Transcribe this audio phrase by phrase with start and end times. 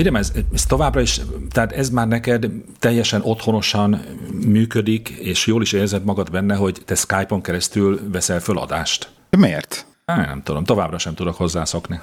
[0.00, 1.20] Ugye, ez, ez továbbra is,
[1.50, 2.46] tehát ez már neked
[2.78, 4.04] teljesen otthonosan
[4.46, 9.10] működik, és jól is érzed magad benne, hogy te Skype-on keresztül veszel föl adást.
[9.38, 9.86] Miért?
[10.04, 12.00] Á, nem tudom, továbbra sem tudok hozzászokni.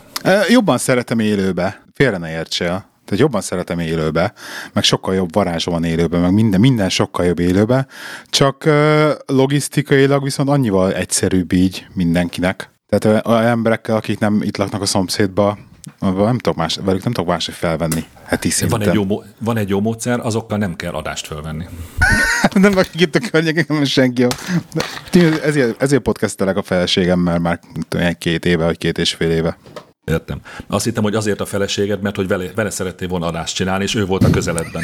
[0.50, 2.86] Jobban szeretem élőbe, félre ne értsél.
[3.06, 4.34] Tehát jobban szeretem élőbe,
[4.74, 7.88] meg sokkal jobb varázsa van élőbe, meg minden, minden sokkal jobb élőbe,
[8.30, 8.70] csak
[9.26, 12.70] logisztikailag viszont annyival egyszerűbb így mindenkinek.
[12.90, 15.58] Tehát olyan emberekkel, akik nem itt laknak a szomszédba,
[16.00, 19.82] nem tudok más, velük nem tudok máshogy felvenni heti Van egy, jó, van egy jó
[19.82, 21.66] módszer, azokkal nem kell adást felvenni.
[22.54, 24.26] nem akik itt a környéken, senki.
[25.44, 27.60] Ezért, ezért podcastelek a feleségemmel már
[28.18, 29.58] két éve, vagy két és fél éve.
[30.06, 30.42] Értem.
[30.68, 33.96] Azt hittem, hogy azért a feleséged, mert hogy vele, vele szerettél volna adást csinálni, és
[33.96, 34.84] ő volt a közeledben.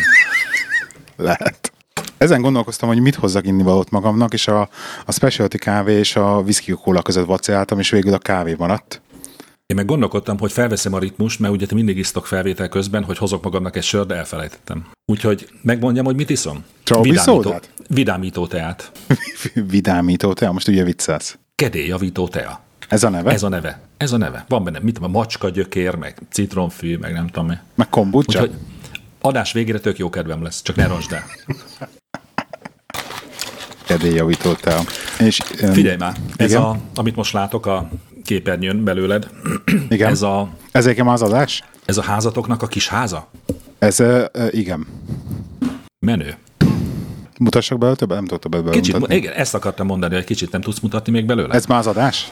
[1.16, 1.72] Lehet.
[2.18, 4.70] Ezen gondolkoztam, hogy mit hozzak inni valót magamnak, és a,
[5.06, 9.02] a specialty kávé és a whisky kóla között vaciláltam, és végül a kávé maradt.
[9.66, 13.44] Én meg gondolkodtam, hogy felveszem a ritmust, mert ugye mindig isztok felvétel közben, hogy hozok
[13.44, 14.88] magamnak egy sört, de elfelejtettem.
[15.06, 16.64] Úgyhogy megmondjam, hogy mit iszom?
[17.02, 17.56] Vidámító,
[17.90, 18.92] vidámító teát.
[19.74, 20.54] vidámító teát?
[20.54, 21.38] Most ugye viccelsz.
[21.56, 22.62] Kedélyjavító tea.
[22.88, 23.32] Ez a neve?
[23.32, 23.80] Ez a neve.
[23.98, 24.46] Ez a neve.
[24.48, 27.56] Van benne, mit tudom, a macska gyökér, meg citronfű, meg nem tudom mi.
[27.76, 28.42] Meg kombucha?
[28.42, 28.58] Úgyhogy
[29.22, 31.24] adás végére tök jó kedvem lesz, csak ne roncsd el.
[33.86, 34.82] Kedélyjavító tea.
[35.20, 36.62] És, um, Figyelj már, ez igen?
[36.62, 37.90] a, amit most látok a
[38.24, 39.30] képernyőn belőled.
[39.90, 40.10] Igen.
[40.10, 40.50] Ez a...
[40.72, 41.64] Ez az adás?
[41.86, 43.30] Ez a házatoknak a kis háza?
[43.80, 44.88] Ez, uh, igen.
[46.00, 46.36] Menő.
[47.40, 48.18] Mutassak belőle többet?
[48.18, 49.16] Nem tudtam belőle kicsit, mutatni.
[49.16, 51.54] Igen, ezt akartam mondani, hogy kicsit nem tudsz mutatni még belőle.
[51.54, 52.32] Ez már az adás?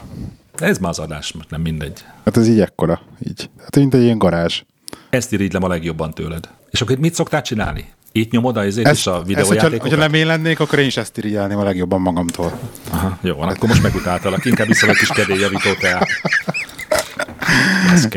[0.58, 2.04] Ez már az adás, mert nem mindegy.
[2.24, 3.50] Hát ez így ekkora, így.
[3.58, 4.62] Hát mint egy ilyen garázs.
[5.10, 6.48] Ezt irigylem a legjobban tőled.
[6.70, 7.92] És akkor mit szoktál csinálni?
[8.12, 9.70] Itt nyomod a ezért is a videójátékokat?
[9.70, 12.58] Hogyha, hogyha nem én lennék, akkor én is ezt irigyelném a legjobban magamtól.
[12.90, 14.44] Aha, jó, van, akkor most megutáltalak.
[14.44, 16.08] Inkább vissza egy kis kedélyjavító teát.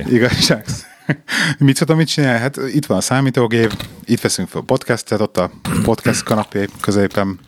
[0.09, 0.65] Igazság.
[1.57, 2.39] Mit tudom, mit csinál?
[2.39, 3.71] Hát itt van a számítógép,
[4.05, 5.51] itt veszünk fel podcastet, ott a
[5.83, 7.39] podcast kanapé középen,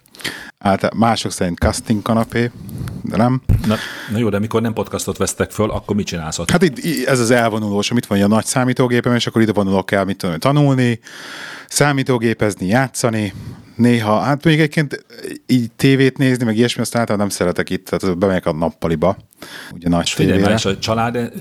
[0.57, 2.51] által mások szerint casting kanapé,
[3.01, 3.41] de nem.
[3.65, 3.75] Na,
[4.11, 6.51] na jó, de mikor nem podcastot vesztek föl, akkor mit csinálsz ott?
[6.51, 10.05] Hát itt, ez az elvonulós, amit van a nagy számítógépem, és akkor ide vonulok el,
[10.05, 10.99] mit tudom, tanulni,
[11.67, 13.33] számítógépezni, játszani,
[13.77, 15.05] néha, hát még egyébként
[15.45, 19.17] így tévét nézni, meg ilyesmi, azt általában nem szeretek itt, tehát bemegyek a nappaliba,
[19.73, 20.59] ugye nagy Figyelj, tévére.
[20.63, 21.31] a család,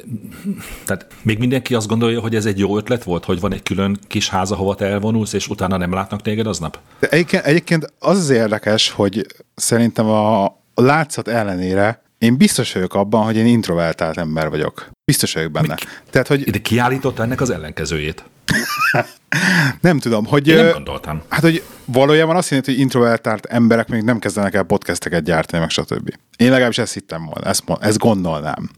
[0.84, 3.98] tehát még mindenki azt gondolja, hogy ez egy jó ötlet volt, hogy van egy külön
[4.06, 6.78] kis háza, hova te elvonulsz, és utána nem látnak téged aznap?
[6.98, 12.94] De egyébként, egyébként az az érdekes, hogy szerintem a, a látszat ellenére én biztos vagyok
[12.94, 14.88] abban, hogy én introvertált ember vagyok.
[15.04, 15.74] Biztos vagyok benne.
[15.74, 16.50] Mi, Tehát, hogy...
[16.50, 18.24] De kiállította ennek az ellenkezőjét?
[19.80, 20.48] nem tudom, hogy...
[20.48, 21.22] Én nem gondoltam.
[21.28, 25.70] Hát, hogy valójában azt jelenti, hogy introvertált emberek még nem kezdenek el podcasteket gyártani, meg
[25.70, 26.14] stb.
[26.36, 28.70] Én legalábbis ezt hittem volna, ezt, ezt gondolnám.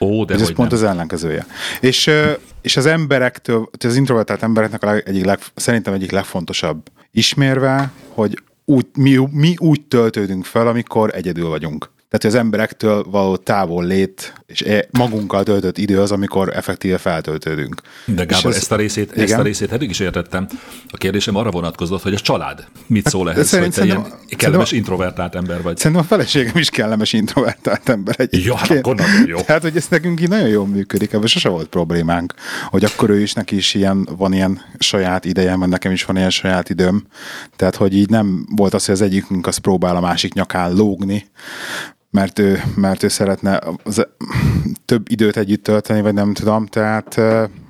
[0.00, 0.78] Ó, de ez hogy pont nem.
[0.78, 1.46] az ellenkezője.
[1.80, 2.10] És,
[2.62, 8.86] és az emberektől, az introvertált embereknek a egyik leg, szerintem egyik legfontosabb ismérve, hogy úgy,
[8.94, 11.90] mi, mi úgy töltődünk fel, amikor egyedül vagyunk.
[12.10, 16.98] Tehát, hogy az emberektől való távol lét és e, magunkkal töltött idő az, amikor effektíve
[16.98, 17.80] feltöltődünk.
[18.04, 20.48] De Gábor, ez, ezt, a részét, ezt a részét eddig is értettem.
[20.88, 24.12] A kérdésem arra vonatkozott, hogy a család mit szól hát, ehhez, szerint, hogy te ilyen
[24.36, 25.76] kellemes introvertált ember vagy.
[25.76, 28.14] Szerintem a feleségem is kellemes introvertált ember.
[28.18, 29.40] Egy ja, hát akkor nagyon jó.
[29.40, 32.34] Tehát, hogy ez nekünk így nagyon jól működik, ebben sose volt problémánk,
[32.66, 36.16] hogy akkor ő is neki is ilyen, van ilyen saját ideje, mert nekem is van
[36.16, 37.06] ilyen saját időm.
[37.56, 41.28] Tehát, hogy így nem volt az, hogy az egyikünk az próbál a másik nyakán lógni,
[42.10, 44.06] mert ő, mert ő szeretne az,
[44.84, 47.16] több időt együtt tölteni, vagy nem tudom, tehát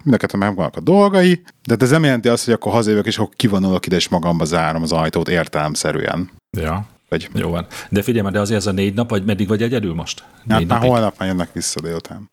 [0.03, 3.35] mind a megvannak a dolgai, de ez nem jelenti azt, hogy akkor hazajövök, és akkor
[3.37, 6.31] kivonulok ide, és magamba zárom az ajtót értelemszerűen.
[6.59, 6.87] Ja.
[7.09, 7.29] Vagy...
[7.35, 7.67] Jó van.
[7.89, 10.25] De figyelj, de azért ez a négy nap, vagy meddig vagy egyedül most?
[10.49, 12.31] Hát négy már holnap már jönnek vissza délután.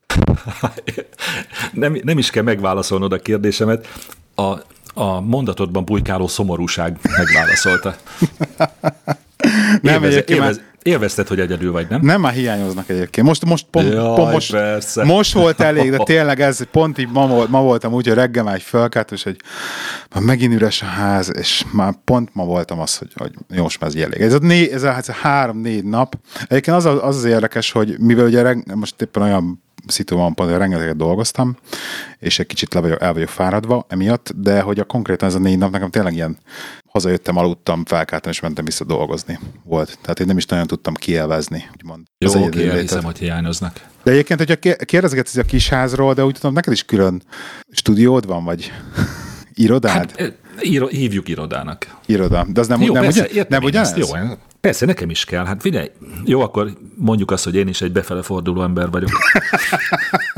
[1.73, 3.87] nem, nem is kell megválaszolnod a kérdésemet.
[4.35, 4.57] A,
[4.93, 7.95] a mondatodban bujkáló szomorúság megválaszolta.
[9.81, 12.01] nem, élvez, élvez, Élvezted, hogy egyedül vagy, nem?
[12.01, 13.27] Nem, már hiányoznak egyébként.
[13.27, 15.03] Most, most, pont, Jaj, pont most, persze.
[15.03, 18.55] most volt elég, de tényleg ez pont így ma, ma voltam úgy, hogy reggel már
[18.55, 19.37] egy fölkelt, és hogy
[20.13, 23.79] már megint üres a ház, és már pont ma voltam az, hogy, hogy jó, most
[23.79, 24.21] már ez elég.
[24.21, 26.17] Ez a, né, ez a, ez a három-négy nap.
[26.47, 30.49] Egyébként az, az az érdekes, hogy mivel ugye reg, most éppen olyan szitu van, pont,
[30.49, 31.57] hogy rengeteget dolgoztam,
[32.19, 35.39] és egy kicsit le vagyok, el vagyok fáradva emiatt, de hogy a konkrétan ez a
[35.39, 36.37] négy nap nekem tényleg ilyen
[36.97, 39.97] hazajöttem, aludtam, felkeltem, és mentem vissza dolgozni volt.
[40.01, 42.07] Tehát én nem is nagyon tudtam kielvezni, úgymond.
[42.17, 43.85] Jó, oké, okay, elhiszem, hogy hiányoznak.
[44.03, 47.23] De egyébként, hogyha kérdezgetsz a kisházról, de úgy tudom, neked is külön
[47.71, 48.71] stúdiód van, vagy
[49.53, 50.19] irodád?
[50.19, 51.97] Hát, iro, hívjuk irodának.
[52.05, 52.45] Iroda.
[52.49, 53.93] De az nem, jó, nem, persze, ugyan, nem ugyanez?
[53.95, 54.07] Jó,
[54.67, 55.45] persze, nekem is kell.
[55.45, 55.91] Hát figyelj,
[56.25, 59.09] jó, akkor mondjuk azt, hogy én is egy befele forduló ember vagyok.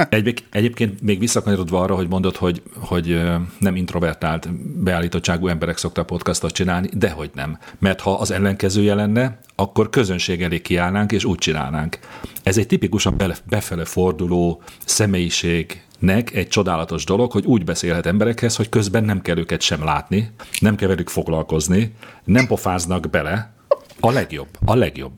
[0.10, 3.22] Egy, egyébként még visszakanyarodva arra, hogy mondod, hogy, hogy
[3.60, 4.50] nem introvertált,
[4.84, 7.58] beállítottságú emberek szoktak podcastot csinálni, dehogy nem.
[7.80, 12.00] Mert ha az ellenkezője lenne, akkor közönség elé kiállnánk, és úgy csinálnánk.
[12.44, 13.16] Ez egy tipikusan
[13.46, 19.38] befele forduló személyiség, nek egy csodálatos dolog, hogy úgy beszélhet emberekhez, hogy közben nem kell
[19.38, 21.94] őket sem látni, nem kell velük foglalkozni,
[22.24, 23.58] nem pofáznak bele.
[24.00, 25.12] A legjobb, a legjobb.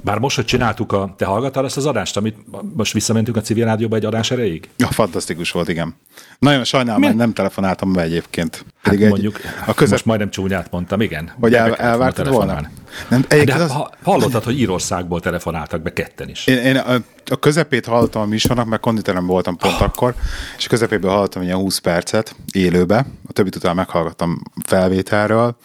[0.00, 1.14] Bár most, hogy csináltuk a...
[1.16, 2.36] Te hallgattál ezt az adást, amit
[2.74, 4.68] most visszamentünk a civil rádióba egy adás erejéig?
[4.76, 5.94] Ja, fantasztikus volt, igen.
[6.38, 8.64] Nagyon sajnálom, hogy nem telefonáltam be egyébként.
[8.82, 9.92] Hát egy, mondjuk, a közep...
[9.92, 11.32] most majdnem csúnyát mondtam, igen.
[11.40, 12.60] Hogy el, elvártad volna?
[13.08, 13.74] Nem, De az...
[14.02, 16.46] hallottad, hogy Írországból telefonáltak be ketten is.
[16.46, 16.94] Én, én a,
[17.30, 19.82] a közepét hallottam a műsornak, mert konditeremben voltam pont oh.
[19.82, 20.14] akkor,
[20.58, 25.56] és a közepéből hallottam ilyen 20 percet élőbe, a többit utána meghallgattam felvételről,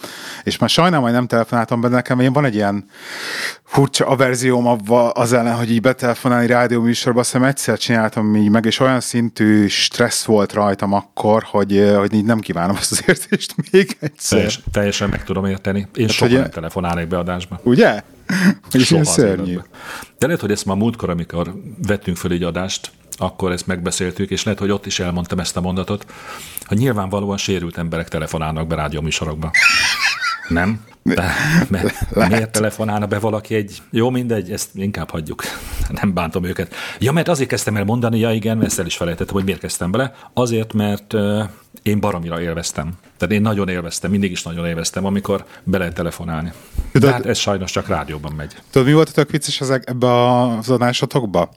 [0.44, 2.86] és már sajnálom, hogy nem telefonáltam be nekem, én van egy ilyen
[3.74, 4.78] furcsa averzióm
[5.14, 9.00] az ellen, hogy így betelefonálni rádió műsorba, azt hiszem egyszer csináltam így meg, és olyan
[9.00, 14.38] szintű stressz volt rajtam akkor, hogy, hogy így nem kívánom ezt az érzést még egyszer.
[14.38, 15.88] Teljes, teljesen meg tudom érteni.
[15.96, 17.60] Én hát, soha nem telefonálnék be adásba.
[17.64, 18.04] Ugye?
[18.72, 19.58] És ilyen szörnyű.
[20.18, 21.54] De lehet, hogy ezt már múltkor, amikor
[21.88, 25.62] vettünk föl egy adást, akkor ezt megbeszéltük, és lehet, hogy ott is elmondtam ezt a
[25.62, 26.06] mondatot,
[26.66, 29.52] hogy nyilvánvalóan sérült emberek telefonálnak be rádióműsorokba.
[30.48, 30.86] Nem?
[31.02, 31.34] De,
[31.68, 33.82] mert miért telefonálna be valaki egy...
[33.90, 35.44] Jó, mindegy, ezt inkább hagyjuk.
[36.02, 36.76] Nem bántom őket.
[37.00, 39.92] Ja, mert azért kezdtem el mondani, ja igen, ezt el is felejtettem, hogy miért kezdtem
[39.92, 40.16] bele.
[40.34, 41.44] Azért, mert uh,
[41.84, 42.92] én baromira élveztem.
[43.24, 46.52] Tehát én nagyon élveztem, mindig is nagyon élveztem, amikor be lehet telefonálni.
[46.92, 48.56] De, De hát ez sajnos csak rádióban megy.
[48.72, 51.50] Tudod, mi volt a tök vicces ezek, ebbe az adásotokba?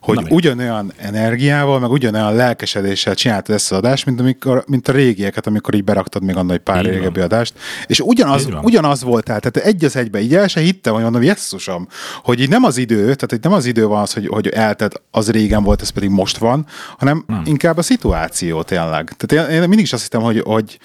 [0.00, 4.92] Hogy Na, ugyanolyan energiával, meg ugyanolyan lelkesedéssel csináltad ezt az adást, mint, amikor, mint a
[4.92, 7.28] régieket, amikor így beraktad még annak egy pár így régebbi van.
[7.28, 7.54] adást.
[7.86, 11.22] És ugyanaz, ugyanaz volt el, tehát egy az egybe, így el se hittem, hogy mondom,
[11.22, 11.88] jesszusom,
[12.22, 15.02] hogy így nem az idő, tehát hogy nem az idő van az, hogy, hogy eltett,
[15.10, 16.66] az régen volt, ez pedig most van,
[16.98, 17.42] hanem hmm.
[17.44, 19.14] inkább a szituáció tényleg.
[19.16, 20.78] Tehát én, én mindig is azt hittem, hogy, hogy,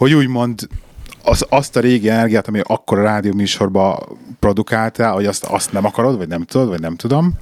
[0.00, 0.68] hogy úgymond
[1.22, 5.84] az, azt a régi energiát, ami akkor a rádió műsorban produkáltál, hogy azt, azt nem
[5.84, 7.32] akarod, vagy nem tudod, vagy nem tudom.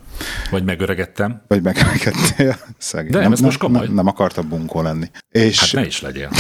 [0.50, 1.42] Vagy megöregettem.
[1.48, 2.56] Vagy megöregettél.
[2.78, 3.10] Szegény.
[3.10, 3.86] De nem, ez most komoly.
[3.86, 5.06] Nem, nem akartam bunkó lenni.
[5.30, 6.30] És, hát ne is legyél.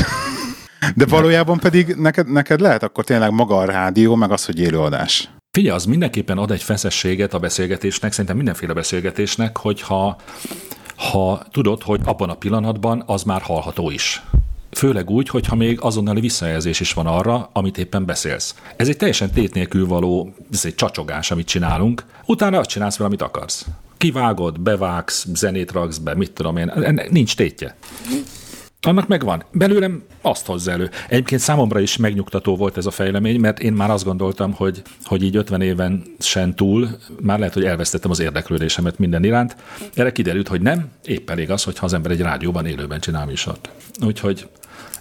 [0.94, 5.30] De valójában pedig neked, neked lehet akkor tényleg maga a rádió, meg az, hogy élőadás.
[5.50, 10.20] Figyelj, az mindenképpen ad egy feszességet a beszélgetésnek, szerintem mindenféle beszélgetésnek, hogyha
[10.96, 14.22] ha tudod, hogy abban a pillanatban az már hallható is.
[14.78, 18.54] Főleg úgy, hogyha még azonnali visszajelzés is van arra, amit éppen beszélsz.
[18.76, 23.22] Ez egy teljesen tét nélkül való, ez egy csacsogás, amit csinálunk, utána azt csinálsz valamit
[23.22, 23.66] akarsz.
[23.96, 26.72] Kivágod, bevágsz, zenét raksz be, mit tudom én,
[27.10, 27.76] nincs tétje.
[28.80, 29.44] Annak megvan.
[29.52, 30.90] Belőlem azt hozza elő.
[31.08, 35.22] Egyébként számomra is megnyugtató volt ez a fejlemény, mert én már azt gondoltam, hogy, hogy
[35.22, 36.88] így 50 éven sen túl
[37.20, 39.56] már lehet, hogy elvesztettem az érdeklődésemet minden iránt.
[39.94, 43.70] Erre kiderült, hogy nem, épp elég az, hogyha az ember egy rádióban élőben csinál műsort.
[44.04, 44.48] Úgyhogy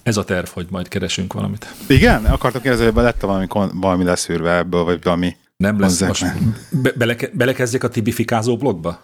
[0.08, 1.74] ez a terv, hogy majd keresünk valamit.
[1.88, 2.26] Igen?
[2.26, 6.26] Akartok kérdezni, hogy lett valami, valami leszűrve ebből, vagy valami nem lesz most.
[6.70, 9.02] Be, bele, belekezdjek a tibifikázó blogba?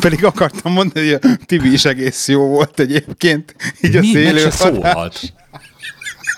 [0.00, 3.56] Pedig akartam mondani, hogy a Tibi is egész jó volt egyébként.
[3.80, 3.98] Így Mi?
[3.98, 5.32] a szélő meg se szólalt.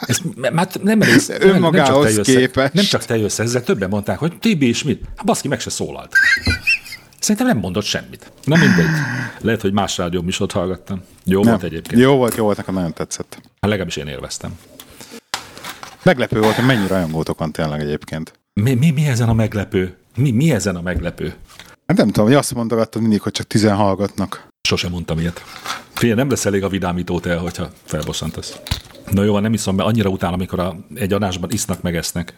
[0.00, 0.20] Ez,
[0.54, 2.70] hát nem, elég, nem, nem, csak te jössz, képes.
[2.72, 5.04] nem csak te jössz ezzel, többen mondták, hogy Tibi is mit?
[5.16, 6.12] Hát baszki, meg se szólalt.
[7.18, 8.32] Szerintem nem mondott semmit.
[8.44, 8.86] Na mindegy.
[9.40, 11.02] Lehet, hogy más rádió ott hallgattam.
[11.24, 11.50] Jó nem.
[11.50, 12.00] volt egyébként.
[12.00, 13.40] Jó volt, jó volt, nekem nagyon tetszett.
[13.66, 14.58] Hát legalábbis én élveztem.
[16.02, 18.32] Meglepő volt, hogy mennyi rajongótok van tényleg egyébként.
[18.52, 19.96] Mi, mi, mi ezen a meglepő?
[20.16, 21.34] Mi, mi ezen a meglepő?
[21.86, 24.48] Hát nem tudom, hogy azt mondogattad mindig, hogy csak tizen hallgatnak.
[24.68, 25.42] Sosem mondtam ilyet.
[25.92, 28.60] Figyelj, nem lesz elég a vidámítót el, hogyha felbosszantasz.
[29.10, 32.34] Na jó, nem iszom be annyira után, amikor a, egy adásban isznak, meg esznek.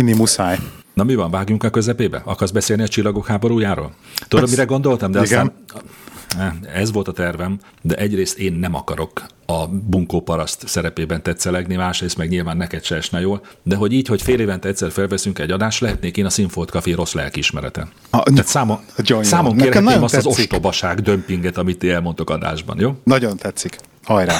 [0.00, 0.58] Inni muszáj.
[0.94, 2.22] Na mi van, vágjunk a közepébe?
[2.24, 3.94] Akarsz beszélni a csillagok háborújáról?
[4.28, 5.10] Tudod, mire gondoltam?
[5.10, 5.38] De Igen.
[5.38, 5.82] aztán
[6.74, 12.16] ez volt a tervem, de egyrészt én nem akarok a bunkó paraszt szerepében tetszelegni, másrészt
[12.16, 15.50] meg nyilván neked se esne jól, de hogy így, hogy fél évente egyszer felveszünk egy
[15.50, 17.88] adást, lehetnék én a Sinfold Café rossz lelkiismerete.
[18.10, 18.80] A, Tehát számon,
[19.20, 20.30] számon kérhetném azt tetszik.
[20.30, 22.94] az ostobaság dömpinget, amit ti elmondtok adásban, jó?
[23.04, 23.76] Nagyon tetszik.
[24.04, 24.34] Hajrá.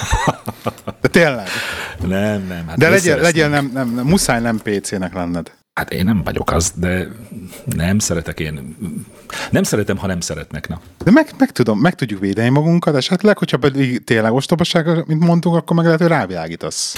[1.00, 1.46] De tényleg.
[2.06, 2.64] Nem, nem.
[2.68, 5.52] Hát de legyen, legyen nem, nem, nem, muszáj nem PC-nek lenned.
[5.74, 7.08] Hát én nem vagyok az, de
[7.64, 8.76] nem szeretek én.
[9.50, 10.80] Nem szeretem, ha nem szeretnek, na.
[11.04, 15.54] De meg, meg, tudom, meg tudjuk védeni magunkat, esetleg, hogyha pedig tényleg ostobaság, mint mondtuk,
[15.54, 16.94] akkor meg lehet, hogy rávilágítasz.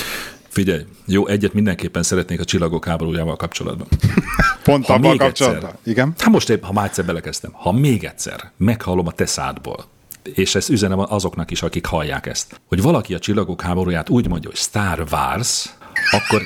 [0.48, 3.86] Figyelj, jó, egyet mindenképpen szeretnék a csillagok háborújával kapcsolatban.
[4.62, 5.70] Pont ha abban kapcsolatban.
[5.70, 6.14] Egyszer, Igen.
[6.18, 9.84] Hát most épp, ha már egyszer belekezdtem, ha még egyszer meghallom a te szádból,
[10.22, 14.48] és ezt üzenem azoknak is, akik hallják ezt, hogy valaki a csillagok háborúját úgy mondja,
[14.48, 15.70] hogy Star Wars,
[16.10, 16.42] akkor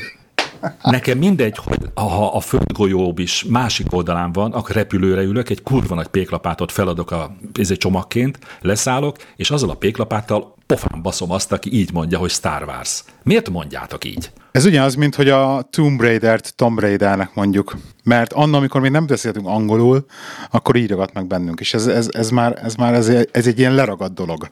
[0.82, 5.94] Nekem mindegy, hogy ha a földgolyó is másik oldalán van, akkor repülőre ülök, egy kurva
[5.94, 11.52] nagy péklapátot feladok a, ez egy csomagként, leszállok, és azzal a péklapáttal pofán baszom azt,
[11.52, 13.04] aki így mondja, hogy Star Wars.
[13.22, 14.30] Miért mondjátok így?
[14.52, 17.76] Ez ugyanaz, mint hogy a Tomb Raider-t Tomb Raidernek mondjuk.
[18.04, 20.06] Mert annak, amikor még nem beszéltünk angolul,
[20.50, 21.60] akkor így ragadt meg bennünk.
[21.60, 24.50] És ez, ez, ez már, ez, már ez, ez egy ilyen leragadt dolog.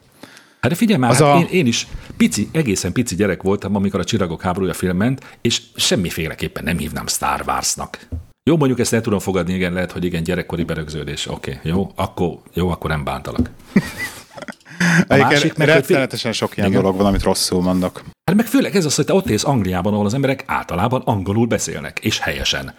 [0.65, 1.39] Hát de figyelj már, az hát a...
[1.39, 5.61] én, én is pici, egészen pici gyerek voltam, amikor a Csillagok háborúja film ment, és
[5.75, 8.07] semmiféleképpen nem hívnám Star Warsnak.
[8.43, 11.27] Jó, mondjuk ezt el tudom fogadni, igen, lehet, hogy igen, gyerekkori berögződés.
[11.27, 13.49] Oké, okay, jó, akkor, jó, akkor nem bántalak.
[15.07, 16.81] A másik, meg, rettenetesen sok ilyen igen.
[16.81, 18.03] dolog van, amit rosszul mondok.
[18.25, 21.47] Hát meg főleg ez az, hogy te ott élsz Angliában, ahol az emberek általában angolul
[21.47, 22.73] beszélnek, és helyesen.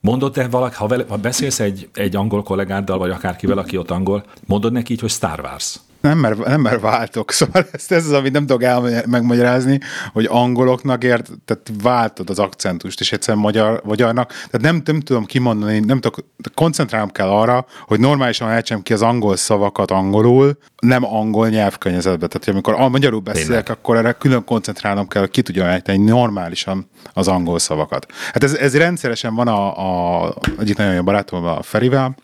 [0.00, 3.90] Mondod te valaki, ha, vele, ha beszélsz egy, egy angol kollégáddal, vagy akárkivel, aki ott
[3.90, 5.80] angol, mondod neki így, hogy Star Wars.
[6.00, 7.32] Nem, mert, nem, mert váltok.
[7.40, 9.80] Szóval ez, ez az, amit nem tudok el, megmagyarázni,
[10.12, 14.28] hogy angoloknak ért, tehát váltod az akcentust, és egyszerűen magyar, magyarnak.
[14.28, 19.02] Tehát nem, nem tudom kimondani, nem tudok, koncentrálnom kell arra, hogy normálisan ejtsem ki az
[19.02, 22.26] angol szavakat angolul, nem angol nyelvkörnyezetbe.
[22.26, 23.70] Tehát, hogy amikor a magyarul beszélek, Tényleg.
[23.70, 28.06] akkor erre külön koncentrálnom kell, hogy ki tudja ejteni normálisan az angol szavakat.
[28.32, 32.16] Hát ez, ez rendszeresen van a, a egyik nagyon jó barátom a Ferivel,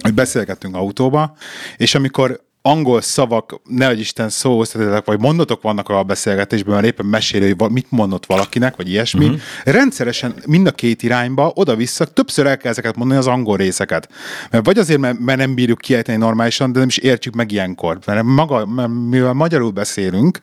[0.00, 1.36] hogy beszélgettünk autóba,
[1.76, 4.62] és amikor angol szavak, ne Isten szó,
[5.04, 9.24] vagy mondatok vannak a beszélgetésben, mert éppen mesélő, hogy mit mondott valakinek, vagy ilyesmi.
[9.24, 9.40] Uh-huh.
[9.64, 14.08] Rendszeresen mind a két irányba, oda-vissza, többször el kell ezeket mondani az angol részeket.
[14.50, 17.98] Mert vagy azért, mert, mert nem bírjuk kiejteni normálisan, de nem is értjük meg ilyenkor.
[18.06, 20.42] Mert maga, mert mivel magyarul beszélünk,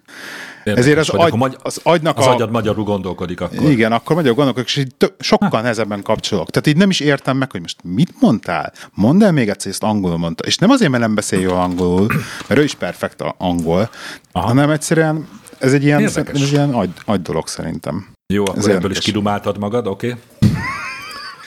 [0.65, 2.33] Érdekes, Ezért az, agy, magy- az agynak az a...
[2.33, 3.69] agyad magyarul gondolkodik akkor.
[3.69, 5.61] Igen, akkor magyarul gondolkodik, és így tök, sokkal ha.
[5.61, 6.49] nehezebben kapcsolok.
[6.49, 8.73] Tehát így nem is értem meg, hogy most mit mondtál?
[8.93, 10.45] Mondd el még egyszer, ezt angolul mondta.
[10.45, 12.07] És nem azért, mert nem beszél jól angolul,
[12.47, 13.89] mert ő is perfekt angol,
[14.31, 14.47] Aha.
[14.47, 15.27] hanem egyszerűen
[15.59, 18.07] ez egy ilyen, ez egy ilyen agy, agy dolog szerintem.
[18.33, 20.07] Jó, akkor ez ebből is kidumáltad magad, oké?
[20.07, 20.19] Okay.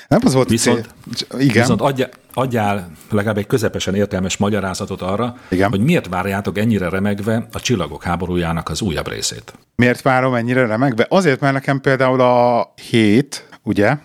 [0.08, 1.40] Nem az volt viszont, cél.
[1.40, 1.62] Igen.
[1.62, 5.70] Viszont adja, adjál legalább egy közepesen értelmes magyarázatot arra, Igen.
[5.70, 9.52] hogy miért várjátok ennyire remegve a Csillagok háborújának az újabb részét.
[9.74, 11.06] Miért várom ennyire remegve?
[11.08, 13.96] Azért, mert nekem például a hét, ugye,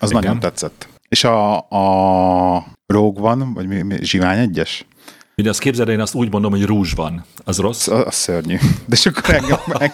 [0.00, 0.22] az Igen.
[0.22, 0.88] nagyon tetszett.
[1.08, 4.86] És a, a Rogue van, vagy mi, mi Zsivány egyes?
[5.36, 7.24] Ugye azt képzeld, én azt úgy mondom, hogy rúzs van.
[7.44, 7.88] Az rossz?
[7.88, 8.56] Az, az szörnyű.
[8.86, 9.92] De sokkal engem meg.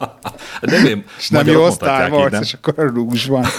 [0.70, 3.44] De nem, és nem jó Star Wars, és akkor a rúzs van.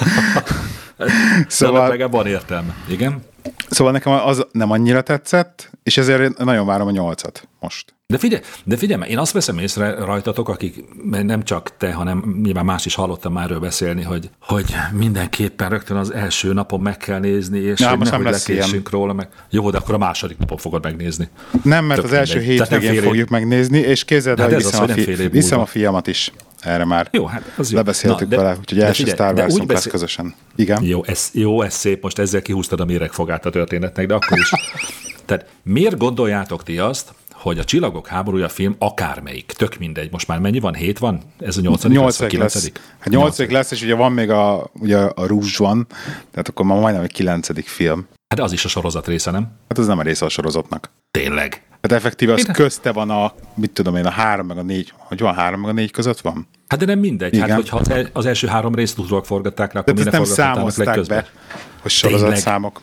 [1.48, 1.88] szóval...
[1.88, 2.75] legalább van értelme.
[2.88, 3.22] Igen?
[3.70, 7.96] Szóval nekem az nem annyira tetszett, és ezért nagyon várom a nyolcat most.
[8.12, 12.65] De figyelj, de figyelj, én azt veszem észre rajtatok, akik nem csak te, hanem nyilván
[12.65, 17.20] más is hallottam már erről beszélni, hogy, hogy mindenképpen rögtön az első napon meg kell
[17.20, 19.13] nézni, és ja, hogy most nem lekésünk róla.
[19.13, 19.27] Meg...
[19.50, 21.30] Jó, de akkor a második napon fogod megnézni.
[21.63, 24.89] Nem, mert Tök az első hétvégén fogjuk megnézni, és képzeld hát el, hogy viszem, az,
[24.89, 27.77] a, fi- a fiamat is erre már jó, hát az jó.
[27.77, 29.65] lebeszéltük Na, de, vele, úgyhogy első figyelj, Star Wars beszél...
[29.68, 30.36] lesz közösen.
[30.56, 30.84] Igen.
[30.84, 34.51] Jó ez, jó, ez szép, most ezzel kihúztad a méregfogát a történetnek, de akkor is.
[35.25, 40.39] Tehát miért gondoljátok ti azt, hogy a Csillagok háborúja film akármelyik, tök mindegy, most már
[40.39, 40.74] mennyi van?
[40.74, 41.21] Hét van?
[41.39, 42.71] Ez a nyolcadik, nyolcadik lesz, lesz.
[43.00, 45.88] Hát nyolcadik lesz, és ugye van még a, ugye a Rúzs van,
[46.31, 48.07] tehát akkor már majdnem egy kilencedik film.
[48.27, 49.51] Hát az is a sorozat része, nem?
[49.69, 50.91] Hát az nem a része a sorozatnak.
[51.12, 51.63] Tényleg?
[51.81, 52.53] Hát effektíve az Én...
[52.53, 55.69] közte van a, mit tudom én, a három meg a négy, hogy van három meg
[55.69, 56.48] a négy között van?
[56.67, 57.50] Hát de nem mindegy, hát, Igen.
[57.50, 61.29] hát hogyha az első három részt utólag forgatták le, akkor minek nem számozták be,
[61.81, 62.81] hogy sorozatszámok.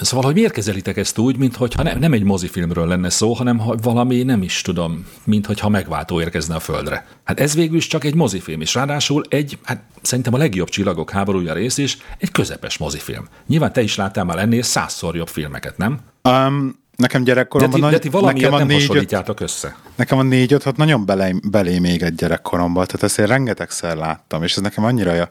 [0.00, 3.74] Szóval, hogy miért kezelitek ezt úgy, mintha nem, nem egy mozifilmről lenne szó, hanem ha
[3.82, 7.06] valami, nem is tudom, mintha megváltó érkezne a Földre.
[7.24, 11.10] Hát ez végül is csak egy mozifilm, és ráadásul egy, hát szerintem a legjobb csillagok
[11.10, 13.28] háborúja rész is, egy közepes mozifilm.
[13.46, 16.00] Nyilván te is láttál már ennél százszor jobb filmeket, nem?
[16.22, 17.80] Um, Nekem gyerekkoromban...
[17.80, 19.76] De ti, de ti valamiért nekem a nem négy, hasonlítjátok össze.
[19.94, 24.42] Nekem a négy hat nagyon belé, belé még egy gyerekkoromban, tehát ezt én rengetegszer láttam,
[24.42, 25.30] és ez nekem annyira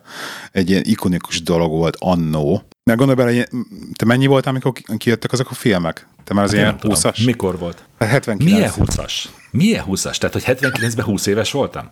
[0.51, 2.63] egy ilyen ikonikus dolog volt annó.
[2.84, 3.48] Mert gondolj bele,
[3.94, 6.08] te mennyi volt, amikor kijöttek azok a filmek?
[6.24, 7.25] Te már az hát ilyen 20-as?
[7.25, 7.84] Mikor volt?
[8.00, 8.52] 79.
[8.52, 9.13] Milyen 20-as?
[9.52, 10.18] Milyen 20-as?
[10.18, 11.90] Tehát, hogy 79-ben 20 éves voltam?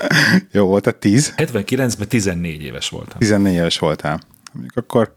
[0.52, 1.34] Jó volt, tehát 10?
[1.36, 3.18] 79-ben 14 éves voltam.
[3.18, 4.20] 14 éves voltál.
[4.52, 5.16] Mondjuk akkor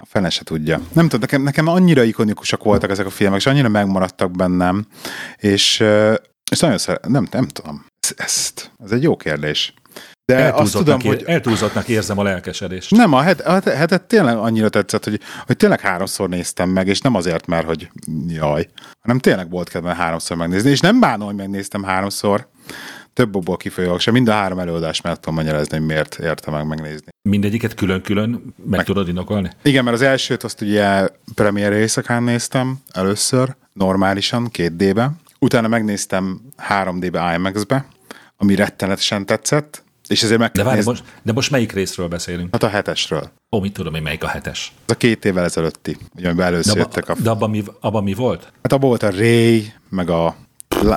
[0.00, 0.80] a fene se tudja.
[0.92, 4.86] Nem tudom, nekem, nekem annyira ikonikusak voltak ezek a filmek, és annyira megmaradtak bennem,
[5.36, 5.84] és,
[6.50, 7.84] és nagyon szeret, nem, nem tudom.
[8.16, 9.74] Ezt, ez egy jó kérdés.
[10.24, 11.22] De azt tudom, ér, hogy...
[11.26, 12.90] Eltúlzottnak érzem a lelkesedést.
[12.90, 17.00] Nem, a hetet, a hetet tényleg annyira tetszett, hogy, hogy tényleg háromszor néztem meg, és
[17.00, 17.90] nem azért, mert hogy
[18.28, 18.68] jaj,
[19.00, 22.48] hanem tényleg volt kedve háromszor megnézni, és nem bánom, hogy megnéztem háromszor,
[23.12, 24.14] több okból kifolyólag sem.
[24.14, 27.06] Mind a három előadás mellett tudom magyarázni, hogy miért érte meg megnézni.
[27.28, 29.50] Mindegyiket külön-külön meg, meg tudod indokolni?
[29.62, 35.10] Igen, mert az elsőt azt ugye premier éjszakán néztem először, normálisan, két D-be.
[35.38, 37.86] Utána megnéztem 3D-be IMAX-be,
[38.36, 42.48] ami rettenetesen tetszett, És ezért meg de, várj, most, de most melyik részről beszélünk?
[42.52, 43.30] Hát a hetesről.
[43.50, 44.72] Ó, mit tudom én, melyik a hetes?
[44.86, 47.22] Ez a két évvel ezelőtti, ugye, amiben először de abba, jöttek a...
[47.22, 48.52] De abban mi, abba mi volt?
[48.62, 50.36] Hát abban volt a Ray, meg a...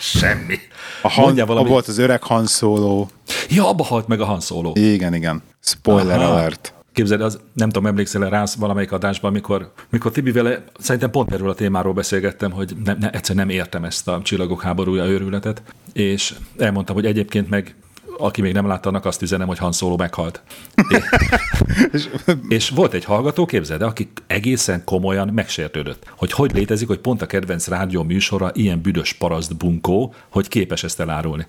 [0.00, 0.58] Semmi.
[1.02, 1.68] A Han, valami...
[1.68, 3.06] volt az öreg Han Solo.
[3.48, 4.72] Ja, abba halt meg a Han Solo.
[4.74, 5.42] Igen, igen.
[5.60, 6.32] Spoiler Aha.
[6.32, 6.74] alert.
[6.92, 11.48] Képzeld, az, nem tudom, emlékszel rá valamelyik adásban, amikor, amikor Tibi vele, szerintem pont erről
[11.50, 15.62] a témáról beszélgettem, hogy ne, ne, egyszer nem értem ezt a csillagok háborúja őrületet,
[15.92, 17.74] és elmondtam, hogy egyébként meg
[18.20, 20.42] aki még nem látta, annak azt üzenem, hogy Han Solo meghalt.
[21.92, 22.08] és,
[22.48, 27.26] és volt egy hallgató, képzeld aki egészen komolyan megsértődött, hogy hogy létezik, hogy pont a
[27.26, 31.46] kedvenc rádió műsora ilyen büdös paraszt bunkó, hogy képes ezt elárulni.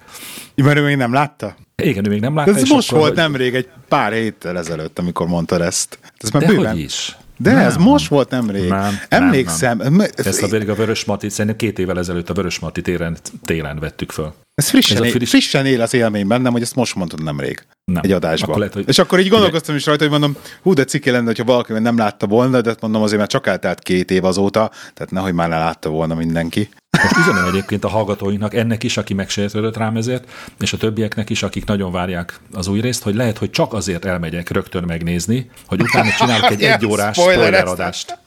[0.56, 1.56] Mert ő még nem látta?
[1.76, 2.56] Igen, ő még nem látta.
[2.56, 3.22] Ez most akkor, volt hogy...
[3.22, 6.00] nemrég, egy pár héttel ezelőtt, amikor mondta ezt.
[6.18, 6.72] Ez már De bőven...
[6.72, 7.18] hogy is.
[7.42, 8.70] De nem, ez most volt nemrég.
[8.70, 9.78] Nem, Emlékszem.
[9.78, 10.08] Nem, nem.
[10.16, 13.80] Ezt a pedig a Vörös Mati, szerintem két évvel ezelőtt a Vörös Mati téren, télen
[13.80, 14.34] vettük föl.
[14.54, 15.30] Ez frissen, ez él, friss...
[15.30, 17.66] frissen él az élmény bennem, hogy ezt most mondtad nemrég.
[17.92, 18.02] Nem.
[18.04, 18.50] Egy adásban.
[18.50, 18.88] Akkor lehet, hogy...
[18.88, 21.98] És akkor így gondolkoztam is rajta, hogy mondom, hú, de cikke lenne, hogyha valaki nem
[21.98, 25.58] látta volna, de mondom azért, mert csak eltelt két év azóta, tehát nehogy már ne
[25.58, 26.70] látta volna mindenki.
[26.92, 30.30] Most üzenem egyébként a hallgatóinknak, ennek is, aki megsértődött rám ezért,
[30.60, 34.06] és a többieknek is, akik nagyon várják az új részt, hogy lehet, hogy csak azért
[34.06, 38.18] elmegyek rögtön megnézni, hogy utána csinálok egy egyórás spoileradást.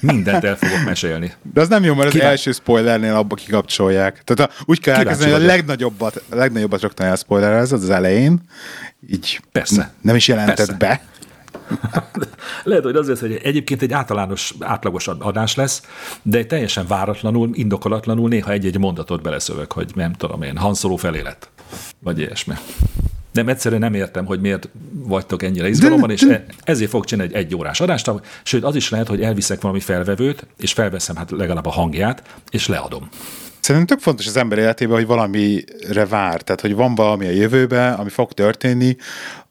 [0.00, 1.32] Mindent el fogok mesélni.
[1.52, 2.28] De az nem jó, mert az Kíván...
[2.28, 4.22] első spoilernél abba kikapcsolják.
[4.24, 8.40] Tehát a, úgy kell elkezdeni, hogy a legnagyobbat, a legnagyobbat rögtön elspoilerez az elején,
[9.10, 9.92] így Persze.
[10.00, 10.72] nem is jelentett Persze.
[10.72, 11.00] be
[12.62, 15.82] Lehet, hogy azért, hogy egyébként egy általános, átlagos adás lesz,
[16.22, 21.20] de egy teljesen váratlanul, indokolatlanul néha egy-egy mondatot beleszövök, hogy nem tudom én, hanszoló felé
[21.20, 21.50] lett.
[21.98, 22.54] Vagy ilyesmi.
[23.32, 26.26] Nem, egyszerűen nem értem, hogy miért vagytok ennyire izgalomban, és
[26.64, 28.10] ezért fog csinálni egy egy órás adást,
[28.42, 32.66] sőt, az is lehet, hogy elviszek valami felvevőt, és felveszem hát legalább a hangját, és
[32.66, 33.08] leadom.
[33.60, 37.94] Szerintem tök fontos az ember életében, hogy valamire vár, tehát hogy van valami a jövőben,
[37.94, 38.96] ami fog történni,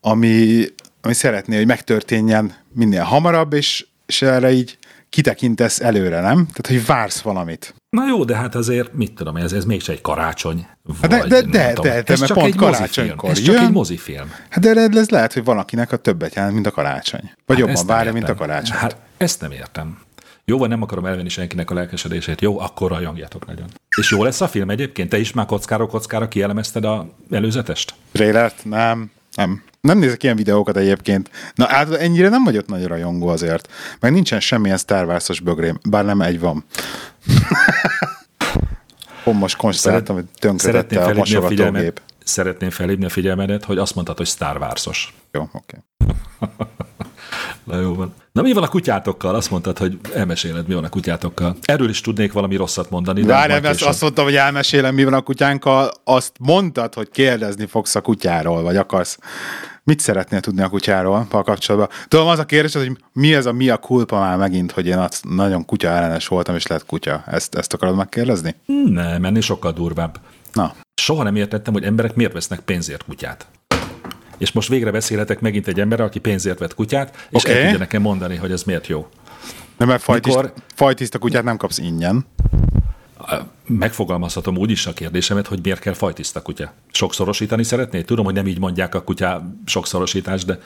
[0.01, 0.65] ami,
[1.05, 4.77] ami szeretné, hogy megtörténjen minél hamarabb, és, és erre így
[5.09, 6.35] kitekintesz előre, nem?
[6.35, 7.75] Tehát, hogy vársz valamit.
[7.89, 10.67] Na jó, de hát azért, mit tudom, ez, ez mégse egy karácsony.
[11.01, 14.33] Hát de, de, de, de, de, ez csak pont egy karácsonykor Ez csak egy mozifilm.
[14.49, 17.31] Hát de ez lehet, hogy valakinek a többet jelent, mint a karácsony.
[17.45, 18.77] Vagy hát jobban várja, mint a karácsony.
[18.77, 19.97] Hát ezt nem értem.
[20.45, 22.41] Jó, van, nem akarom elvenni senkinek a lelkesedését.
[22.41, 23.65] Jó, akkor rajongjatok nagyon.
[23.97, 25.09] És jó lesz a film egyébként?
[25.09, 27.93] Te is már kockára kockára kielemezted a előzetest?
[28.11, 28.65] Trélert?
[28.65, 29.11] Nem.
[29.35, 29.63] Nem.
[29.87, 31.29] Nem nézek ilyen videókat egyébként.
[31.55, 33.71] Na, hát ennyire nem vagyok nagy rajongó azért.
[33.99, 36.65] Meg nincsen semmilyen Star Wars-os bögrém, bár nem egy van.
[39.23, 42.01] Pont most konstatáltam, hogy tönkretette a mosogatógép.
[42.23, 45.13] Szeretném felhívni a figyelmedet, hogy azt mondtad, hogy Star Wars-os.
[45.31, 45.83] Jó, oké.
[46.39, 46.55] Okay.
[47.63, 48.13] Na jó van.
[48.31, 49.35] Na mi van a kutyátokkal?
[49.35, 51.55] Azt mondtad, hogy elmeséled, mi van a kutyátokkal.
[51.61, 53.21] Erről is tudnék valami rosszat mondani.
[53.21, 55.91] De Várj, ezt azt mondtam, hogy elmesélem, mi van a kutyánkkal.
[56.03, 59.17] Azt mondtad, hogy kérdezni fogsz a kutyáról, vagy akarsz.
[59.85, 61.89] Mit szeretnél tudni a kutyáról a kapcsolatban?
[62.07, 64.97] Tudom, az a kérdés, hogy mi ez a mi a kulpa már megint, hogy én
[64.97, 67.23] azt nagyon kutya ellenes voltam, és lett kutya.
[67.25, 68.55] Ezt, ezt akarod megkérdezni?
[68.85, 70.19] Nem, menni sokkal durvább.
[70.53, 70.73] Na.
[71.01, 73.47] Soha nem értettem, hogy emberek miért vesznek pénzért kutyát
[74.37, 77.55] és most végre beszélhetek megint egy emberrel, aki pénzért vett kutyát, és okay.
[77.55, 79.07] el tudja nekem mondani, hogy ez miért jó.
[79.77, 80.53] Nem, mert fajtiszt, Mikor...
[80.75, 82.25] fajtiszta kutyát nem kapsz ingyen.
[83.67, 86.73] Megfogalmazhatom úgy is a kérdésemet, hogy miért kell fajtiszta kutya.
[86.91, 88.05] Sokszorosítani szeretnéd?
[88.05, 90.59] Tudom, hogy nem így mondják a kutya sokszorosítás, de...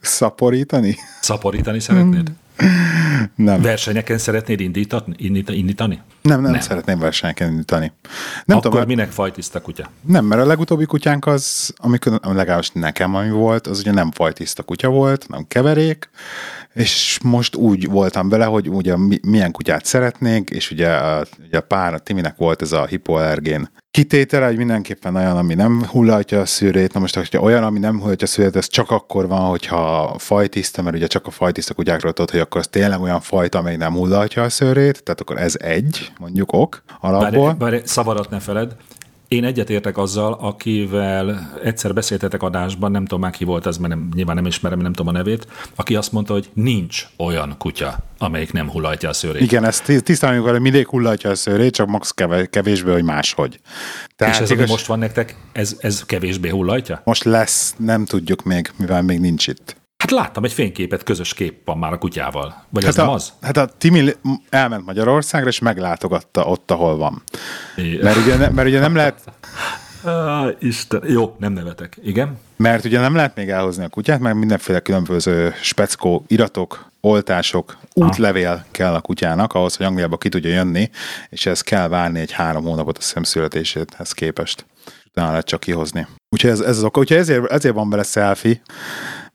[0.00, 0.96] Szaporítani?
[1.20, 2.32] Szaporítani szeretnéd?
[3.34, 3.62] Nem.
[3.62, 5.14] Versenyeken szeretnéd indítani?
[5.18, 6.02] indítani?
[6.22, 7.92] Nem, nem, nem, szeretném versenyeken indítani.
[8.44, 9.90] Nem Akkor tudom, minek fajtiszta kutya?
[10.00, 14.62] Nem, mert a legutóbbi kutyánk az, amikor legalábbis nekem ami volt, az ugye nem fajtiszta
[14.62, 16.10] kutya volt, nem keverék,
[16.74, 21.60] és most úgy voltam vele, hogy ugye milyen kutyát szeretnénk, és ugye a, ugye a
[21.60, 26.46] pár, a Timinek volt ez a hipoallergén kitétele, hogy mindenképpen olyan, ami nem hullatja a
[26.46, 26.92] szűrét.
[26.92, 30.82] Na most, hogyha olyan, ami nem hullatja a szűrét, ez csak akkor van, hogyha fajtiszta,
[30.82, 33.92] mert ugye csak a fajtiszta kutyákról tudod, hogy akkor az tényleg olyan fajta, amely nem
[33.92, 37.52] hullatja a szőrét, tehát akkor ez egy, mondjuk ok alapból.
[37.52, 38.76] Bár, bár szavarat ne feled,
[39.28, 44.08] én egyetértek azzal, akivel egyszer beszéltetek adásban, nem tudom már ki volt ez, mert nem,
[44.14, 48.52] nyilván nem ismerem, nem tudom a nevét, aki azt mondta, hogy nincs olyan kutya, amelyik
[48.52, 49.42] nem hullatja a szőrét.
[49.42, 52.14] Igen, ezt tisztán hogy mindig hullatja a szőrét, csak max
[52.50, 53.60] kevésbé, hogy máshogy.
[54.16, 54.68] Tehát És ez, igaz...
[54.68, 57.00] most van nektek, ez, ez kevésbé hullatja?
[57.04, 59.76] Most lesz, nem tudjuk még, mivel még nincs itt.
[60.04, 62.64] Hát láttam egy fényképet, közös kép van már a kutyával.
[62.70, 63.32] Vagy hát ez a, nem az?
[63.40, 64.14] Hát a Timi
[64.50, 67.22] elment Magyarországra, és meglátogatta ott, ahol van.
[67.76, 69.20] Mert ugye, ne, mert ugye nem lehet...
[70.02, 71.02] Ah, Isten.
[71.06, 71.96] Jó, nem nevetek.
[72.02, 72.38] Igen?
[72.56, 78.48] Mert ugye nem lehet még elhozni a kutyát, mert mindenféle különböző speckó iratok, oltások, útlevél
[78.48, 78.60] ah.
[78.70, 80.90] kell a kutyának ahhoz, hogy Angliába ki tudja jönni,
[81.28, 84.66] és ez kell várni egy három hónapot a szemszületéséhez képest.
[85.08, 86.06] Utána lehet csak kihozni.
[86.28, 87.00] Úgyhogy ez, ez az oka.
[87.00, 88.60] Úgyhogy ezért, ezért van bele selfie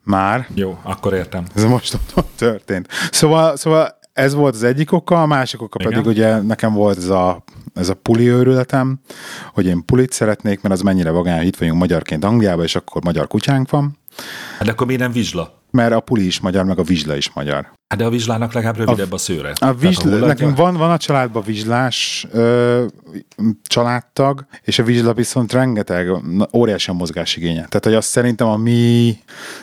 [0.03, 0.47] már.
[0.53, 1.45] Jó, akkor értem.
[1.55, 1.97] Ez most
[2.35, 2.87] történt.
[3.11, 5.91] Szóval, szóval ez volt az egyik oka, a másik oka Igen.
[5.91, 8.99] pedig ugye nekem volt ez a, ez a puli őrületem,
[9.53, 13.27] hogy én pulit szeretnék, mert az mennyire vagány, itt vagyunk magyarként Angliában, és akkor magyar
[13.27, 13.97] kutyánk van.
[14.59, 15.58] Hát akkor miért nem vizsla?
[15.71, 17.71] Mert a puli is magyar, meg a vizsla is magyar.
[17.87, 19.51] Hát de a vizslának legalább rövidebb a, a szőre.
[19.55, 22.85] A vizsla, nekünk van, van a családban vizslás ö,
[23.63, 26.11] családtag, és a vizsla viszont rengeteg,
[26.53, 27.53] óriási a mozgásigénye.
[27.53, 29.17] Tehát, hogy azt szerintem a mi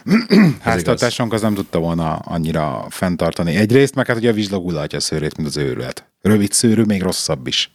[0.61, 3.57] háztartásunk az nem tudta volna annyira fenntartani.
[3.57, 6.11] Egyrészt, meg hát ugye a vizsla gullatja a szőrét, mint az őrület.
[6.21, 7.71] Rövid szőrű, még rosszabb is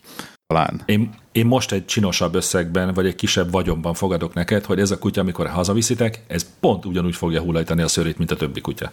[0.48, 0.82] talán.
[0.86, 4.98] Én, én most egy csinosabb összegben, vagy egy kisebb vagyonban fogadok neked, hogy ez a
[4.98, 8.92] kutya, amikor hazaviszitek, ez pont ugyanúgy fogja hullajtani a szőrét, mint a többi kutya.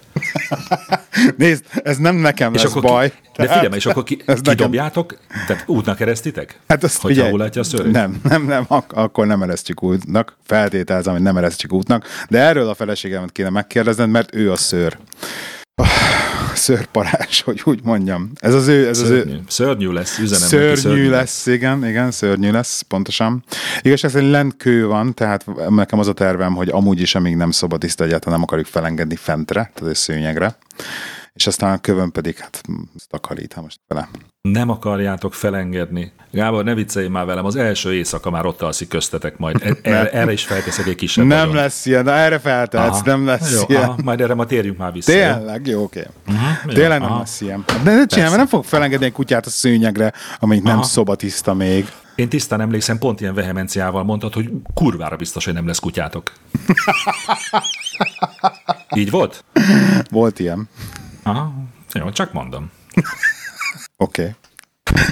[1.37, 3.09] Nézd, ez nem nekem és lesz akkor baj.
[3.09, 5.11] Ki, de figyelj, és akkor ki, kidobjátok?
[5.29, 5.47] Nekem...
[5.47, 6.61] Tehát útnak keresztitek?
[6.69, 7.93] Hát azt Hogyha figyelj, a szőrét?
[7.93, 10.37] Nem, nem, nem, ak- akkor nem eresztjük útnak.
[10.47, 12.07] Feltételezem, hogy nem eresztjük útnak.
[12.29, 14.99] De erről a feleségemet kéne megkérdezned, mert ő a szőr
[16.69, 18.31] szörparás, hogy úgy mondjam.
[18.41, 18.89] Ez az ő...
[18.89, 19.33] Ez szörnyű.
[19.33, 19.43] Az ő...
[19.49, 20.49] szörnyű lesz, üzenem.
[20.49, 23.45] Szörnyű, szörnyű lesz, igen, igen, szörnyű lesz, pontosan.
[23.81, 27.51] Igazság szerint lent kő van, tehát nekem az a tervem, hogy amúgy is, amíg nem
[27.51, 30.57] szobadiszt egyáltalán nem akarjuk felengedni fentre, tehát szőnyegre
[31.39, 32.63] és aztán a kövön pedig hát
[33.09, 34.09] takarít, most vele.
[34.41, 36.13] Nem akarjátok felengedni.
[36.31, 39.57] Gábor, ne viccelj már velem, az első éjszaka már ott alszik köztetek majd.
[39.63, 41.55] E- erre, erre is felteszek egy kisebb Nem nagyon.
[41.55, 43.03] lesz ilyen, de erre feltehetsz, aha.
[43.05, 43.83] nem lesz jó, ilyen.
[43.83, 45.13] Aha, majd erre ma térjünk már vissza.
[45.13, 45.67] Tényleg?
[45.67, 46.01] Jó, oké.
[46.01, 46.37] Okay.
[46.41, 47.19] Uh-huh, Tényleg nem aha.
[47.19, 47.65] lesz ilyen.
[47.83, 51.93] De ne csinálj, mert nem fog felengedni egy kutyát a szőnyegre, amelyik nem szobatiszta még.
[52.15, 56.33] Én tisztán emlékszem, pont ilyen vehemenciával mondtad, hogy kurvára biztos, hogy nem lesz kutyátok.
[58.97, 59.45] Így volt?
[60.11, 60.69] Volt ilyen.
[61.23, 61.53] Aha,
[61.93, 62.71] jó, csak mondom.
[64.01, 64.35] Oké.
[64.91, 65.05] Okay.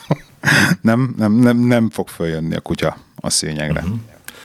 [0.80, 3.80] nem, nem, nem, nem fog följönni a kutya a szőnyegre.
[3.80, 3.98] Uh-huh.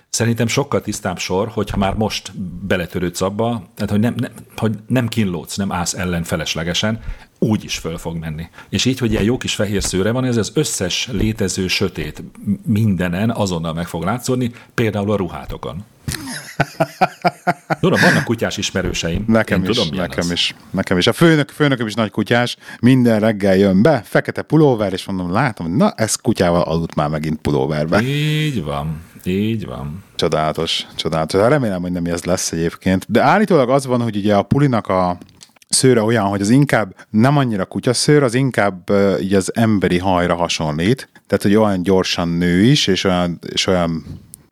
[0.10, 5.08] Szerintem sokkal tisztább sor, hogyha már most beletörődsz abba, tehát hogy nem, nem, hogy nem
[5.08, 7.00] kínlódsz, nem állsz ellen feleslegesen,
[7.40, 8.48] úgy is föl fog menni.
[8.70, 12.24] És így, hogy ilyen jó kis fehér szőre van, ez az összes létező sötét
[12.66, 15.84] mindenen azonnal meg fog látszódni, például a ruhátokon.
[17.80, 19.24] Tudom, vannak kutyás ismerőseim.
[19.28, 20.32] Nekem Én is, tudom, nekem az.
[20.32, 21.08] is, nekem is.
[21.08, 25.76] A főnök, főnököm is nagy kutyás, minden reggel jön be, fekete pulóver, és mondom, látom,
[25.76, 28.02] na, ez kutyával aludt már megint pulóverbe.
[28.02, 30.04] Így van, így van.
[30.16, 31.42] Csodálatos, csodálatos.
[31.42, 33.06] Hát remélem, hogy nem ez lesz egyébként.
[33.10, 35.18] De állítólag az van, hogy ugye a pulinak a
[35.70, 40.36] szőre olyan, hogy az inkább nem annyira kutyaszőr, az inkább uh, így az emberi hajra
[40.36, 41.10] hasonlít.
[41.28, 44.04] Tehát, hogy olyan gyorsan nő is, és olyan, és olyan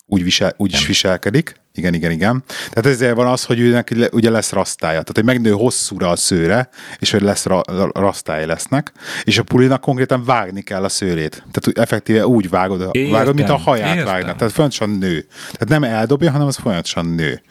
[0.09, 1.55] úgy, visel, úgy is viselkedik.
[1.73, 2.43] Igen, igen, igen.
[2.47, 4.91] Tehát ezért van az, hogy őnek ugye lesz rasztája.
[4.91, 7.61] Tehát, hogy megnő hosszúra a szőre, és hogy lesz ra,
[7.93, 8.91] rasztái lesznek,
[9.23, 11.43] és a pulinak konkrétan vágni kell a szőrét.
[11.51, 14.13] Tehát effektíve úgy vágod, értem, vágod mint a haját értem.
[14.13, 14.35] vágnak.
[14.35, 15.25] Tehát folyamatosan nő.
[15.51, 17.41] Tehát nem eldobja, hanem az folyamatosan nő.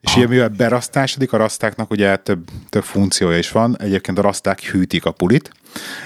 [0.00, 3.76] És ugye mivel berasztásodik, a rasztáknak ugye több, több funkciója is van.
[3.80, 5.50] Egyébként a raszták hűtik a pulit,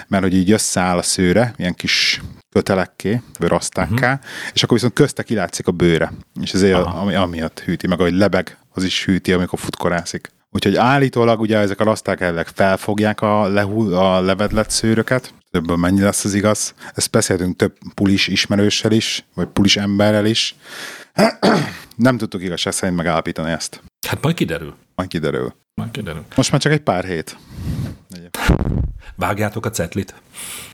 [0.09, 4.31] mert hogy így összeáll a szőre, ilyen kis kötelekké, vagy rasztákká, uh-huh.
[4.53, 6.13] és akkor viszont közte kilátszik a bőre.
[6.41, 10.31] És ezért ami, amiatt hűti, meg ahogy lebeg, az is hűti, amikor futkorászik.
[10.51, 16.01] Úgyhogy állítólag ugye ezek a raszták elvileg felfogják a, lehull, a levedlet szőröket, többől mennyi
[16.01, 16.75] lesz az igaz.
[16.95, 20.55] Ezt beszéltünk több pulis ismerőssel is, vagy pulis emberrel is.
[21.97, 23.83] Nem tudtuk igazság szerint megállapítani ezt.
[24.09, 24.75] Hát majd kiderül.
[24.95, 25.55] Majd kiderül.
[25.75, 26.25] Majd kiderül.
[26.37, 27.37] Most már csak egy pár hét.
[29.17, 30.15] Vágjátok a cetlit?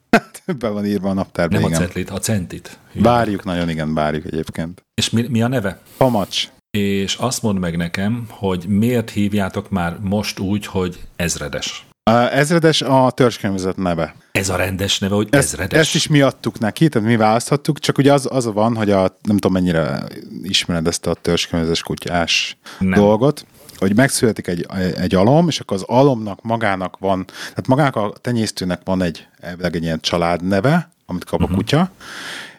[0.59, 1.83] Be van írva a naptárban, Nem igen.
[1.83, 2.79] a cetlit, a centit.
[2.93, 4.83] Bárjuk, nagyon igen, bárjuk egyébként.
[4.95, 5.81] És mi, mi a neve?
[5.97, 6.49] Pamacs.
[6.71, 11.88] És azt mondd meg nekem, hogy miért hívjátok már most úgy, hogy ezredes?
[12.09, 14.15] A ezredes a törzskönyvezet neve.
[14.33, 15.81] Ez a rendes neve, hogy ezt, ezredes?
[15.81, 19.01] Ezt is mi adtuk neki, tehát mi választhattuk, csak ugye az, az van, hogy a,
[19.23, 20.05] nem tudom mennyire
[20.43, 22.91] ismered ezt a törzskönyvezes kutyás nem.
[22.91, 24.67] dolgot, hogy megszületik egy,
[24.97, 29.27] egy alom, és akkor az alomnak magának van, tehát magának a tenyésztőnek van egy,
[29.59, 31.51] egy ilyen családneve, amit kap uh-huh.
[31.51, 31.57] a mhm.
[31.57, 31.91] kutya,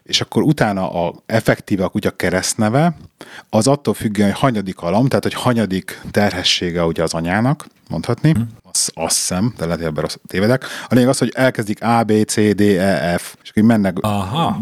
[0.03, 2.95] és akkor utána a effektíve a kutya keresztneve,
[3.49, 8.45] az attól függően, hogy hanyadik alom, tehát hogy hanyadik terhessége ugye az anyának, mondhatni, uh-huh.
[8.71, 10.65] Azt, azt szem, de lehet, hogy ebben tévedek.
[10.87, 14.61] A lényeg az, hogy elkezdik A, B, C, D, E, F, és akkor mennek Aha.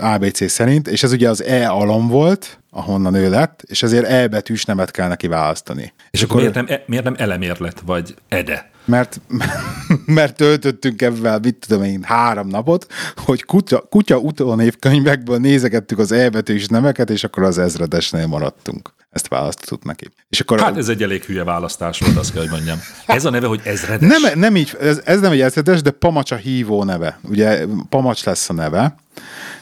[0.00, 4.28] ABC szerint, és ez ugye az E alom volt, ahonnan ő lett, és ezért E
[4.28, 5.82] betűs nemet kell neki választani.
[5.82, 8.70] És, és akkor miért nem, e, miért nem elemérlet, vagy ede?
[8.84, 9.20] Mert,
[10.06, 16.66] mert töltöttünk ebben, mit tudom én, három napot, hogy kutya, kutya utónévkönyvekből nézegettük az elbetűs
[16.66, 18.92] neveket, és akkor az ezredesnél maradtunk.
[19.10, 20.08] Ezt választottuk neki.
[20.28, 22.78] És akkor hát ez egy elég hülye választás volt, azt kell, hogy mondjam.
[23.06, 24.08] Ez a neve, hogy ezredes?
[24.08, 27.18] Nem, nem így, ez, ez nem egy ezredes, de Pamacs a hívó neve.
[27.22, 28.96] Ugye Pamacs lesz a neve,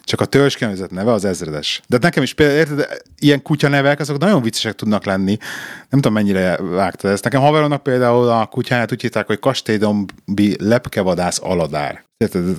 [0.02, 1.82] csak a törzskönyvezet neve az ezredes.
[1.86, 5.36] De nekem is például, érted, ilyen kutya nevek, azok nagyon viccesek tudnak lenni.
[5.78, 7.24] Nem tudom, mennyire vágtad ezt.
[7.24, 12.04] Nekem haveromnak például a kutyáját úgy hívták, hogy Kastélydombi lepkevadász aladár.
[12.16, 12.56] Érted?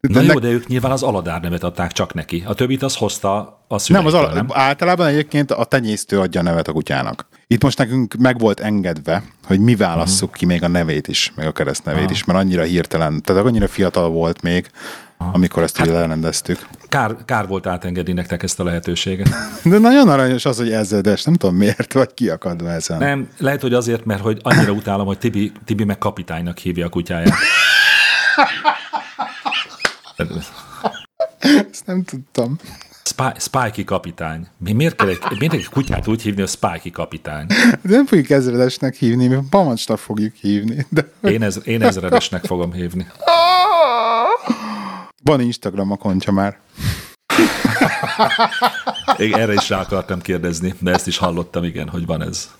[0.00, 2.42] Na jó, de ők nyilván az aladár nevet adták csak neki.
[2.46, 4.46] A többit az hozta a Nem, az al- nem?
[4.50, 7.26] általában egyébként a tenyésztő adja a nevet a kutyának.
[7.46, 10.38] Itt most nekünk meg volt engedve, hogy mi válasszuk uh-huh.
[10.38, 12.16] ki még a nevét is, meg a keresztnevét uh-huh.
[12.16, 14.70] is, mert annyira hirtelen, tehát annyira fiatal volt még,
[15.18, 15.34] uh-huh.
[15.34, 16.66] amikor ezt hát, elrendeztük.
[16.88, 19.28] Kár, kár volt átengedni nektek ezt a lehetőséget.
[19.64, 22.98] De nagyon aranyos az, hogy ezredes, nem tudom miért vagy kiakadva ezen.
[22.98, 26.88] Nem, lehet, hogy azért, mert hogy annyira utálom, hogy Tibi, Tibi meg kapitánynak hívja a
[26.88, 27.34] kutyáját.
[31.72, 32.58] Ezt nem tudtam.
[33.04, 34.46] Spy, Spikey kapitány.
[34.58, 37.46] Mi miért kell, egy, miért egy kutyát úgy hívni, hogy Spikey kapitány?
[37.82, 40.86] De nem fogjuk ezredesnek hívni, mi Pamacsnak fogjuk hívni.
[40.88, 41.12] De...
[41.22, 43.06] Én, ez, én ezredesnek fogom hívni.
[45.22, 46.58] Van Instagram a kontja már.
[49.18, 52.50] Én erre is rá akartam kérdezni, de ezt is hallottam, igen, hogy van ez.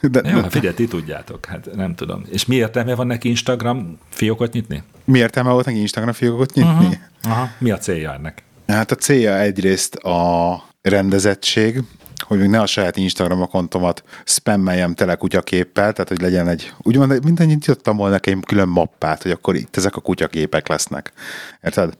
[0.00, 2.24] De, Jó, de, figyelj, ti tudjátok, hát nem tudom.
[2.30, 4.82] És mi értelme van neki Instagram fiókot nyitni?
[5.04, 6.72] Mi értelme volt neki Instagram fiókot nyitni?
[6.72, 6.94] Uh-huh.
[7.22, 7.50] Aha.
[7.58, 8.42] Mi a célja ennek?
[8.66, 11.82] Hát a célja egyrészt a rendezettség,
[12.18, 17.24] hogy még ne a saját Instagram akontomat spammeljem tele kutyaképpel, tehát hogy legyen egy, úgymond
[17.24, 21.12] mindennyit nyitottam volna nekem külön mappát, hogy akkor itt ezek a kutyaképek lesznek.
[21.62, 21.92] Érted?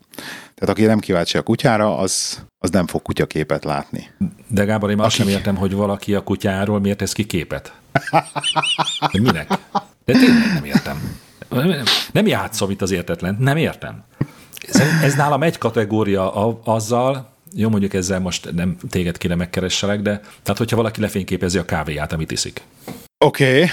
[0.63, 4.11] Tehát aki nem kíváncsi a kutyára, az, az nem fog kutyaképet látni.
[4.49, 7.73] De Gábor, én azt sem értem, hogy valaki a kutyáról miért tesz ki képet.
[9.13, 9.49] De minek?
[10.05, 11.19] De tényleg nem értem.
[12.13, 14.05] Nem játszom itt az értetlen, nem értem.
[14.69, 20.01] Ez, ez nálam egy kategória a, azzal, jó, mondjuk ezzel most nem téged kéne megkeresselek,
[20.01, 22.63] de tehát hogyha valaki lefényképezi a kávéját, amit iszik.
[23.25, 23.55] Oké.
[23.55, 23.69] Okay.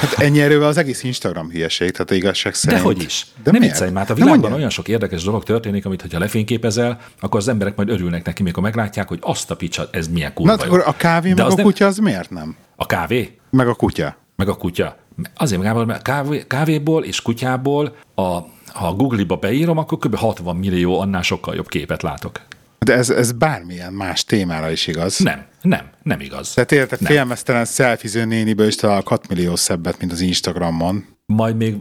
[0.00, 2.82] Hát ennyi erővel az egész Instagram hülyeség, tehát igazság szerint.
[2.82, 3.26] hogy is.
[3.42, 7.40] De nem viccelj már, a világban olyan sok érdekes dolog történik, amit ha lefényképezel, akkor
[7.40, 10.62] az emberek majd örülnek neki, mikor meglátják, hogy azt a picsa, ez milyen kurva Na,
[10.64, 11.64] akkor a kávé De meg a nem...
[11.64, 12.56] kutya az miért nem?
[12.76, 13.38] A kávé?
[13.50, 14.16] Meg a kutya.
[14.36, 14.96] Meg a kutya.
[15.34, 18.22] Azért meg mert kávé, kávéból és kutyából, a,
[18.66, 20.16] ha a Google-ba beírom, akkor kb.
[20.16, 22.40] 60 millió annál sokkal jobb képet látok.
[22.78, 25.18] De ez, ez bármilyen más témára is igaz.
[25.18, 26.54] Nem, nem, nem igaz.
[26.54, 31.04] Tehát érted, félmeztelen szelfiző néniből is találok 6 millió szebbet, mint az Instagramon.
[31.26, 31.74] Majd még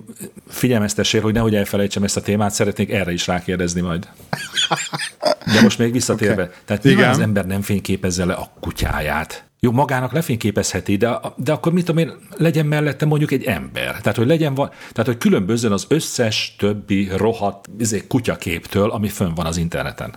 [0.48, 4.08] figyelmeztessél, hogy nehogy elfelejtsem ezt a témát, szeretnék erre is rákérdezni majd.
[5.54, 6.44] De most még visszatérve.
[6.44, 6.56] Okay.
[6.66, 7.10] Tehát Igen.
[7.10, 9.44] az ember nem fényképezze le a kutyáját.
[9.60, 14.02] Jó, magának lefényképezheti, de, de akkor mit tudom én, legyen mellette mondjuk egy ember.
[14.02, 19.46] Tehát, hogy legyen, tehát, hogy különbözön az összes többi rohadt izé, kutyaképtől, ami fönn van
[19.46, 20.16] az interneten.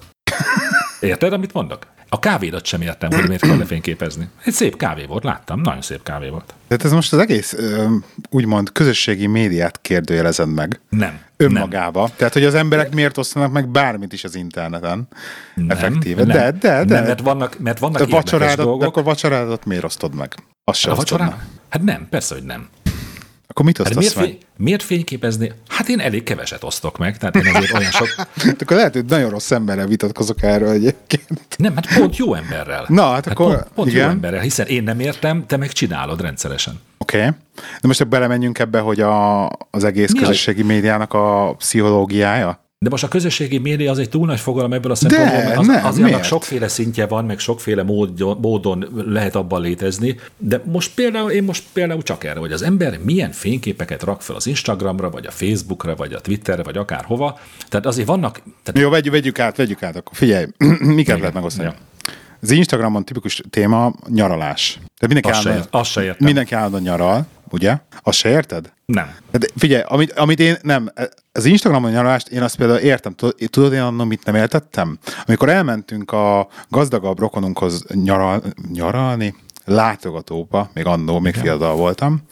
[1.01, 1.87] Érted, amit mondok?
[2.13, 4.29] A kávédat sem értem, hogy miért kell lefényképezni.
[4.45, 6.55] Egy szép kávé volt, láttam, nagyon szép kávé volt.
[6.69, 7.57] Tehát ez most az egész,
[8.31, 10.81] úgymond, közösségi médiát kérdőjelezed meg.
[10.89, 11.21] Nem.
[11.37, 12.01] Önmagába.
[12.01, 12.17] Nem.
[12.17, 15.09] Tehát, hogy az emberek miért osztanak meg bármit is az interneten.
[15.55, 16.25] Nem, effektíve.
[16.25, 16.37] Nem.
[16.37, 16.95] De, de, de.
[16.95, 18.83] Nem, mert vannak, mert vannak a vacsorádat, dolgok.
[18.83, 20.35] Akkor a vacsorádat miért osztod meg?
[20.65, 21.39] Azt sem a vacsorá...
[21.69, 22.69] Hát nem, persze, hogy nem.
[23.53, 25.53] Akkor mit osztasz hát miért, fény, miért fényképezni?
[25.69, 28.09] Hát én elég keveset osztok meg, tehát én azért olyan sok...
[28.61, 31.39] akkor lehet, hogy nagyon rossz emberrel vitatkozok erről egyébként.
[31.57, 32.85] Nem, hát pont jó emberrel.
[32.89, 34.05] Na, hát, hát akkor pont, pont igen.
[34.05, 36.81] jó emberrel, hiszen én nem értem, te meg csinálod rendszeresen.
[36.99, 37.19] Oké.
[37.19, 37.31] Okay.
[37.81, 42.62] De most belemenjünk ebbe, hogy a, az egész Mi közösségi médiának a pszichológiája?
[42.83, 45.67] De most a közösségi média az egy túl nagy fogalom ebből a szempontból, mert az,
[45.67, 50.95] nem, azért annak sokféle szintje van, meg sokféle módon, módon lehet abban létezni, de most
[50.95, 55.11] például, én most például csak erre, hogy az ember milyen fényképeket rak fel az Instagramra,
[55.11, 57.41] vagy a Facebookra, vagy a Twitterre, vagy akárhova.
[57.69, 58.43] Tehát azért vannak...
[58.63, 58.81] Tehát...
[58.81, 60.47] Jó, vegyük, vegyük át, vegyük át, akkor figyelj,
[60.79, 61.69] miket lehet megosztani?
[61.69, 61.75] Ja.
[62.41, 64.73] Az Instagramon tipikus téma nyaralás.
[64.73, 66.27] Tehát mindenki állandóan, se, azt se értem.
[66.27, 67.77] Mindenki állandóan nyaral, ugye?
[68.03, 68.73] Azt se érted?
[68.93, 69.15] Nem.
[69.31, 70.93] De figyelj, amit, amit én nem,
[71.33, 73.15] az Instagramon nyaralást én azt például értem,
[73.51, 74.99] tudod én annak mit nem értettem?
[75.27, 81.45] Amikor elmentünk a gazdagabb rokonunkhoz nyaral, nyaralni, látogatóba, még annó, még Igen.
[81.45, 82.23] fiatal voltam,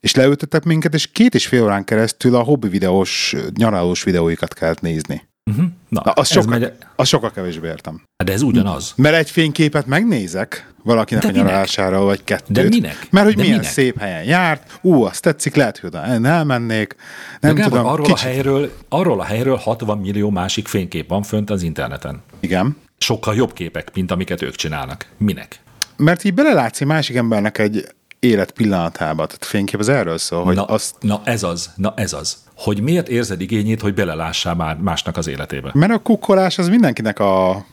[0.00, 4.80] és leültettek minket, és két és fél órán keresztül a hobbi videós, nyaralós videóikat kellett
[4.80, 5.28] nézni.
[5.48, 5.64] Uh-huh.
[5.88, 6.72] Na, Na az, sokkal, megy...
[6.96, 8.02] az sokkal kevésbé értem.
[8.24, 8.92] De ez ugyanaz.
[8.96, 12.52] Mert egy fényképet megnézek valakinek De a nyaralására, vagy kettőt.
[12.52, 13.06] De minek?
[13.10, 13.72] Mert hogy De milyen minek?
[13.72, 16.96] szép helyen járt, ú, azt tetszik, lehet, hogy oda elmennék.
[17.40, 18.26] Nem De tudom, arról, kicsit...
[18.26, 22.22] a helyről, arról a helyről 60 millió másik fénykép van fönt az interneten.
[22.40, 22.76] Igen.
[22.98, 25.06] Sokkal jobb képek, mint amiket ők csinálnak.
[25.16, 25.60] Minek?
[25.96, 27.88] Mert így belelátsz egy másik embernek egy
[28.20, 29.26] élet pillanatában.
[29.26, 30.94] Tehát fénykép az erről szól, hogy na, azt...
[31.00, 32.36] Na ez az, na ez az.
[32.54, 35.70] Hogy miért érzed igényét, hogy belelássál már másnak az életébe?
[35.74, 37.64] Mert a kukkolás az mindenkinek a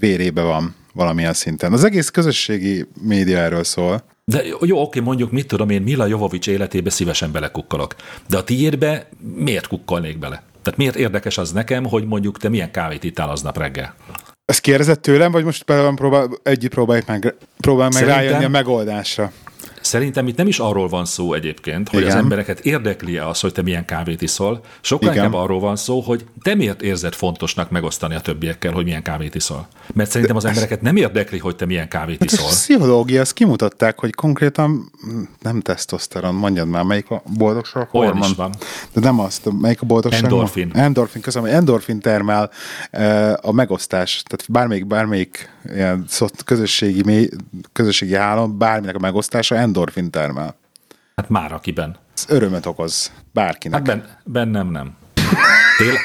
[0.00, 1.72] vérébe van valamilyen szinten.
[1.72, 4.02] Az egész közösségi média erről szól.
[4.24, 7.94] De jó, oké, mondjuk, mit tudom én, Mila Jovovics életébe szívesen belekukkolok.
[8.28, 10.42] De a tiédbe miért kukkolnék bele?
[10.62, 13.94] Tehát miért érdekes az nekem, hogy mondjuk te milyen kávét ittál aznap reggel?
[14.44, 19.32] Ezt kérdezett tőlem, vagy most próbál, együtt próbáljuk meg, próbál meg Szerintem, rájönni a megoldásra?
[19.80, 22.16] Szerintem itt nem is arról van szó egyébként, hogy Igen.
[22.16, 25.24] az embereket érdekli -e az, hogy te milyen kávét iszol, sokkal Igen.
[25.24, 29.34] inkább arról van szó, hogy te miért érzed fontosnak megosztani a többiekkel, hogy milyen kávét
[29.34, 29.68] iszol.
[29.94, 32.46] Mert szerintem az embereket nem érdekli, hogy te milyen kávét iszol.
[32.46, 34.90] A pszichológia, azt kimutatták, hogy konkrétan
[35.40, 38.30] nem tesztoszteron, mondjad már, melyik a boldogság Olyan hormon.
[38.30, 38.54] is van.
[38.92, 40.70] De nem azt, melyik a boldogság Endorfin.
[40.74, 42.50] Endorfin, köszönöm, endorfin termel
[42.90, 46.06] eh, a megosztás, tehát bármelyik, bármelyik ilyen
[46.44, 47.30] közösségi,
[47.72, 50.56] közösségi hálón, bárminek a megosztása endorfin termel.
[51.16, 51.96] Hát már akiben.
[52.16, 53.78] Ez örömet okoz bárkinek.
[53.78, 54.96] Hát ben, bennem nem.
[55.78, 56.00] Tényleg,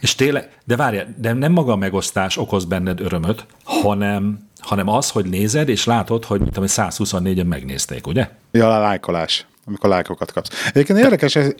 [0.00, 5.10] és tényleg, de várj, de nem maga a megosztás okoz benned örömöt, hanem, hanem az,
[5.10, 8.28] hogy nézed, és látod, hogy mit 124-en megnézték, ugye?
[8.50, 10.68] Ja, a lájkolás, amikor lájkokat kapsz.
[10.68, 11.54] Egyébként érdekes, ez,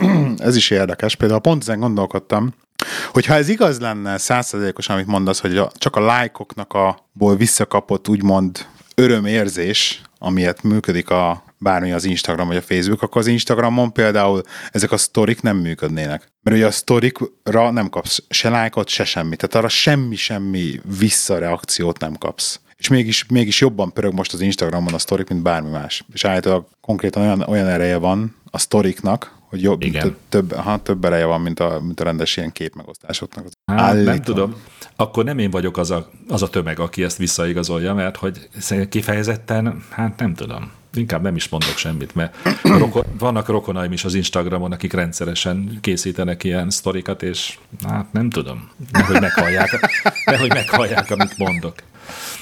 [0.48, 2.54] ez is érdekes, például pont ezen gondolkodtam,
[3.12, 8.08] Hogyha ez igaz lenne százszerzékos, amit mondasz, hogy a, csak a lájkoknak a ból visszakapott
[8.08, 14.42] úgymond örömérzés, amiért működik a bármi az Instagram vagy a Facebook, akkor az Instagramon például
[14.70, 16.32] ezek a sztorik nem működnének.
[16.42, 19.38] Mert ugye a sztorikra nem kapsz se lájkot, se semmit.
[19.38, 22.60] Tehát arra semmi-semmi visszareakciót nem kapsz.
[22.76, 26.04] És mégis, mégis jobban pörög most az Instagramon a sztorik, mint bármi más.
[26.12, 30.16] És állítólag konkrétan olyan, olyan ereje van a sztoriknak, hogy jobb, Igen.
[30.28, 33.46] több, ha, több ereje van, mint a, mint a rendes ilyen képmegosztásoknak.
[33.66, 34.54] Hát, nem tudom.
[34.96, 38.48] Akkor nem én vagyok az a, az a tömeg, aki ezt visszaigazolja, mert hogy
[38.88, 40.70] kifejezetten, hát nem tudom.
[40.94, 46.44] Inkább nem is mondok semmit, mert roko, vannak rokonaim is az Instagramon, akik rendszeresen készítenek
[46.44, 48.70] ilyen sztorikat, és hát nem tudom.
[48.92, 49.90] Nehogy meghallják,
[50.24, 51.74] nehogy meghallják amit mondok.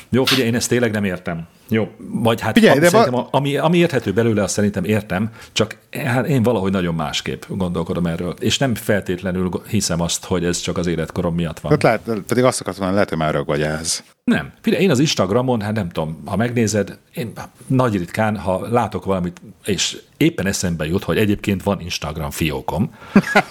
[0.09, 1.47] Jó, figyelj, én ezt tényleg nem értem.
[1.69, 3.29] Jó, vagy hát Figyelj, de szerintem, ba...
[3.31, 8.35] ami, ami érthető belőle, azt szerintem értem, csak hát én valahogy nagyon másképp gondolkodom erről.
[8.41, 11.71] És nem feltétlenül hiszem azt, hogy ez csak az életkorom miatt van.
[11.71, 14.05] Hát lehet, pedig azt akartam lehet, hogy már vagy ehhez.
[14.31, 14.53] Nem.
[14.61, 17.33] Figyelj, én az Instagramon, hát nem tudom, ha megnézed, én
[17.67, 22.91] nagy ritkán, ha látok valamit, és éppen eszembe jut, hogy egyébként van Instagram fiókom.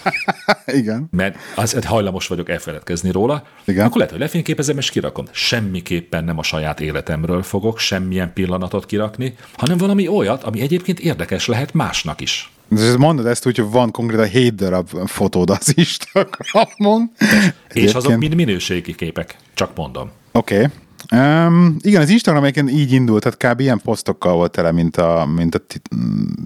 [0.66, 1.08] Igen.
[1.12, 3.44] Mert az, hajlamos vagyok elfeledkezni róla.
[3.66, 3.86] Igen.
[3.86, 5.26] Akkor lehet, hogy lefényképezem és kirakom.
[5.32, 11.48] Semmiképpen nem a saját életemről fogok semmilyen pillanatot kirakni, hanem valami olyat, ami egyébként érdekes
[11.48, 12.52] lehet másnak is.
[12.68, 17.12] De mondod ezt úgy, hogy van konkrétan 7 darab fotód az Instagramon.
[17.74, 20.12] És azok mind minőségi képek, csak mondom.
[20.36, 20.56] Oké.
[20.56, 20.67] Okay.
[21.12, 23.60] Um, igen, az Instagram egyébként így indult, tehát kb.
[23.60, 25.60] ilyen posztokkal volt tele, mint a, mint a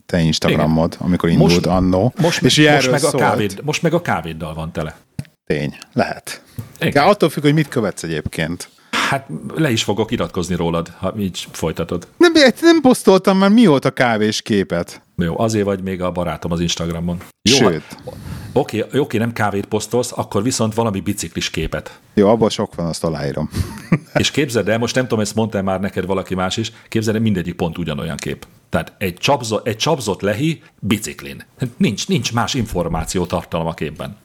[0.05, 1.07] te Instagramod, igen.
[1.07, 2.13] amikor indult most, annó.
[2.21, 4.97] Most, és most, meg a kávéd, most meg a kávéddal van tele.
[5.45, 6.41] Tény, lehet.
[6.79, 6.91] Igen.
[6.91, 8.69] De attól függ, hogy mit követsz egyébként.
[8.91, 12.07] Hát le is fogok iratkozni rólad, ha így folytatod.
[12.17, 15.01] Nem, nem posztoltam már mióta kávés képet.
[15.21, 17.17] Jó, azért vagy még a barátom az Instagramon.
[17.49, 17.83] Jó, Sőt.
[17.83, 18.15] Hát,
[18.53, 21.99] oké, oké, nem kávét posztolsz, akkor viszont valami biciklis képet.
[22.13, 23.49] Jó, abban sok van, azt aláírom.
[24.13, 27.21] És képzeld el, most nem tudom, ezt mondta már neked valaki más is, képzeld el,
[27.21, 28.45] mindegyik pont ugyanolyan kép.
[28.69, 31.43] Tehát egy, csapzo, egy csapzott lehi biciklin.
[31.77, 34.17] Nincs, nincs más információ tartalom a képben.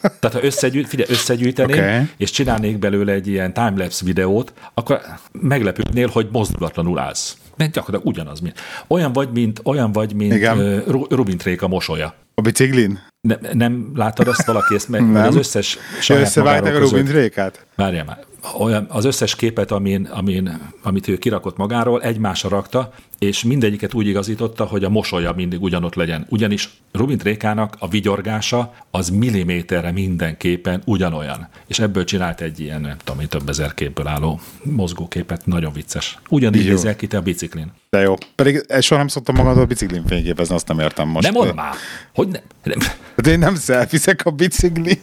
[0.00, 2.08] Tehát ha összegyűjt, figyelj, összegyűjteném, okay.
[2.16, 5.00] és csinálnék belőle egy ilyen timelapse videót, akkor
[5.32, 7.36] meglepődnél, hogy mozdulatlanul állsz.
[7.58, 8.40] Mert gyakorlatilag ugyanaz.
[8.40, 8.60] Mint.
[8.86, 10.82] Olyan vagy, mint, olyan vagy, mint Igen.
[11.08, 12.14] Rubin Tréka mosolya.
[12.34, 12.98] A biciklin?
[13.20, 17.66] Ne, nem látod azt valaki, ezt meg, az összes saját Összevágták a Rubin Trékát?
[17.76, 18.18] Várjál már
[18.58, 24.06] olyan, az összes képet, amin, amin, amit ő kirakott magáról, egymásra rakta, és mindegyiket úgy
[24.06, 26.26] igazította, hogy a mosolya mindig ugyanott legyen.
[26.28, 31.48] Ugyanis Rubin Trékának a vigyorgása az milliméterre mindenképpen ugyanolyan.
[31.66, 35.46] És ebből csinált egy ilyen, nem tudom, több ezer képből álló mozgóképet.
[35.46, 36.18] Nagyon vicces.
[36.28, 37.72] Ugyanígy nézel ki te a biciklin.
[37.90, 38.14] De jó.
[38.34, 41.24] Pedig soha nem szoktam magad a biciklin fényképezni, azt nem értem most.
[41.24, 41.74] Nem mondd már.
[42.14, 42.78] Hogy ne, nem.
[43.16, 45.00] De én nem szelfizek a biciklin.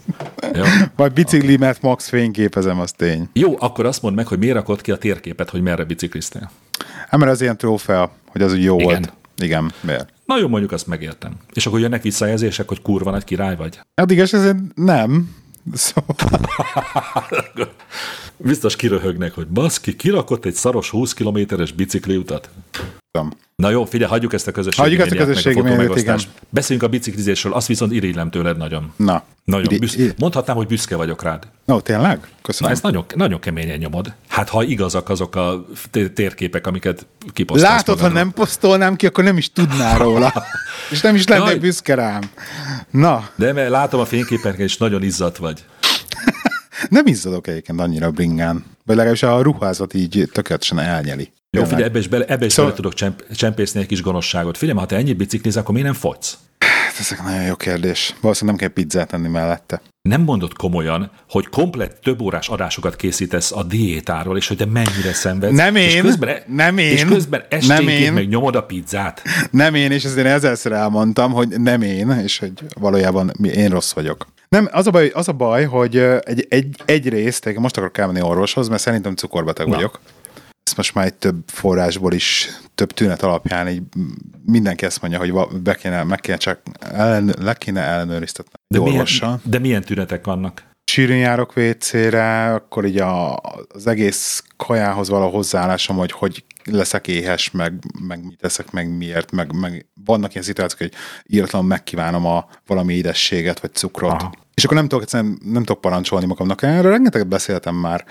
[0.53, 0.63] Jó.
[0.95, 3.29] Majd biciklimet max fényképezem, az tény.
[3.33, 6.51] Jó, akkor azt mondd meg, hogy miért rakod ki a térképet, hogy merre bicikliztél.
[7.09, 8.87] Hát mert az ilyen trófea, hogy az úgy jó Igen.
[8.87, 9.13] volt.
[9.37, 10.13] Igen, miért?
[10.25, 11.33] Na jó, mondjuk azt megértem.
[11.53, 13.79] És akkor jönnek visszajelzések, hogy kurva nagy király vagy?
[13.93, 15.35] Addig hát nem.
[15.73, 16.15] Szóval...
[18.37, 22.49] Biztos kiröhögnek, hogy baszki, kirakott egy szaros 20 kilométeres bicikliutat.
[23.15, 23.43] Tudom.
[23.55, 26.19] Na jó, figyelj, hagyjuk ezt a közösségi hagyjuk ezt a közösségi meg a médiát, igen.
[26.49, 28.93] Beszéljünk a biciklizésről, azt viszont irigylem tőled nagyon.
[28.95, 29.23] Na.
[29.43, 29.97] Nagyon iri, büsz...
[30.17, 31.47] Mondhatnám, hogy büszke vagyok rád.
[31.67, 32.27] Ó, tényleg?
[32.41, 32.69] Köszönöm.
[32.69, 34.13] Na, ezt nagyon, nagyon keményen nyomod.
[34.27, 35.65] Hát ha igazak azok a
[36.13, 38.09] térképek, amiket kiposztolsz Látod, magadról.
[38.09, 40.33] ha nem posztolnám ki, akkor nem is tudnál róla.
[40.91, 42.21] és nem is lennék büszke rám.
[42.89, 43.29] Na.
[43.35, 45.65] De mert látom a fényképeken, és nagyon izzat vagy.
[46.89, 48.65] nem izzadok egyébként annyira bringán.
[48.85, 51.31] Vagy legalábbis a ruházat így tökéletesen elnyeli.
[51.59, 52.71] Jó, figyelj, ebbe is bele, ebbe is szóval...
[52.71, 54.57] bele tudok csemp, csempészni egy kis gonoszságot.
[54.57, 56.37] Figyelj, ha te ennyit bicikliz, akkor miért nem fogysz?
[56.59, 58.15] Hát, ezek nagyon jó kérdés.
[58.21, 59.81] Valószínűleg nem kell pizzát enni mellette.
[60.01, 65.13] Nem mondod komolyan, hogy komplett több órás adásokat készítesz a diétáról, és hogy te mennyire
[65.13, 65.55] szenvedsz.
[65.55, 69.21] Nem én, és közben, nem én, és közben nem én, meg nyomod a pizzát.
[69.51, 74.27] Nem én, és ezért ezerszer elmondtam, hogy nem én, és hogy valójában én rossz vagyok.
[74.49, 78.67] Nem, az a baj, az a baj hogy egy, egy, egyrészt, most akarok elmenni orvoshoz,
[78.67, 79.75] mert szerintem cukorbeteg Na.
[79.75, 79.99] vagyok
[80.65, 83.81] ezt most már egy több forrásból is, több tünet alapján így
[84.45, 88.51] mindenki ezt mondja, hogy be kéne, meg kéne csak ellen, le kéne ellenőriztetni.
[88.67, 89.07] De milyen,
[89.43, 90.63] de milyen tünetek vannak?
[90.91, 93.35] Sűrűn járok WC-re, akkor így a,
[93.67, 97.73] az egész kajához való hozzáállásom, hogy hogy leszek éhes, meg,
[98.07, 100.93] meg mit teszek, meg miért, meg, meg vannak ilyen szituációk, hogy
[101.25, 104.11] írtlan megkívánom a valami édességet, vagy cukrot.
[104.11, 104.33] Aha.
[104.55, 106.61] És akkor nem tudok, egyszerűen nem tudok parancsolni magamnak.
[106.61, 108.05] Erről rengeteget beszéltem már.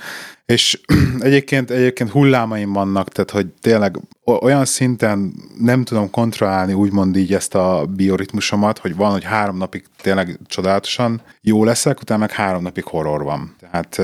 [0.47, 0.81] És
[1.21, 7.55] egyébként, egyébként hullámaim vannak, tehát hogy tényleg olyan szinten nem tudom kontrollálni úgymond így ezt
[7.55, 12.85] a bioritmusomat, hogy van, hogy három napig tényleg csodálatosan jó leszek, utána meg három napig
[12.85, 13.55] horror van.
[13.61, 14.01] Tehát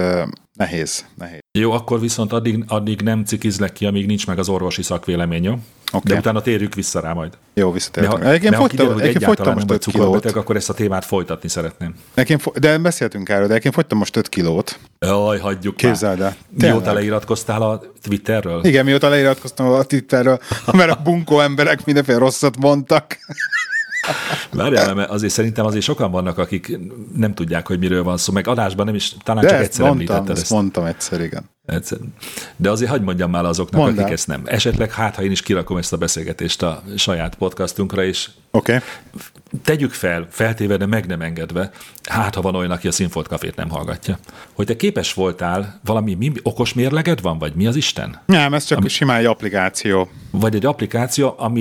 [0.61, 1.39] nehéz, nehéz.
[1.59, 5.53] Jó, akkor viszont addig, addig nem cikizlek ki, amíg nincs meg az orvosi szakvélemény, jó?
[5.93, 6.13] Okay.
[6.13, 7.33] De utána térjük vissza rá majd.
[7.55, 8.13] Jó, visszatérünk.
[8.13, 10.25] Ha, egyébként fogytam, hogy fogytam most 5 kilót.
[10.25, 11.95] akkor ezt a témát folytatni szeretném.
[12.15, 14.79] Egyébként, de beszéltünk erről, de egyébként fogytam most 5 kilót.
[14.99, 16.37] Jaj, hagyjuk Képzeld el.
[16.49, 18.65] Mióta leiratkoztál a Twitterről?
[18.65, 20.39] Igen, mióta leiratkoztam a Twitterről,
[20.73, 23.19] mert a bunkó emberek mindenféle rosszat mondtak.
[24.53, 26.79] Várjál, mert azért szerintem azért sokan vannak, akik
[27.17, 30.17] nem tudják, hogy miről van szó, meg adásban nem is, talán De csak egyszer mondtam,
[30.17, 30.51] említetted ezt.
[30.51, 31.51] mondtam egyszer, igen.
[32.57, 34.13] De azért hagyd mondjam már azoknak, Mondd akik el.
[34.13, 34.43] ezt nem.
[34.45, 38.79] Esetleg hát, ha én is kirakom ezt a beszélgetést a saját podcastunkra, és okay.
[39.65, 41.71] tegyük fel, feltéve, de meg nem engedve,
[42.05, 44.19] hát ha van olyan, aki a Sinfold Cafét nem hallgatja,
[44.53, 48.21] hogy te képes voltál valami mi, okos mérleged van, vagy mi az Isten?
[48.27, 50.09] Nem, ez csak ami, simán egy applikáció.
[50.31, 51.61] Vagy egy applikáció, ami,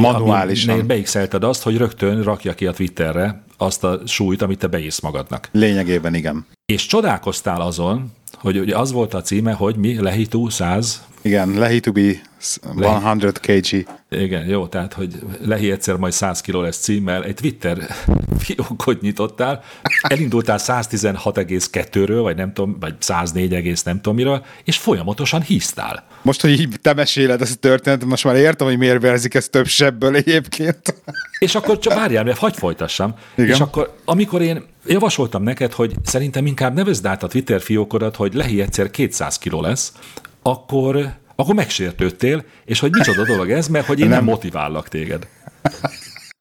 [0.68, 5.00] ami beigszelted azt, hogy rögtön rakja ki a Twitterre azt a súlyt, amit te beírsz
[5.00, 5.50] magadnak.
[5.52, 6.46] Lényegében igen.
[6.66, 11.04] És csodálkoztál azon, hogy ugye az volt a címe, hogy mi, Lehitú 100?
[11.22, 13.86] Igen, Lehi be 100 kg.
[14.10, 15.14] Igen, jó, tehát, hogy
[15.46, 17.78] Lehi egyszer majd 100 kg lesz címmel, egy Twitter
[18.44, 19.64] fiókot nyitottál,
[20.02, 26.04] elindultál 116,2-ről, vagy nem tudom, vagy 104, nem tudom miről, és folyamatosan híztál.
[26.22, 29.52] Most, hogy így te meséled ezt a történetet, most már értem, hogy miért verzik ezt
[29.52, 30.96] több sebből egyébként.
[31.40, 33.16] És akkor csak várjál, mert hagyd folytassam.
[33.36, 33.50] Igen.
[33.50, 38.34] És akkor, amikor én javasoltam neked, hogy szerintem inkább nevezd át a Twitter fiókodat, hogy
[38.34, 39.94] Lehi egyszer 200 kg lesz,
[40.42, 45.28] akkor, akkor megsértődtél, és hogy micsoda dolog ez, mert hogy én nem, nem motivállak téged.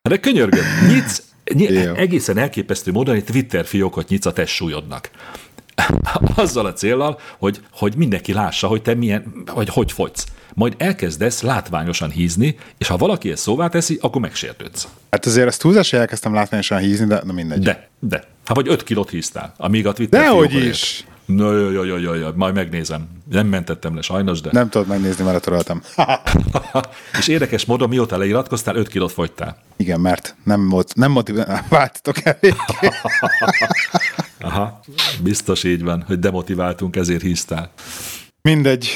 [0.03, 1.23] De könyörgöm, nyitsz,
[1.55, 5.11] ny- egészen elképesztő módon egy Twitter fiókot nyitsz a testsúlyodnak.
[6.35, 10.27] Azzal a célral, hogy, hogy mindenki lássa, hogy te milyen, vagy hogy fogysz.
[10.55, 14.89] Majd elkezdesz látványosan hízni, és ha valaki ezt szóvá teszi, akkor megsértődsz.
[15.11, 17.63] Hát azért ezt túlzás, hogy elkezdtem látványosan hízni, de na mindegy.
[17.63, 18.25] De, de.
[18.45, 21.07] Hát vagy 5 kilót híztál, amíg a Twitter Dehogy is.
[21.25, 23.09] No, jó, jó, jó, jó, jó, majd megnézem.
[23.31, 24.49] Nem mentettem le sajnos, de...
[24.53, 25.83] Nem tudod megnézni, mert töröltem.
[27.19, 29.57] és érdekes módon, mióta leiratkoztál, 5 kilót fogytál.
[29.77, 32.55] Igen, mert nem, mot- nem motiváltatok elég.
[34.41, 34.81] Aha,
[35.23, 37.71] biztos így van, hogy demotiváltunk, ezért híztál.
[38.43, 38.89] Mindegy,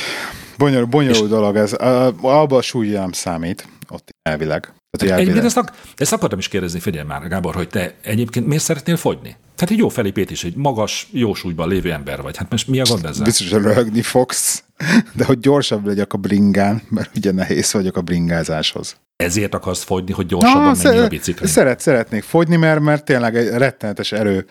[0.59, 1.73] bonyolult, bonyolult dolog ez.
[1.73, 4.73] Abba a súly nem számít, ott elvileg.
[4.99, 8.63] Tehát, egyébként ezt, ak- ezt akartam is kérdezni, figyelj már, Gábor, hogy te egyébként miért
[8.63, 9.37] szeretnél fogyni?
[9.55, 12.37] Tehát egy jó felépítés, egy magas, jó súlyban lévő ember vagy.
[12.37, 13.25] Hát most mi a gond ezzel?
[13.25, 14.65] Biztos, hogy röhögni fogsz,
[15.13, 18.97] de hogy gyorsabb legyek a bringán, mert ugye nehéz vagyok a bringázáshoz.
[19.17, 21.49] Ezért akarsz fogyni, hogy gyorsabban menj a biciklin?
[21.49, 24.47] Szeret, szeretnék fogyni, mert, mert tényleg egy rettenetes erő,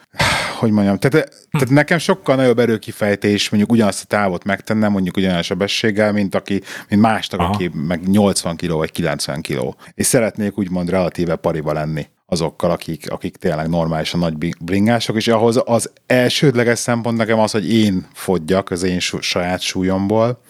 [0.62, 1.58] hogy mondjam, tehát, hm.
[1.58, 6.36] tehát nekem sokkal nagyobb erőkifejtés mondjuk ugyanazt a távot megtennem, mondjuk ugyanaz a sebességgel, mint
[6.36, 7.54] aki, mint másnak, Aha.
[7.54, 9.76] aki meg 80 kg vagy 90 kg.
[9.94, 15.62] És szeretnék úgymond relatíve pariba lenni azokkal, akik, akik tényleg normálisan nagy bringások, és ahhoz
[15.66, 20.42] az elsődleges szempont nekem az, hogy én fogyjak az én saját súlyomból,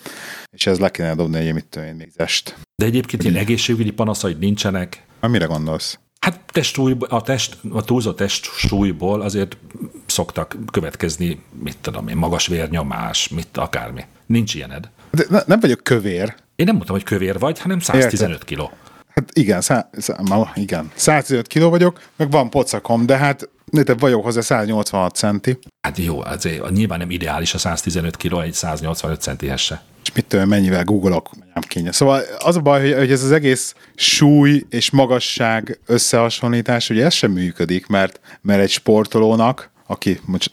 [0.52, 2.56] és ez le kéne dobni egy, mit tudom én, még zest.
[2.76, 5.06] De egyébként ilyen egészségügyi panaszaid nincsenek.
[5.22, 6.00] Na, mire gondolsz?
[6.26, 9.58] Hát testsúly, a, test, a túlzott testsúlyból azért
[10.06, 14.06] szoktak következni, mit tudom én, magas vérnyomás, mit akármi.
[14.26, 14.90] Nincs ilyened.
[15.12, 16.36] De ne, nem vagyok kövér.
[16.56, 18.72] Én nem mondtam, hogy kövér vagy, hanem 115 kiló.
[19.16, 20.16] Hát igen, szá, szá,
[20.56, 20.92] igen.
[20.96, 25.60] 105 kiló vagyok, meg van pocakom, de hát Nézd, vagyok hozzá 186 centi.
[25.82, 29.82] Hát jó, azért nyilván nem ideális a 115 kiló egy 185 centihez se.
[30.04, 31.92] És mit tudom, mennyivel googolok, nem kénye.
[31.92, 37.14] Szóval az a baj, hogy, hogy ez az egész súly és magasság összehasonlítás, ugye ez
[37.14, 40.52] sem működik, mert, mert egy sportolónak, aki most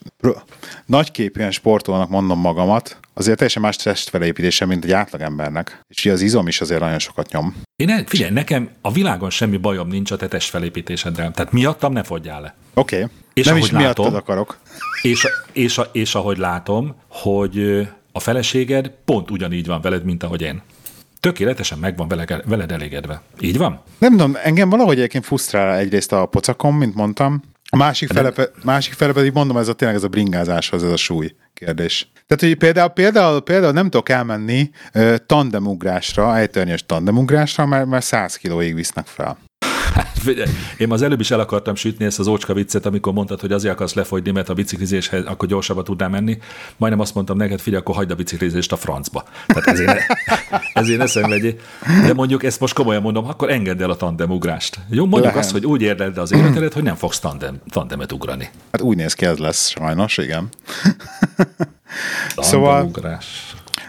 [0.87, 5.81] nagyképűen sportolónak mondom magamat, azért teljesen más testfelépítése, mint egy átlagembernek.
[5.89, 7.57] És ugye az izom is azért nagyon sokat nyom.
[7.77, 11.31] Én figyelj, nekem a világon semmi bajom nincs a te testfelépítéseddel.
[11.31, 12.55] Tehát miattam ne fogyjál le.
[12.75, 12.97] Oké.
[12.97, 13.09] Okay.
[13.35, 14.59] És Nem is látom, miattad akarok.
[15.03, 20.43] És, és, és, és ahogy látom, hogy a feleséged pont ugyanígy van veled, mint ahogy
[20.43, 20.63] én.
[21.21, 23.23] Tökéletesen meg van veled, veled elégedve.
[23.41, 23.83] Így van?
[23.99, 28.33] Nem tudom, engem valahogy egyébként frusztrál egyrészt a pocakom, mint mondtam, a másik fele,
[28.65, 32.11] másik fele pedig mondom, ez a tényleg ez a bringázáshoz, ez a súly kérdés.
[32.27, 38.37] Tehát, hogy például, például, például nem tudok elmenni uh, tandemugrásra, ejtörnyös tandemugrásra, mert, mert 100
[38.37, 39.39] kilóig visznek fel.
[39.95, 43.41] Hát figyelj, én az előbb is el akartam sütni ezt az ócska viccet, amikor mondtad,
[43.41, 46.39] hogy azért akarsz lefogyni, mert a biciklizéshez akkor gyorsabban tudnám menni.
[46.77, 49.25] Majdnem azt mondtam neked, figyelj, akkor hagyd a biciklizést a francba.
[49.47, 50.01] Tehát ezért,
[50.73, 51.55] ezért ne szenvedjél.
[52.07, 54.79] De mondjuk ezt most komolyan mondom, akkor engedd el a tandemugrást.
[54.91, 55.39] Jó, mondjuk Lehet.
[55.39, 58.51] azt, hogy úgy érdeld az életedet, hogy nem fogsz tandem, tandemet ugrani.
[58.73, 60.49] Hát úgy néz ki, ez lesz sajnos, igen.
[62.37, 62.91] szóval,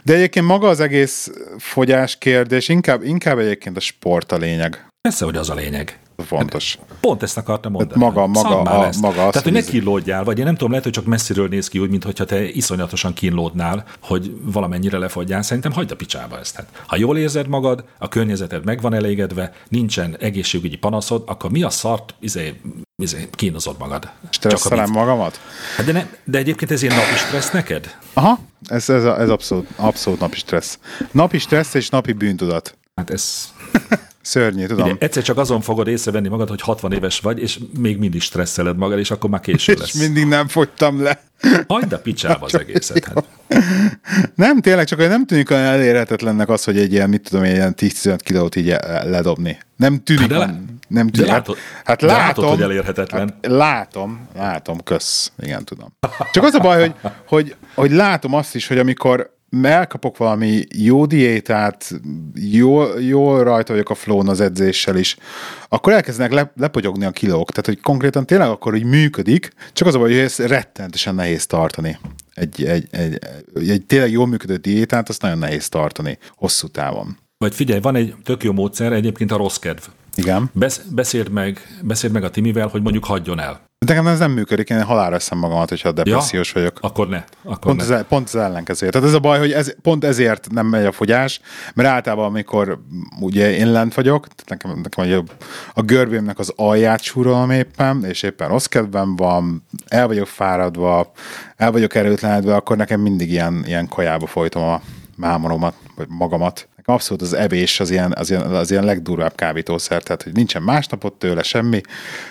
[0.04, 4.89] de egyébként maga az egész fogyás kérdés, inkább, inkább egyébként a sport a lényeg.
[5.02, 6.00] Persze, hogy az a lényeg.
[6.26, 6.78] Fontos.
[7.00, 8.00] Pont ezt akartam mondani.
[8.04, 9.02] Maga, maga, a, ezt.
[9.02, 11.80] maga Tehát, hogy ne kínlódjál, vagy én nem tudom, lehet, hogy csak messziről néz ki
[11.80, 15.42] úgy, mintha te iszonyatosan kínlódnál, hogy valamennyire lefogyjál.
[15.42, 16.56] Szerintem hagyd a picsába ezt.
[16.56, 21.64] Hát, ha jól érzed magad, a környezeted meg van elégedve, nincsen egészségügyi panaszod, akkor mi
[21.64, 22.62] a szart izé,
[22.96, 24.10] izé, kínozod magad?
[24.30, 25.40] Stresszelem magamat?
[25.76, 27.98] Hát de, ne, de egyébként ez ilyen napi stressz neked?
[28.14, 30.80] Aha, ez, ez, ez abszolút, abszolút napi stressz.
[31.12, 32.78] Napi stressz és napi bűntudat.
[32.96, 33.54] Hát ez...
[34.22, 34.90] Szörnyű, tudom.
[34.90, 38.78] Ugye, egyszer csak azon fogod észrevenni magad, hogy 60 éves vagy, és még mindig stresszeled
[38.78, 39.96] magad, és akkor már késő lesz.
[39.96, 41.22] És mindig nem fogytam le.
[41.68, 43.06] Hagyd a picsába az egészet.
[43.06, 43.26] Hát.
[44.36, 47.74] Nem, tényleg, csak nem tűnik olyan elérhetetlennek az, hogy egy ilyen, mit tudom, egy ilyen
[47.78, 49.58] 10-15 kilót így ledobni.
[49.76, 50.28] Nem tűnik.
[50.28, 51.30] De, le, nem tűnik.
[51.30, 53.20] De látod, hát de látom, látod, hogy elérhetetlen.
[53.20, 55.32] Hát látom, látom, kösz.
[55.40, 55.94] Igen, tudom.
[56.32, 56.94] Csak az a baj, hogy,
[57.26, 61.92] hogy, hogy látom azt is, hogy amikor elkapok valami jó diétát,
[62.36, 65.18] jól, jól rajta vagyok a flow az edzéssel is,
[65.70, 67.50] akkor elkezdenek le, lepogyogni a kilók.
[67.50, 71.46] Tehát, hogy konkrétan tényleg akkor úgy működik, csak az a baj, hogy ez rettenetesen nehéz
[71.46, 71.98] tartani.
[72.34, 73.20] Egy, egy, egy,
[73.70, 77.18] egy tényleg jól működő diétát, azt nagyon nehéz tartani hosszú távon.
[77.38, 79.84] Vagy figyelj, van egy tök jó módszer, egyébként a rossz kedv.
[80.20, 80.50] Igen.
[80.54, 83.68] Besz, beszéld, meg, beszéld meg a Timivel, hogy mondjuk hagyjon el.
[83.86, 86.78] De nekem ez nem működik, én halálra eszem magamat, hogyha depressziós ja, vagyok.
[86.82, 87.24] Akkor ne.
[87.44, 87.96] Akkor pont, ne.
[87.96, 88.92] Ez, pont az ellenkezője.
[88.92, 91.42] Tehát ez a baj, hogy ez, pont ezért nem megy a fogyás,
[91.74, 92.80] mert általában, amikor
[93.20, 95.32] ugye én lent vagyok, nekem, nekem a,
[95.74, 101.12] a görbémnek az alját súrolom éppen, és éppen rossz kedvem van, el vagyok fáradva,
[101.56, 104.82] el vagyok erőtlenedve, akkor nekem mindig ilyen, ilyen kajába folytom a
[105.16, 110.24] mámoromat, vagy magamat abszolút az evés az ilyen, az ilyen, az ilyen legdurvább kábítószer, tehát
[110.24, 111.82] hogy nincsen másnapot tőle semmi,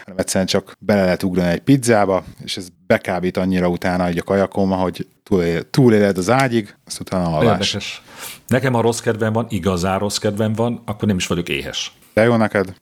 [0.05, 4.23] hanem egyszerűen csak bele lehet ugrani egy pizzába, és ez bekábít annyira utána hogy a
[4.23, 5.07] kajakoma, hogy
[5.71, 7.67] túléled az ágyig, azt utána alvás.
[7.67, 8.03] Érdekes.
[8.47, 11.93] Nekem, ha rossz kedvem van, igazán rossz kedvem van, akkor nem is vagyok éhes.
[12.15, 12.75] De jó neked?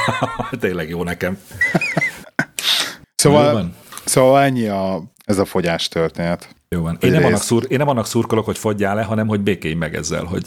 [0.60, 1.38] Tényleg jó nekem.
[3.22, 3.66] szóval, jó
[4.04, 6.54] szóval ennyi a, ez a fogyás történet.
[6.68, 6.98] Jó van.
[7.00, 9.94] Én nem, annak szur, én nem annak szurkolok, hogy fogyjál le, hanem hogy békény meg
[9.94, 10.46] ezzel, hogy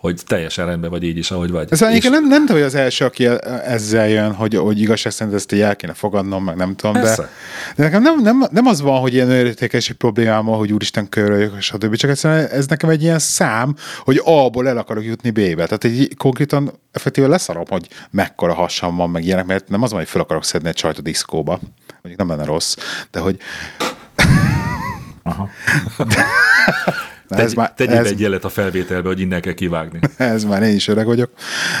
[0.00, 1.68] hogy teljesen rendben vagy így is, ahogy vagy.
[1.70, 2.04] Ez és...
[2.04, 3.26] nem, nem tudom, hogy az első, aki
[3.64, 7.16] ezzel jön, hogy, hogy igazság szerint ezt el kéne fogadnom, meg nem tudom, de,
[7.76, 11.54] de nekem nem, nem, nem, az van, hogy ilyen értékesi problémám van, hogy úristen köröljük,
[11.58, 15.66] és többi, csak egyszerűen ez nekem egy ilyen szám, hogy A-ból el akarok jutni B-be.
[15.66, 19.98] Tehát egy konkrétan effektíve leszarom, hogy mekkora hasam van, meg ilyenek, mert nem az van,
[19.98, 21.60] hogy fel akarok szedni egy csajt a diszkóba.
[22.02, 22.76] Mondjuk nem lenne rossz,
[23.10, 23.36] de hogy
[25.22, 25.48] Aha.
[27.36, 29.98] Tegy, ez már, tegyél ez, egy jelet a felvételbe, hogy innen kell kivágni.
[30.16, 31.30] Ez már én is öreg vagyok.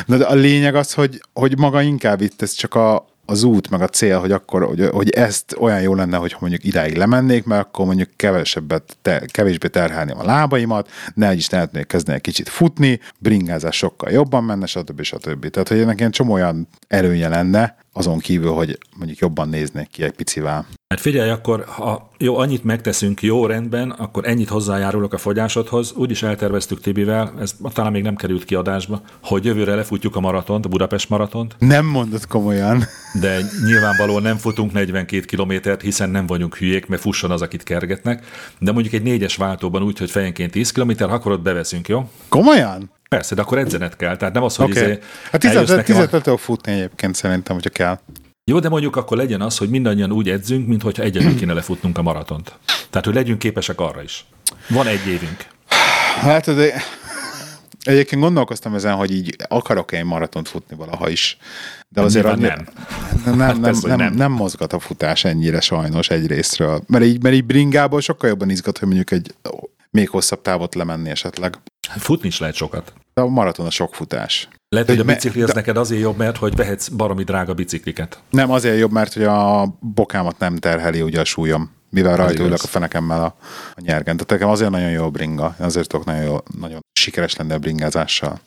[0.06, 3.70] Na, de a lényeg az, hogy, hogy maga inkább itt ez csak a, az út,
[3.70, 7.44] meg a cél, hogy akkor, hogy, hogy ezt olyan jó lenne, hogyha mondjuk idáig lemennék,
[7.44, 12.48] mert akkor mondjuk kevesebbet, te, kevésbé terhelném a lábaimat, ne is lehetnék kezdeni egy kicsit
[12.48, 15.02] futni, bringázás sokkal jobban menne, stb.
[15.02, 15.48] stb.
[15.48, 20.02] Tehát, hogy ennek ilyen csomó olyan előnye lenne, azon kívül, hogy mondjuk jobban néznék ki
[20.02, 20.66] egy picivel.
[20.88, 25.92] Hát figyelj, akkor ha jó, annyit megteszünk jó rendben, akkor ennyit hozzájárulok a fogyásodhoz.
[25.92, 30.64] Úgy is elterveztük Tibivel, ez talán még nem került kiadásba, hogy jövőre lefutjuk a maratont,
[30.64, 31.56] a Budapest maratont.
[31.58, 32.84] Nem mondod komolyan.
[33.20, 38.26] De nyilvánvalóan nem futunk 42 kilométert, hiszen nem vagyunk hülyék, mert fusson az, akit kergetnek.
[38.58, 42.10] De mondjuk egy négyes váltóban úgy, hogy fejenként 10 kilométer, akkor ott beveszünk, jó?
[42.28, 42.90] Komolyan?
[43.16, 44.16] Persze, de akkor edzenet kell.
[44.16, 44.82] Tehát nem az, hogy okay.
[44.82, 44.98] izé
[45.30, 45.40] Hát
[45.84, 46.36] 15 a...
[46.36, 47.98] futni egyébként szerintem, hogyha kell.
[48.50, 52.02] Jó, de mondjuk akkor legyen az, hogy mindannyian úgy edzünk, mintha egyedül kéne lefutnunk a
[52.02, 52.58] maratont.
[52.90, 54.24] Tehát, hogy legyünk képesek arra is.
[54.68, 55.46] Van egy évünk.
[56.20, 56.82] Hát, de
[57.82, 61.36] egyébként gondolkoztam ezen, hogy így akarok-e egy maratont futni valaha is.
[61.88, 62.66] De azért annyi, nem.
[63.24, 66.82] Nem, nem, nem, nem, nem, nem mozgat a futás ennyire sajnos egy részről.
[66.86, 69.34] Mert így, mert így bringából sokkal jobban izgat, hogy mondjuk egy
[69.90, 71.58] még hosszabb távot lemenni esetleg.
[71.98, 72.92] Futni is lehet sokat.
[73.14, 74.48] De a maraton a sok futás.
[74.68, 75.54] Lehet, hogy a bicikli az de...
[75.54, 78.20] neked azért jobb, mert hogy vehetsz baromi drága bicikliket.
[78.30, 82.62] Nem, azért jobb, mert hogy a bokámat nem terheli ugye a súlyom, mivel rajta ülök
[82.62, 83.34] a fenekemmel a,
[83.74, 84.16] a nyergen.
[84.16, 87.58] Tehát nekem azért nagyon jó a bringa, azért tudok nagyon, jó, nagyon sikeres lenni a
[87.58, 88.40] bringázással.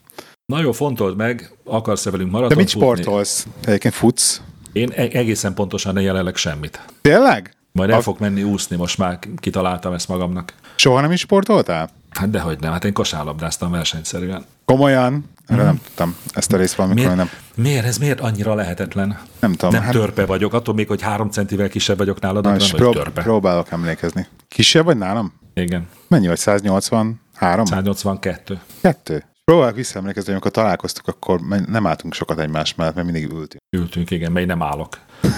[0.46, 3.48] Nagyon fontold meg, akarsz-e velünk maraton De mit sportolsz?
[3.66, 4.42] Egyébként futsz?
[4.72, 6.86] Én e- egészen pontosan jelenleg semmit.
[7.02, 7.56] Tényleg?
[7.72, 8.02] Majd el a...
[8.02, 10.54] fog menni úszni, most már kitaláltam ezt magamnak.
[10.76, 11.90] Soha nem is sportoltál?
[12.14, 14.46] Hát dehogy nem, hát én kosárlabdáztam versenyszerűen.
[14.66, 15.32] Komolyan?
[15.48, 15.66] Erre mm.
[15.66, 16.16] nem tudtam.
[16.34, 17.30] Ezt a részt valamikor miért, nem.
[17.56, 17.86] Miért?
[17.86, 19.20] Ez miért annyira lehetetlen?
[19.40, 19.74] Nem tudom.
[19.74, 19.92] Nem hát...
[19.92, 23.22] törpe vagyok, attól még, hogy három centivel kisebb vagyok nálad, Na, és prób- törpe.
[23.22, 24.28] próbálok emlékezni.
[24.48, 25.34] Kisebb vagy nálam?
[25.54, 25.88] Igen.
[26.08, 26.38] Mennyi vagy?
[26.38, 27.66] 183?
[27.66, 28.60] 182.
[28.82, 29.24] Kettő.
[29.44, 33.62] Próbálok visszaemlékezni, amikor találkoztuk, akkor nem álltunk sokat egymás mellett, mert mindig ültünk.
[33.78, 35.00] Ültünk, igen, mely nem állok.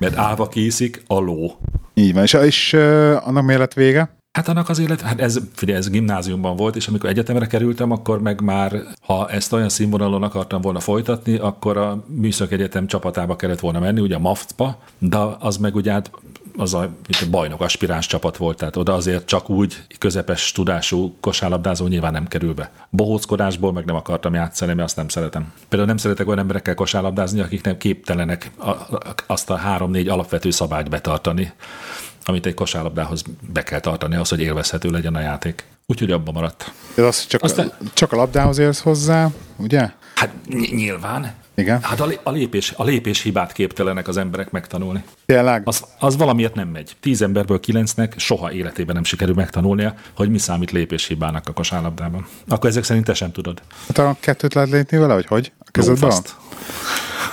[0.00, 1.58] mert állva készik a ló.
[1.94, 4.15] Így van, és, és uh, annak miért lett vége?
[4.36, 8.20] Hát annak az élet, hát ez, figyelj, ez gimnáziumban volt, és amikor egyetemre kerültem, akkor
[8.20, 13.60] meg már, ha ezt olyan színvonalon akartam volna folytatni, akkor a Műszak Egyetem csapatába kellett
[13.60, 16.10] volna menni, ugye a MAFT-ba, de az meg ugye hát
[16.56, 21.86] az a, a bajnok aspiráns csapat volt, tehát oda azért csak úgy közepes tudású kosárlabdázó
[21.86, 22.70] nyilván nem kerül be.
[22.90, 25.52] Bohóckodásból meg nem akartam játszani, mert azt nem szeretem.
[25.68, 28.50] Például nem szeretek olyan emberekkel kosárlabdázni, akik nem képtelenek
[29.26, 31.52] azt a három-négy alapvető szabályt betartani,
[32.28, 33.22] amit egy kosárlabdához
[33.52, 35.64] be kell tartani, az, hogy élvezhető legyen a játék.
[35.86, 36.72] Úgyhogy abban maradt.
[36.94, 39.90] Ez az, csak, Aztán, csak a labdához érsz hozzá, ugye?
[40.14, 40.30] Hát
[40.70, 41.34] nyilván.
[41.54, 41.82] Igen.
[41.82, 45.04] Hát a, a, lépés, a lépés hibát képtelenek az emberek megtanulni.
[45.26, 45.62] Tényleg?
[45.64, 46.96] Az, az valamiért nem megy.
[47.00, 52.26] Tíz emberből kilencnek soha életében nem sikerül megtanulnia, hogy mi számít lépés hibának a kosárlabdában.
[52.48, 53.62] Akkor ezek szerint te sem tudod.
[53.86, 55.52] Hát a kettőt lehet lépni vele, vagy hogy?
[55.58, 56.12] A kezedben?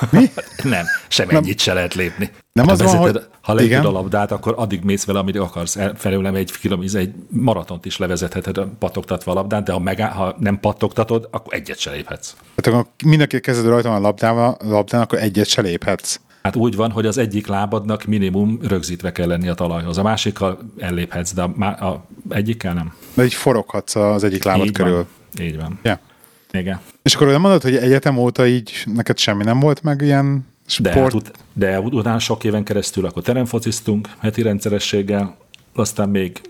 [0.10, 0.30] Mi?
[0.64, 1.36] nem, sem nem.
[1.36, 2.32] ennyit se lehet lépni.
[2.54, 3.22] Nem hát, az van, hogy...
[3.44, 5.78] Ha léped a labdát, akkor addig mész vele, amit akarsz.
[5.96, 10.60] Felőlem egy kilométer, egy maratont is levezetheted patogtatva a labdát, de ha, meg, ha nem
[10.60, 12.36] pattogtatod, akkor egyet se léphetsz.
[12.56, 16.20] Hát akkor mindenki kezded rajta a labdával, a labdán, akkor egyet se léphetsz.
[16.44, 19.98] Hát úgy van, hogy az egyik lábadnak minimum rögzítve kell lenni a talajhoz.
[19.98, 22.94] A másikkal elléphetsz, de a, a egyikkel nem.
[23.14, 24.94] De így foroghatsz az egyik lábad így körül.
[24.94, 25.46] Van.
[25.46, 25.80] Így van.
[25.84, 25.98] Yeah.
[26.52, 26.80] Igen.
[27.02, 30.93] És akkor nem mondod, hogy egyetem óta így neked semmi nem volt meg ilyen sport?
[30.93, 35.38] De, hát, ut- de utána sok éven keresztül akkor teremfociztunk heti rendszerességgel,
[35.74, 36.41] aztán még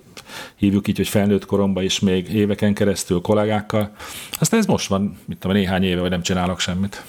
[0.55, 3.91] hívjuk így, hogy felnőtt koromban is még éveken keresztül kollégákkal.
[4.39, 7.03] Aztán ez most van, mit tudom, néhány éve, hogy nem csinálok semmit.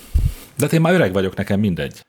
[0.57, 2.01] De hát én már öreg vagyok, nekem mindegy.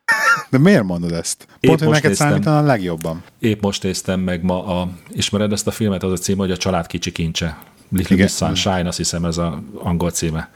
[0.49, 1.47] De miért mondod ezt?
[1.59, 3.23] Pont, hogy neked számítana a legjobban.
[3.39, 6.57] Épp most néztem meg ma, a, ismered ezt a filmet, az a cím, hogy a
[6.57, 7.57] család kicsi kincse.
[7.89, 10.49] Little Miss Sunshine, azt hiszem ez az angol címe.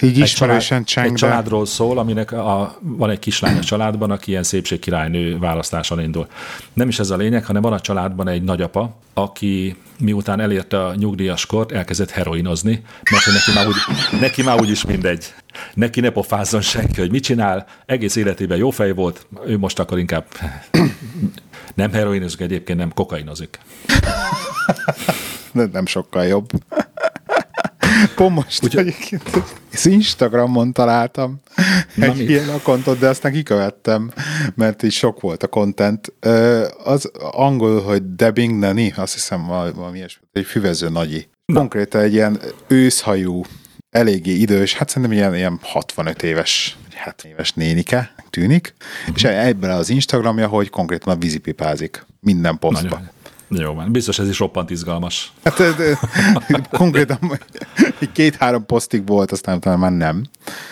[0.00, 4.42] Így ismerősen család, Egy családról szól, aminek a, van egy kislány a családban, aki ilyen
[4.42, 6.26] szépségkirálynő választáson indul.
[6.72, 10.94] Nem is ez a lényeg, hanem van a családban egy nagyapa, aki miután elérte a
[10.94, 13.74] nyugdíjas kort, elkezdett heroinozni, mert neki már, úgy,
[14.20, 15.34] neki már úgyis mindegy.
[15.74, 19.98] Neki ne pofázzon senki, hogy mit csinál, egész életében jó fej volt, ő most akkor
[19.98, 20.26] inkább
[21.74, 23.58] nem heroinozik egyébként, nem kokainozik.
[25.72, 26.50] nem sokkal jobb.
[28.14, 29.22] Pont most Úgy, egyébként
[29.72, 31.40] az Instagramon találtam
[31.96, 32.28] egy mit?
[32.28, 34.12] ilyen akontot, de aztán kikövettem,
[34.54, 36.12] mert így sok volt a content.
[36.84, 41.28] Az angol, hogy Debbing Nani, azt hiszem valami ilyesmi, egy füvező nagyi.
[41.54, 43.42] Konkrétan egy ilyen őszhajú,
[43.90, 48.74] eléggé idős, hát szerintem ilyen, ilyen 65 éves, 70 éves nénike tűnik,
[49.14, 53.10] és ebben az Instagramja, hogy konkrétan a vízipipázik minden posztban.
[53.48, 55.32] Jó van, biztos ez is roppant izgalmas.
[55.44, 55.98] Hát de,
[56.70, 57.40] konkrétan
[58.12, 60.26] két-három posztig volt, aztán utána már nem.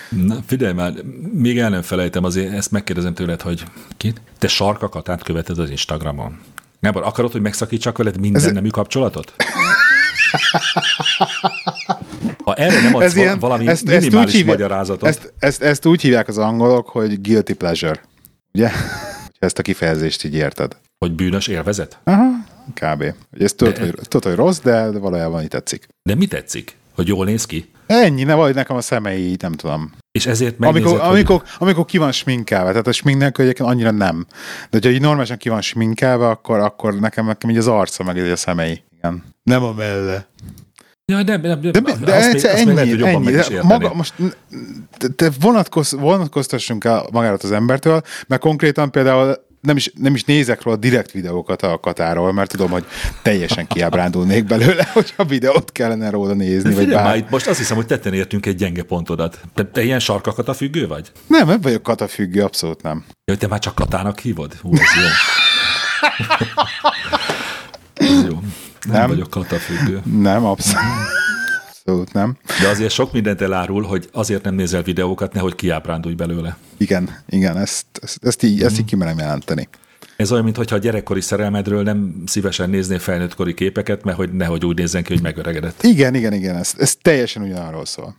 [0.09, 0.93] Na, figyelj már,
[1.33, 3.64] még el nem felejtem, azért ezt megkérdezem tőled, hogy
[3.97, 4.12] ki?
[4.39, 6.41] Te sarkakat átköveted az Instagramon.
[6.81, 8.53] Nem, akarod, hogy megszakítsak veled minden ez...
[8.53, 9.35] nemű kapcsolatot?
[12.45, 15.09] Ha erre nem adsz ez ilyen, valami ezt, minimális ezt hívják, magyarázatot.
[15.09, 18.01] Ezt, ezt, ezt úgy hívják az angolok, hogy guilty pleasure.
[18.53, 18.70] Ugye?
[19.39, 20.77] Ezt a kifejezést így érted.
[20.99, 21.99] Hogy bűnös élvezet?
[22.05, 22.25] Aha,
[22.75, 23.15] kb.
[23.39, 25.87] Ez tudod, hogy, tudod, hogy rossz, de, de valójában így tetszik.
[26.03, 26.77] De mi tetszik?
[26.95, 27.69] Hogy jól néz ki?
[27.87, 29.93] Ennyi, ne vagy nekem a szemei, nem tudom.
[30.12, 31.17] És ezért megnézed, amikor, hogy...
[31.17, 34.27] amikor, amikor ki van sminkálva, tehát a smink nélkül egyébként annyira nem.
[34.61, 38.17] De hogyha így normálisan ki van sminkálva, akkor, akkor nekem, nekem így az arca, meg
[38.17, 38.83] így a szemei.
[38.97, 39.23] Igen.
[39.43, 40.27] Nem a melle.
[41.07, 43.55] Ja, nem, nem, de, de, de azt egyszer még, ennyi, lehet, hogy ennyi.
[43.55, 44.15] Meg maga, most
[45.17, 50.62] te vonatkoz, vonatkoztassunk el magárat az embertől, mert konkrétan például nem is, nem is nézek
[50.62, 52.85] róla direkt videókat a Katáról, mert tudom, hogy
[53.23, 56.69] teljesen kiábrándulnék belőle, hogyha videót kellene róla nézni.
[56.69, 57.05] De vagy bár...
[57.05, 59.41] már, itt most azt hiszem, hogy tetten értünk egy gyenge pontodat.
[59.55, 61.12] Te, te ilyen sarka függő vagy?
[61.27, 63.05] Nem, nem vagyok függő, abszolút nem.
[63.25, 64.55] Ja, te már csak katának hívod?
[64.55, 65.07] Hú, ez jó.
[68.07, 68.41] ez jó.
[68.89, 70.01] Nem, nem vagyok függő.
[70.05, 70.85] Nem, abszolút.
[71.87, 72.37] Abszolút nem.
[72.62, 76.57] De azért sok mindent elárul, hogy azért nem nézel videókat, nehogy kiábrándulj belőle.
[76.76, 79.68] Igen, igen, ezt, ezt, ezt, így, ezt így kimerem jelenteni.
[80.16, 84.76] Ez olyan, mintha a gyerekkori szerelmedről nem szívesen néznél felnőttkori képeket, mert hogy nehogy úgy
[84.76, 85.82] nézzen ki, hogy megöregedett.
[85.82, 88.14] Igen, igen, igen, ez, ez teljesen ugyanarról szól.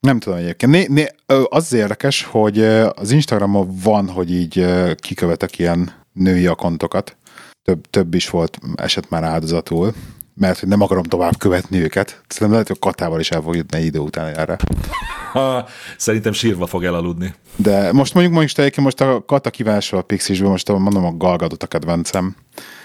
[0.00, 0.72] Nem tudom egyébként.
[0.72, 1.06] Né, né,
[1.48, 2.62] az érdekes, hogy
[2.94, 7.16] az Instagramon van, hogy így kikövetek ilyen női akontokat.
[7.62, 9.94] Több, több is volt eset már áldozatul
[10.38, 12.08] mert hogy nem akarom tovább követni őket.
[12.08, 14.56] Szerintem lehet, hogy Katával is el fog jutni egy idő után erre.
[15.96, 17.34] Szerintem sírva fog elaludni.
[17.56, 21.62] De most mondjuk mondjuk egyébként most a Kata kívásol a Pixisből, most mondom a Galgadot
[21.62, 22.36] a kedvencem.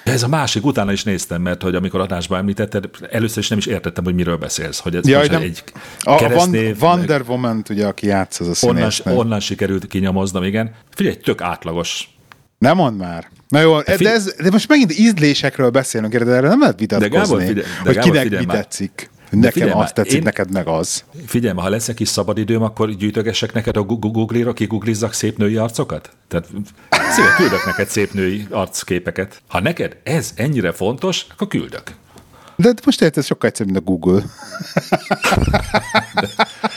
[0.04, 3.66] Ez a másik, utána is néztem, mert hogy amikor adásban említetted, először is nem is
[3.66, 4.80] értettem, hogy miről beszélsz.
[4.80, 5.42] Hogy ez Jaj, nem.
[5.42, 5.64] egy
[6.00, 9.02] a keresztnév, Wonder Woman, ugye, aki játsz az a színész.
[9.06, 10.72] Onnan, onnan sikerült kinyomoznom, igen.
[10.96, 12.14] Figyelj, tök átlagos
[12.64, 13.30] nem mond már.
[13.54, 17.14] Na jó, de, de, ez, de most megint ízlésekről beszélünk, de erre nem lehet vitatkozni,
[17.14, 19.10] de Gábor, figyelj, de hogy Gábor, kinek mi tetszik.
[19.30, 21.04] Nekem azt tetszik, én, neked meg az.
[21.26, 26.10] Figyelj, ha lesz egy kis szabadidőm, akkor gyűjtögessek neked a Google-ra, kigooglizzak szép női arcokat?
[26.28, 26.48] Tehát
[26.90, 29.42] szépen küldök neked szép női arcképeket.
[29.48, 31.84] Ha neked ez ennyire fontos, akkor küldök.
[32.56, 34.24] De most érted, ez sokkal egyszerűbb, mint a Google.
[36.14, 36.30] De,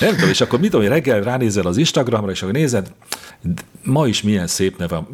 [0.00, 2.92] nem tudom, és akkor mit tudom, hogy reggel ránézel az Instagramra, és akkor nézed,
[3.82, 5.06] ma is milyen szép neve,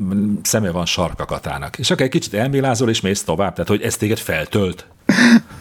[0.42, 1.78] szeme van sarkakatának.
[1.78, 3.52] És akkor egy kicsit elmélázol, és mész tovább.
[3.52, 4.86] Tehát, hogy ez téged feltölt.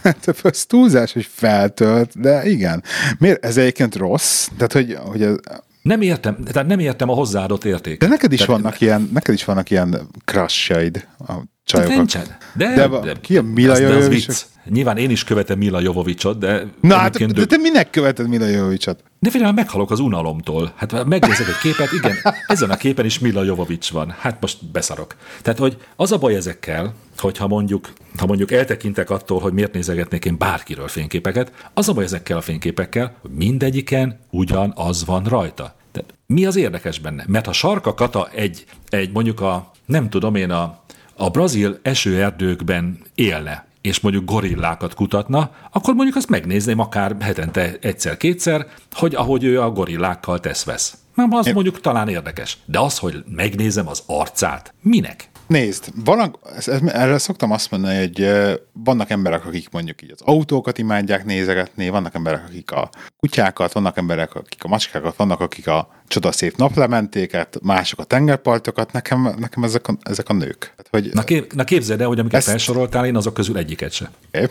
[0.04, 2.84] Hát ez túlzás, hogy feltölt, de igen.
[3.18, 4.48] Miért ez egyébként rossz?
[4.58, 5.36] Tehát, hogy, hogy ez,
[5.82, 8.00] nem értem, tehát nem értem a hozzáadott értéket.
[8.00, 11.34] De neked is, tehát, vannak, ilyen, neked is vannak ilyen crushjaid a
[11.70, 11.96] csajokat.
[11.96, 12.38] Nincsen.
[12.54, 14.48] De, de, de, ki a Mila Jojovic?
[14.70, 16.66] Nyilván én is követem Mila Jovovicsot, de...
[16.82, 19.04] Na hát, de te minek követed Mila Jovovicsot?
[19.20, 20.74] De figyelj, meghalok az unalomtól.
[20.76, 22.16] Hát megnézek egy képet, igen,
[22.48, 24.16] ezen a képen is Mila Jovovics van.
[24.20, 25.16] Hát most beszarok.
[25.42, 30.26] Tehát, hogy az a baj ezekkel, hogyha mondjuk, ha mondjuk eltekintek attól, hogy miért nézegetnék
[30.26, 35.76] én bárkiről fényképeket, az a baj ezekkel a fényképekkel, hogy mindegyiken ugyanaz van rajta.
[35.92, 37.24] Tehát mi az érdekes benne?
[37.28, 40.84] Mert ha Sarka Kata egy, egy mondjuk a, nem tudom én, a,
[41.20, 48.68] a brazil esőerdőkben élne, és mondjuk gorillákat kutatna, akkor mondjuk azt megnézném akár hetente egyszer-kétszer,
[48.92, 50.98] hogy ahogy ő a gorillákkal tesz-vesz.
[51.20, 52.58] Nem, az mondjuk talán érdekes.
[52.66, 55.30] De az, hogy megnézem az arcát, minek?
[55.48, 56.40] Nézd, vannak,
[56.86, 58.32] erre szoktam azt mondani, hogy
[58.74, 63.98] vannak emberek, akik mondjuk így az autókat imádják nézegetni, vannak emberek, akik a kutyákat, vannak
[63.98, 69.88] emberek, akik a macskákat, vannak, akik a csodaszép naplementéket, mások a tengerpartokat, nekem, nekem ezek,
[69.88, 70.74] a, ezek a nők.
[70.78, 72.48] Hát, hogy, na, kép, na képzeld el, hogy amiket ezt...
[72.48, 74.12] felsoroltál, én azok közül egyiket se.
[74.28, 74.48] Okay.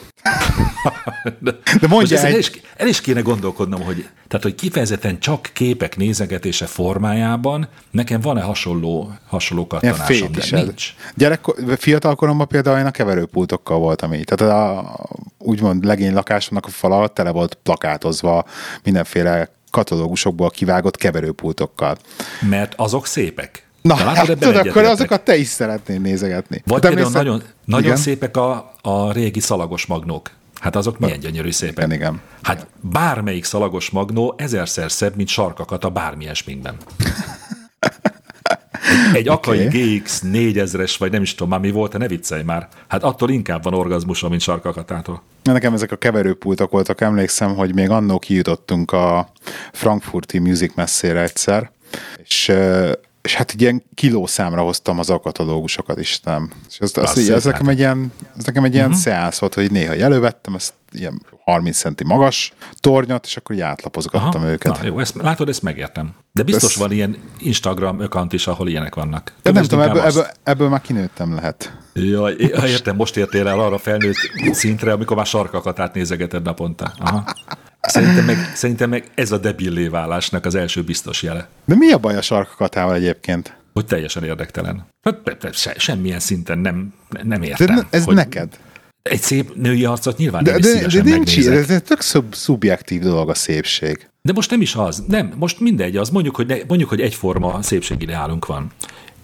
[1.41, 2.33] de, de mondja egy...
[2.33, 5.97] el, is, el is kéne gondolkodnom, hogy, tehát, hogy kifejezetten csak képek
[6.59, 10.95] nézegetése formájában nekem van-e hasonló, hasonló kattanásom, de nincs.
[11.15, 11.45] Gyerek,
[11.77, 14.25] fiatal koromban például én a keverőpultokkal voltam így.
[14.25, 14.97] Tehát a,
[15.39, 18.45] úgymond legény lakásomnak a fala tele volt plakátozva
[18.85, 21.97] mindenféle katalógusokból kivágott keverőpultokkal.
[22.49, 23.67] Mert azok szépek.
[23.83, 26.63] Na, hát, tudod, akkor azokat te is szeretnél nézegetni.
[26.67, 30.31] Vagy például nagyon, nagyon szépek a, a régi szalagos magnók.
[30.61, 31.77] Hát azok milyen gyönyörű szépek.
[31.77, 32.21] Igen, igen.
[32.43, 36.77] Hát bármelyik szalagos magnó ezerszer szebb, mint sarkakat a bármilyen sminkben.
[39.13, 39.99] Egy akai okay.
[39.99, 42.69] GX 4000-es, vagy nem is tudom már mi volt, ne viccelj már.
[42.87, 45.23] Hát attól inkább van orgazmusa, mint sarkakatától.
[45.43, 49.33] Nekem ezek a keverőpultok voltak, emlékszem, hogy még annó kijutottunk a
[49.73, 51.71] Frankfurti Music messzére egyszer,
[52.25, 52.53] és
[53.29, 56.51] és hát ilyen kilószámra hoztam az akatalógusokat is, nem.
[56.69, 59.01] És ez, az, az, ez, nekem egy ilyen, ez nekem egy ilyen uh-huh.
[59.01, 64.41] szeánsz volt, hogy néha elővettem ezt ilyen 30 centi magas tornyot, és akkor így átlapozgattam
[64.41, 64.51] Aha.
[64.51, 64.81] őket.
[64.81, 66.15] Na, jó, ezt, látod, ezt megértem.
[66.33, 66.81] De biztos ez...
[66.81, 69.33] van ilyen Instagram account is, ahol ilyenek vannak.
[69.43, 71.77] De nem tudom, ebből, ebből, ebből már kinőttem lehet.
[71.93, 74.17] Jaj, értem, most értél el arra felnőtt
[74.53, 76.93] szintre, amikor már sarkakat átnézegeted naponta.
[76.99, 77.25] Aha.
[77.89, 81.49] Szerintem meg, szerintem meg ez a debillé válásnak az első biztos jele.
[81.65, 83.57] De mi a baj a sarkakatával egyébként?
[83.73, 84.87] Hogy teljesen érdektelen.
[85.03, 87.75] Hát, se, semmilyen szinten nem, nem értem.
[87.75, 88.59] De ez hogy neked?
[89.03, 92.35] Egy szép női arcot nyilván de, nem de, is de nincs, ez egy tök szub,
[92.35, 94.09] szubjektív dolog a szépség.
[94.23, 95.05] De most nem is az.
[95.07, 96.11] Nem, most mindegy az.
[96.11, 98.71] Mondjuk, hogy, ne, mondjuk, hogy egyforma szépségideálunk van.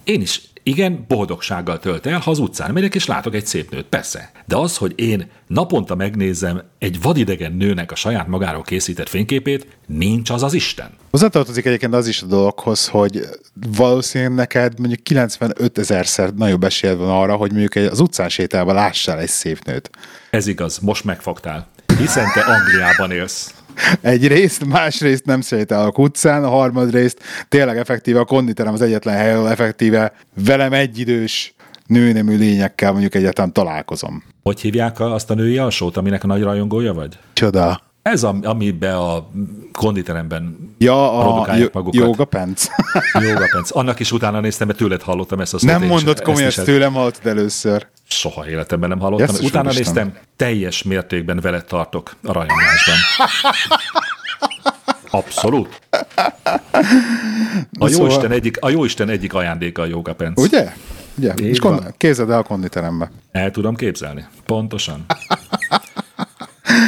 [0.03, 3.85] Én is Igen, boldogsággal tölt el, ha az utcán megyek, és látok egy szép nőt,
[3.85, 4.31] persze.
[4.45, 10.29] De az, hogy én naponta megnézem egy vadidegen nőnek a saját magáról készített fényképét, nincs
[10.29, 10.89] az az Isten.
[11.11, 13.21] Hozzátartozik egyébként az is a dologhoz, hogy
[13.75, 19.19] valószínűleg neked mondjuk 95 ezerszer nagyobb esélyed van arra, hogy mondjuk az utcán sétálva lássál
[19.19, 19.89] egy szép nőt.
[20.29, 21.67] Ez igaz, most megfogtál.
[21.97, 23.53] Hiszen te Angliában élsz.
[24.01, 27.19] Egyrészt, másrészt nem sétálok utcán, a harmadrészt
[27.49, 30.13] tényleg effektíve a konditerem az egyetlen hely, ahol effektíve
[30.45, 31.55] velem egyidős
[31.87, 34.23] nőnemű lényekkel mondjuk egyáltalán találkozom.
[34.43, 37.17] Hogy hívják azt a női alsót, aminek a nagy rajongója vagy?
[37.33, 37.81] Csoda.
[38.01, 39.27] Ez, a, amiben a
[39.71, 41.55] konditeremben ja, a
[41.91, 42.65] Yoga Pants.
[43.13, 43.69] yoga Pants.
[43.71, 45.69] Annak is utána néztem, mert tőled hallottam ezt a szót.
[45.69, 47.87] Nem mondott komolyan, ezt, ezt tőlem hallottad először.
[48.07, 49.35] Soha életemben nem hallottam.
[49.35, 52.95] Yes, utána néztem, teljes mértékben veled tartok a rajongásban.
[55.09, 55.81] Abszolút.
[57.79, 58.07] A szóval...
[58.07, 60.39] Jóisten egyik, a Jóisten egyik ajándéka a Yoga Pants.
[60.41, 60.73] Ugye?
[61.17, 61.33] Ugye?
[61.33, 63.11] És kon- képzeld el a konditerembe.
[63.31, 64.25] El tudom képzelni.
[64.45, 65.05] Pontosan.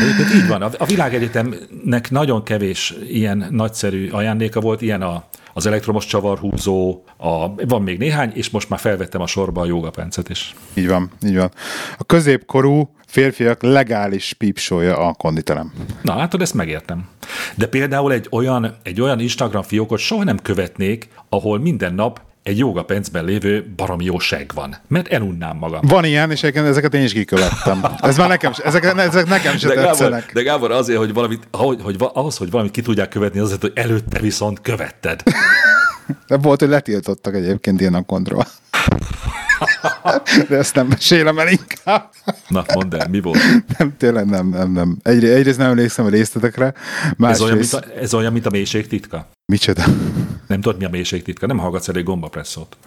[0.02, 0.62] Egyébként így van.
[0.62, 5.24] A világegyetemnek nagyon kevés ilyen nagyszerű ajándéka volt, ilyen a,
[5.58, 10.30] az elektromos csavarhúzó, a, van még néhány, és most már felvettem a sorba a jogapencet
[10.30, 10.56] is.
[10.74, 11.52] Így van, így van.
[11.98, 15.74] A középkorú férfiak legális pípsója a konditerem.
[16.02, 17.08] Na, hát ezt megértem.
[17.56, 22.58] De például egy olyan, egy olyan Instagram fiókot soha nem követnék, ahol minden nap egy
[22.58, 25.82] jogapencben lévő baromi jó seg van, mert elunnám magam.
[25.84, 27.86] Van ilyen, és ezeket én is kikövettem.
[28.00, 31.82] Ez már nekem, ezek, ezek nekem sem de Gábor, de Gábor azért, hogy valamit, hogy,
[31.82, 35.24] hogy, ahhoz, hogy valamit ki tudják követni, azért, hogy előtte viszont követted.
[36.28, 38.46] De volt, hogy letiltottak egyébként ilyen a kontroll.
[40.50, 42.10] De ezt nem mesélem el inkább.
[42.48, 43.40] Na, mondd el, mi volt?
[43.78, 44.98] Nem, tényleg nem, nem, nem.
[45.04, 46.74] Egy, egyrészt nem emlékszem a részletekre.
[47.20, 49.28] Ez olyan, mint a, ez olyan, mint a mélység titka?
[49.52, 49.84] Micsoda?
[50.48, 51.46] Nem tudod, mi a mélység titka?
[51.48, 52.78] Nem hallgatsz elég gombapresszót.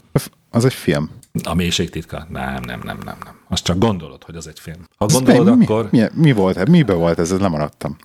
[0.50, 1.10] Az egy film.
[1.42, 2.26] A mélység titka?
[2.30, 3.34] Nem, nem, nem, nem, nem.
[3.48, 4.76] Azt csak gondolod, hogy az egy film.
[4.96, 5.88] Ha Ez gondolod, mi, akkor...
[5.90, 6.68] Mi, mi, volt?
[6.68, 7.32] Mibe volt ez?
[7.32, 7.96] Ez lemaradtam.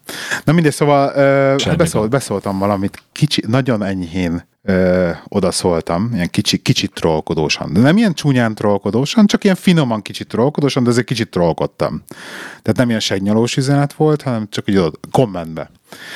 [0.44, 6.58] Na mindegy, szóval uh, hát beszólt, beszóltam valamit kicsi, nagyon enyhén ö, odaszóltam, ilyen kicsi,
[6.58, 7.74] kicsit trollkodósan.
[7.74, 12.04] De nem ilyen csúnyán trollkodósan, csak ilyen finoman kicsit trollkodósan, de azért kicsit trollkodtam.
[12.46, 15.70] Tehát nem ilyen segnyalós üzenet volt, hanem csak így oda, kommentbe.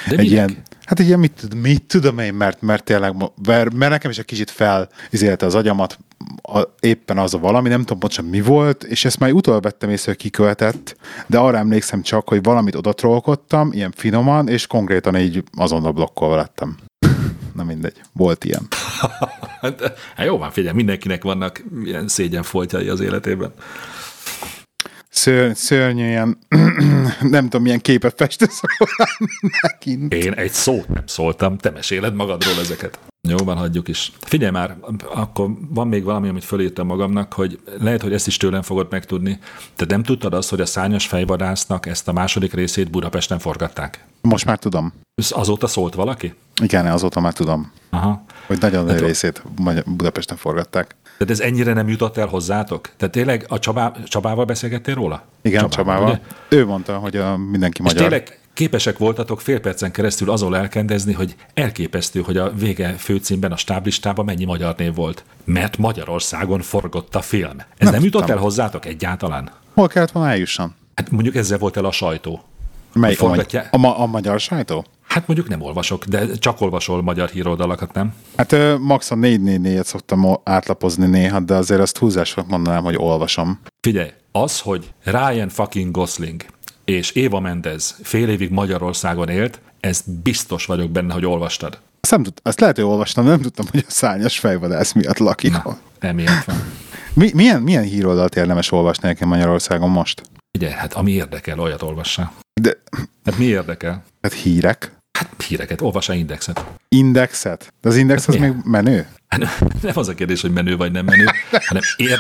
[0.10, 0.58] De egy ilyen,
[0.90, 3.16] hát ilyen, mit, mit tudom én, mert, mert tényleg,
[3.46, 6.00] mert, mert nekem is egy kicsit felizélte az agyamat,
[6.42, 9.90] a, éppen az a valami, nem tudom pontosan mi volt, és ezt már utóbb vettem
[9.90, 10.96] észre, hogy kikövetett,
[11.28, 16.36] de arra emlékszem csak, hogy valamit oda trollkodtam, ilyen finoman, és konkrétan így azonnal blokkolva
[16.36, 16.78] lettem.
[17.56, 18.68] Na mindegy, volt ilyen.
[19.62, 19.82] hát,
[20.16, 23.54] hát jó van, figyelj, mindenkinek vannak ilyen szégyenfoltjai az életében.
[25.20, 26.38] Ször, szörnyű ilyen,
[27.36, 28.62] nem tudom, milyen képet festesz
[29.62, 30.14] nekint.
[30.14, 33.00] Én egy szót nem szóltam, te meséled magadról ezeket.
[33.28, 34.12] Jó, van, hagyjuk is.
[34.22, 34.78] Figyelj már,
[35.14, 39.40] akkor van még valami, amit fölírtam magamnak, hogy lehet, hogy ezt is tőlem fogod megtudni.
[39.76, 44.06] Te nem tudtad azt, hogy a szányos fejvadásznak ezt a második részét Budapesten forgatták?
[44.22, 44.94] Most már tudom.
[45.30, 46.34] Azóta szólt valaki?
[46.62, 47.72] Igen, azóta már tudom.
[47.90, 48.24] Aha.
[48.48, 49.44] Hogy nagyon nagy részét
[49.86, 50.96] Budapesten forgatták.
[51.20, 52.90] Tehát ez ennyire nem jutott el hozzátok?
[52.98, 55.24] Tehát tényleg a Csabá, Csabával beszélgettél róla?
[55.42, 56.08] Igen, Csabával.
[56.08, 56.20] Csabával.
[56.50, 57.98] Ő mondta, hogy a mindenki magyar.
[57.98, 63.52] És tényleg képesek voltatok fél percen keresztül azon elkendezni, hogy elképesztő, hogy a vége főcímben
[63.52, 65.24] a stáblistában mennyi magyar név volt.
[65.44, 67.58] Mert Magyarországon forgott a film.
[67.58, 69.52] Ez nem, nem jutott el hozzátok egyáltalán?
[69.74, 70.76] Hol kellett volna eljusson?
[70.96, 72.44] Hát mondjuk ezzel volt el a sajtó.
[72.94, 74.86] Melyik a, a, ma- a magyar sajtó?
[75.10, 78.14] Hát mondjuk nem olvasok, de csak olvasol magyar híroldalakat, nem?
[78.38, 83.60] Hát max a 444-et szoktam átlapozni néha, de azért azt húzásra mondanám, hogy olvasom.
[83.82, 86.46] Figyelj, az, hogy Ryan fucking Gosling
[86.86, 91.80] és Éva Mendez fél évig Magyarországon élt, ezt biztos vagyok benne, hogy olvastad.
[92.02, 95.52] Azt, nem tud, azt lehet, hogy olvastam, nem tudtam, hogy a szányos fejvadász miatt lakik.
[95.52, 96.58] Na, emiatt van.
[97.14, 100.22] Mi, milyen, milyen híroldalt érdemes olvasni nekem Magyarországon most?
[100.58, 102.32] Ugye, hát ami érdekel, olyat olvassa.
[102.62, 102.82] De...
[103.24, 104.04] Hát mi érdekel?
[104.22, 104.98] Hát hírek.
[105.20, 106.66] Hát híreket, olvassa indexet.
[106.90, 107.74] Indexet?
[107.82, 109.08] De az index hát az még menő?
[109.28, 109.40] Hát
[109.82, 111.26] nem az a kérdés, hogy menő vagy nem menő,
[111.68, 112.20] hanem ér,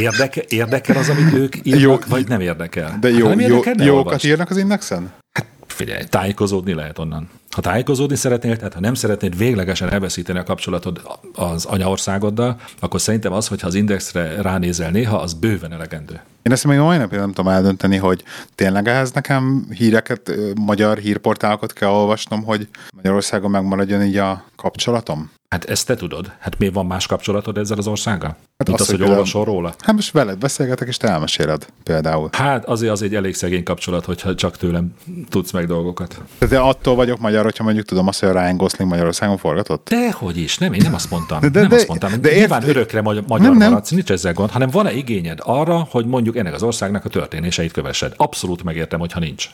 [0.00, 2.98] érdeke, érdekel az, amit ők írnak, jó, vagy nem érdekel.
[3.00, 4.24] De jó, hát nem érdekel, jó, jókat olvasd.
[4.24, 5.12] írnak az indexen?
[5.32, 7.28] Hát figyelj, tájékozódni lehet onnan.
[7.54, 11.00] Ha tájékozódni szeretnél, tehát ha nem szeretnéd véglegesen elveszíteni a kapcsolatod
[11.34, 16.20] az anyaországoddal, akkor szerintem az, hogyha az indexre ránézel néha, az bőven elegendő.
[16.42, 18.22] Én ezt még mai napja nem tudom eldönteni, hogy
[18.54, 25.30] tényleg ehhez nekem híreket, magyar hírportálokat kell olvasnom, hogy Magyarországon megmaradjon így a kapcsolatom?
[25.48, 26.32] Hát ezt te tudod.
[26.38, 28.28] Hát miért van más kapcsolatod ezzel az országgal?
[28.28, 29.74] Hát Mint az, az, hogy, hogy olvasol róla?
[29.78, 32.28] Hát most veled beszélgetek, és te elmeséled például.
[32.32, 34.94] Hát azért az egy elég szegény kapcsolat, hogyha csak tőlem
[35.28, 36.20] tudsz meg dolgokat.
[36.48, 39.88] De attól vagyok magyar magyar, hogyha mondjuk tudom azt, hogy a Ryan Gosling Magyarországon forgatott?
[39.88, 41.40] Dehogy is, nem, én nem azt mondtam.
[41.40, 42.10] De, de, nem azt mondtam.
[42.10, 42.70] De, de Nyilván ért...
[42.70, 46.54] örökre magyar, magyar nem, maradsz, nincs ezzel gond, hanem van-e igényed arra, hogy mondjuk ennek
[46.54, 48.12] az országnak a történéseit kövessed?
[48.16, 49.48] Abszolút megértem, hogyha nincs.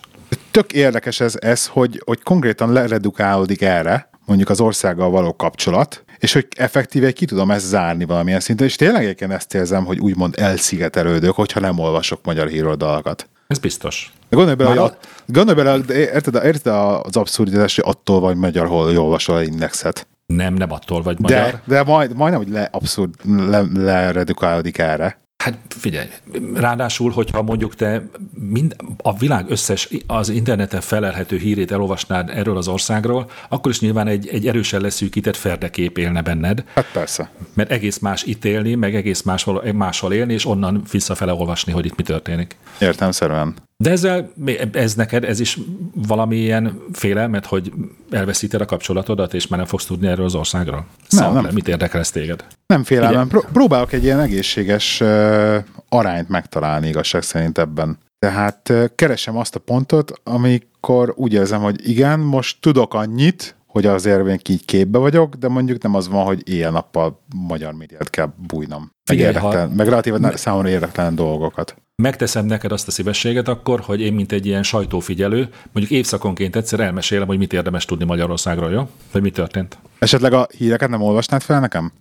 [0.51, 6.32] Tök érdekes ez, ez hogy, hogy konkrétan leredukálódik erre, mondjuk az országgal való kapcsolat, és
[6.32, 10.34] hogy effektíve ki tudom ezt zárni valamilyen szinten, és tényleg egyébként ezt érzem, hogy úgymond
[10.39, 13.28] elszigetelődök, hogyha nem olvasok magyar híroldalakat.
[13.47, 14.12] Ez biztos.
[14.37, 14.93] Gondolj bele, hogy,
[15.26, 16.72] gondolj bele érted, érted
[17.03, 20.07] az abszurditás, hogy attól vagy magyar, hol olvasol egy indexet.
[20.26, 21.51] Nem, nem attól vagy magyar.
[21.51, 23.14] De, de majd, majdnem, hogy le, abszurd,
[23.49, 25.24] le, leredukálódik erre.
[25.37, 26.07] Hát figyelj,
[26.55, 32.68] ráadásul, hogyha mondjuk te mind, a világ összes az interneten felelhető hírét elolvasnád erről az
[32.68, 36.64] országról, akkor is nyilván egy, egy erősen leszűkített ferdekép élne benned.
[36.74, 37.30] Hát persze.
[37.55, 41.87] Mert egész más itt élni, meg egész máshol, máshol élni, és onnan visszafele olvasni, hogy
[41.87, 42.57] itt mi történik.
[42.78, 43.55] Értelmszerűen.
[43.85, 44.33] De ezzel,
[44.72, 45.59] ez neked, ez is
[45.95, 47.72] valamilyen félelmet, hogy
[48.11, 50.87] elveszíted a kapcsolatodat, és már nem fogsz tudni erről az országról?
[51.09, 51.55] Szóval nem, nem.
[51.55, 52.45] mit érdekel ez téged?
[52.66, 53.29] Nem félelem.
[53.29, 55.57] Pró- próbálok egy ilyen egészséges uh,
[55.89, 57.99] arányt megtalálni igazság szerint ebben.
[58.18, 63.87] Tehát uh, keresem azt a pontot, amikor úgy érzem, hogy igen, most tudok annyit, hogy
[63.87, 68.33] azért még így képbe vagyok, de mondjuk nem az van, hogy éjjel-nappal magyar médiát kell
[68.47, 68.81] bújnom.
[68.81, 69.68] Meg, Figyelj, ha...
[69.77, 70.37] meg relatíve me...
[70.37, 75.49] számomra érdektelen dolgokat megteszem neked azt a szívességet akkor, hogy én, mint egy ilyen sajtófigyelő,
[75.73, 78.89] mondjuk évszakonként egyszer elmesélem, hogy mit érdemes tudni Magyarországról, jó?
[79.13, 79.79] Hogy mi történt.
[79.99, 81.93] Esetleg a híreket nem olvasnád fel nekem?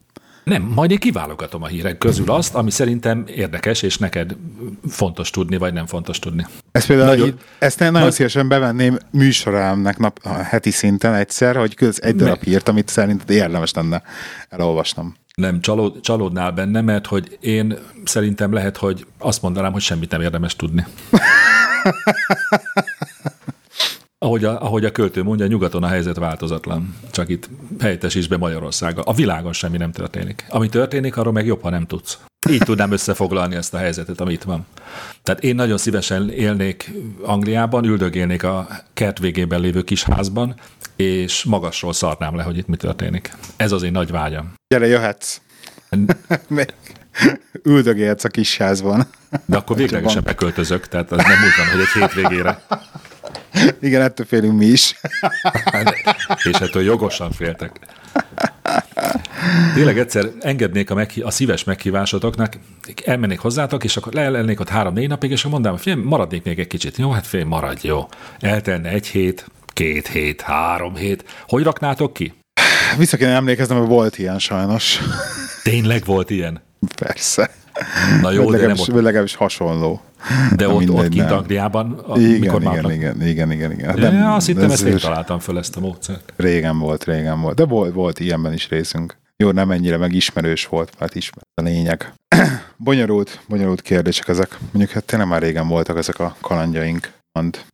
[0.43, 4.35] Nem, majd én kiválogatom a hírek közül azt, ami szerintem érdekes, és neked
[4.87, 6.45] fontos tudni, vagy nem fontos tudni.
[6.71, 8.11] Ezt például nagyon, ezt nagyon nagy...
[8.11, 13.73] szívesen bevenném műsorámnak nap, heti szinten egyszer, hogy köz egy darab hírt, amit szerinted érdemes
[13.73, 14.01] lenne
[14.49, 15.15] elolvasnom.
[15.35, 20.21] Nem, csalód, csalódnál benne, mert hogy én szerintem lehet, hogy azt mondanám, hogy semmit nem
[20.21, 20.85] érdemes tudni.
[24.25, 26.95] ahogy a, ahogy a költő mondja, nyugaton a helyzet változatlan.
[27.11, 27.49] Csak itt
[28.13, 29.01] is be Magyarországa.
[29.01, 30.45] A világon semmi nem történik.
[30.49, 32.19] Ami történik, arról meg jobb, ha nem tudsz.
[32.49, 34.65] Így tudnám összefoglalni ezt a helyzetet, amit van.
[35.23, 36.91] Tehát én nagyon szívesen élnék
[37.21, 40.55] Angliában, üldögélnék a kert végében lévő kis házban,
[40.95, 43.33] és magasról szarnám le, hogy itt mi történik.
[43.55, 44.53] Ez az én nagy vágyam.
[44.67, 45.37] Gyere, jöhetsz.
[47.63, 49.07] Üldögélhetsz a kis házban.
[49.45, 52.61] De akkor véglegesen beköltözök, tehát az nem úgy van, hogy egy hétvégére.
[53.81, 54.99] Igen, ettől félünk mi is.
[56.51, 57.79] és ettől jogosan féltek.
[59.73, 62.57] Tényleg egyszer engednék a, meghí- a szíves meghívásotoknak,
[63.05, 66.97] elmennék hozzátok, és akkor leellennék ott három-négy napig, és mondanám, hogy maradnék még egy kicsit.
[66.97, 68.07] Jó, hát fél maradj, jó.
[68.39, 71.25] Eltelne egy hét, két hét, három hét.
[71.47, 72.33] Hogy raknátok ki?
[72.97, 74.99] Vissza kéne emlékeznem, hogy volt ilyen sajnos.
[75.63, 76.61] Tényleg volt ilyen?
[76.95, 77.51] Persze.
[78.21, 79.03] Na jó, de legalábbis, nem ott...
[79.03, 80.01] legalábbis hasonló.
[80.55, 83.99] De ott, ott kint Angliában, igen, mikor igen, igen, igen, igen, igen, igen.
[83.99, 86.33] Nem, ja, azt hittem, ezt én találtam föl ezt a módszert.
[86.35, 87.55] Régen volt, régen volt.
[87.55, 89.17] De volt, volt ilyenben is részünk.
[89.37, 92.13] Jó, nem ennyire megismerős volt, mert ismert a lényeg.
[92.77, 94.57] bonyolult, bonyolult kérdések ezek.
[94.59, 97.11] Mondjuk hát tényleg már régen voltak ezek a kalandjaink.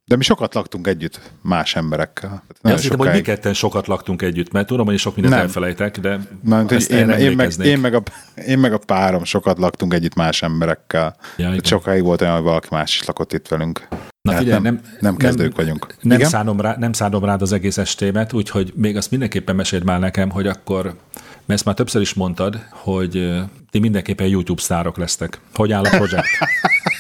[0.06, 2.44] De mi sokat laktunk együtt más emberekkel.
[2.62, 5.46] Ja, azt hittem, hogy mi ketten sokat laktunk együtt, mert tudom, hogy sok mindent nem.
[5.46, 8.04] elfelejtek, de nem, hogy én, én, meg, én, meg a,
[8.46, 11.16] én meg a párom sokat laktunk együtt más emberekkel.
[11.38, 13.88] Ja, sokáig volt olyan, hogy valaki más is lakott itt velünk.
[14.22, 15.96] Na figyelj, nem, nem, nem kezdők nem, vagyunk.
[16.02, 20.00] Nem szánom, rá, nem szánom rád az egész estémet, úgyhogy még azt mindenképpen meséld már
[20.00, 20.96] nekem, hogy akkor,
[21.52, 23.30] mert ezt már többször is mondtad, hogy
[23.70, 25.40] ti mindenképpen YouTube sztárok lesztek.
[25.54, 26.28] Hogy áll a projekt?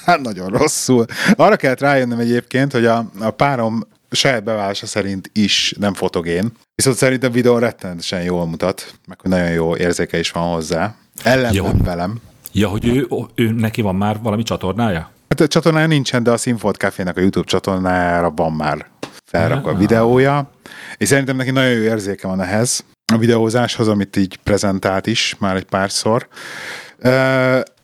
[0.24, 1.06] Nagyon rosszul.
[1.36, 6.52] Arra kellett rájönnöm egyébként, hogy a, a párom saját beválása szerint is nem fotogén.
[6.76, 10.96] Viszont szerintem videó rettenetesen jól mutat, meg hogy nagyon jó érzéke is van hozzá.
[11.24, 12.22] Ellenben velem.
[12.52, 15.12] Ja, hogy ő, ő, neki van már valami csatornája?
[15.30, 18.86] Hát a csatornája nincsen, de a Sinfold Café-nek a YouTube csatornájára van már
[19.26, 20.52] felrakva a videója,
[20.98, 22.84] és szerintem neki nagyon jó érzéke van ehhez,
[23.14, 26.28] a videózáshoz, amit így prezentált is már egy párszor.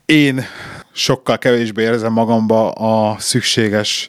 [0.06, 0.46] Én
[0.92, 4.08] sokkal kevésbé érzem magamba a szükséges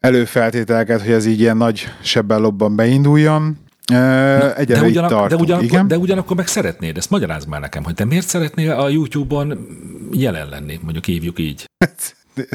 [0.00, 3.58] előfeltételeket, hogy ez így ilyen nagy sebben lobban beinduljon.
[3.86, 5.88] Na, de, ugyanak, de, ugyanakkor, igen?
[5.88, 9.66] de ugyanakkor meg szeretnéd, ezt magyarázd már nekem, hogy te miért szeretnél a YouTube-on
[10.12, 11.64] jelen lenni, mondjuk hívjuk így.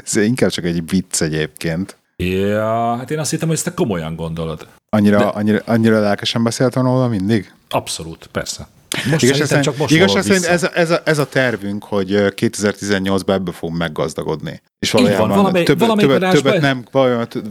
[0.03, 1.97] ez inkább csak egy vicc egyébként.
[2.17, 4.67] Ja, hát én azt hittem, hogy ezt te komolyan gondolod.
[4.95, 5.23] Annyira, de...
[5.23, 7.53] annyira, annyira lelkesen beszéltem róla mindig?
[7.69, 8.67] Abszolút, persze.
[9.09, 13.33] Most szerint, csak most igazság szerint ez, a, ez, a, ez a tervünk, hogy 2018-ban
[13.33, 14.61] ebből fogunk meggazdagodni.
[14.79, 16.83] És valójában van, valamely, többet, többet, többet, nem,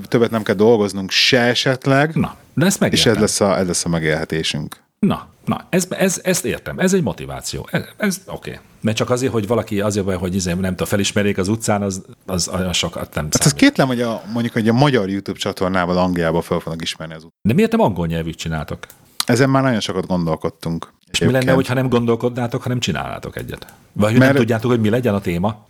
[0.08, 2.14] többet nem kell dolgoznunk se esetleg.
[2.14, 4.83] Na, de ezt És ez lesz, a, ez lesz a megélhetésünk.
[5.04, 7.68] Na, na ez, ez, ezt értem, ez egy motiváció.
[7.70, 8.50] Ez, ez oké.
[8.50, 8.62] Okay.
[8.80, 12.48] Mert csak azért, hogy valaki azért, hogy izé, nem tudom, felismerjék az utcán, az, az
[12.48, 16.40] olyan sokat nem hát ez kétlem, hogy a, mondjuk, hogy a magyar YouTube csatornával Angliába
[16.40, 17.40] fel fognak ismerni az utcán.
[17.42, 18.78] De miért nem angol nyelvűt csináltok?
[19.26, 20.92] Ezen már nagyon sokat gondolkodtunk.
[21.10, 23.66] És mi lenne, hogyha nem gondolkodnátok, hanem csinálnátok egyet?
[23.92, 24.24] Vagy Mert...
[24.24, 25.66] nem tudjátok, hogy mi legyen a téma?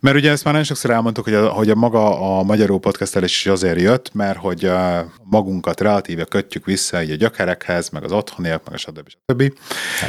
[0.00, 3.32] Mert ugye ezt már nagyon sokszor elmondtuk, hogy a, hogy a maga a Magyaró podcastelés
[3.32, 8.12] is azért jött, mert hogy a magunkat relatíve kötjük vissza így a gyökerekhez, meg az
[8.12, 9.08] otthoniak, meg a stb.
[9.08, 9.52] stb.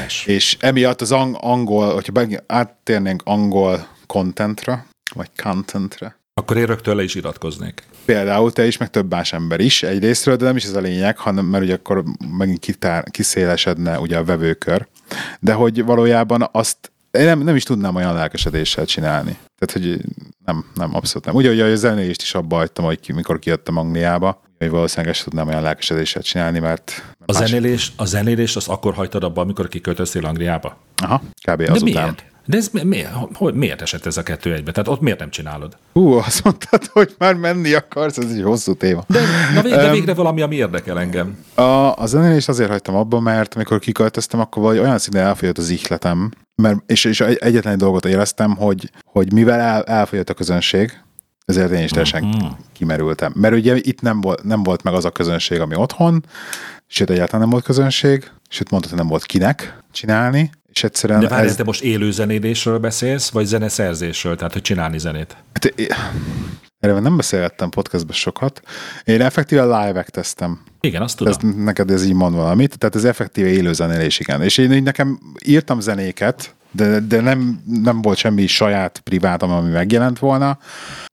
[0.05, 4.85] És, és emiatt az ang- angol, hogyha áttérnénk angol contentra,
[5.15, 7.83] vagy contentre, akkor én rögtön le is iratkoznék.
[8.05, 11.17] Például te is, meg több más ember is egyrésztről, de nem is ez a lényeg,
[11.17, 12.03] hanem mert ugye akkor
[12.37, 14.87] megint kitár, kiszélesedne ugye a vevőkör.
[15.39, 19.37] De hogy valójában azt én nem, nem is tudnám olyan lelkesedéssel csinálni.
[19.65, 20.01] Tehát, hogy
[20.45, 21.35] nem, nem, abszolút nem.
[21.35, 25.23] Ugye, hogy a zenélést is abba hagytam, hogy ki, mikor kijöttem Angliába, hogy valószínűleg sem
[25.23, 27.03] tudnám olyan lelkesedéssel csinálni, mert...
[27.19, 30.77] mert a, zenélés, a zenélést az akkor hagytad abba, amikor kiköltöztél Angliába?
[30.95, 31.59] Aha, kb.
[31.59, 32.03] azután.
[32.03, 32.25] Miért?
[32.51, 34.71] De ez miért, hogy, miért esett ez a kettő egybe?
[34.71, 35.77] Tehát ott miért nem csinálod?
[35.93, 39.03] Hú, azt mondtad, hogy már menni akarsz, ez egy hosszú téma.
[39.07, 39.19] De,
[39.53, 41.37] na végre, um, végre valami, ami érdekel engem.
[41.53, 45.69] A, a zenélést azért hagytam abba, mert amikor kiköltöztem, akkor vagy olyan színe elfogyott az
[45.69, 51.01] ihletem, mert, és, és egyetlen egy dolgot éreztem, hogy, hogy mivel el, elfogyott a közönség,
[51.45, 52.51] ezért én is teljesen uh-huh.
[52.73, 53.33] kimerültem.
[53.35, 56.25] Mert ugye itt nem volt, nem volt meg az a közönség, ami otthon,
[56.87, 61.47] sőt egyáltalán nem volt közönség, sőt mondhatni nem volt kinek csinálni, és egyszerűen De várj,
[61.47, 61.55] ez...
[61.55, 65.37] te most élő zenélésről beszélsz, vagy zeneszerzésről, tehát hogy csinálni zenét?
[65.53, 65.73] Hát,
[66.79, 68.61] erről nem beszélgettem podcastban sokat.
[69.03, 70.59] Én effektíve live tesztem.
[70.79, 71.33] Igen, azt tudom.
[71.33, 74.41] Ez, neked ez így mond valamit, tehát ez effektíve élő zenélés, igen.
[74.41, 80.19] És én nekem írtam zenéket, de, de nem, nem volt semmi saját privátom, ami megjelent
[80.19, 80.57] volna,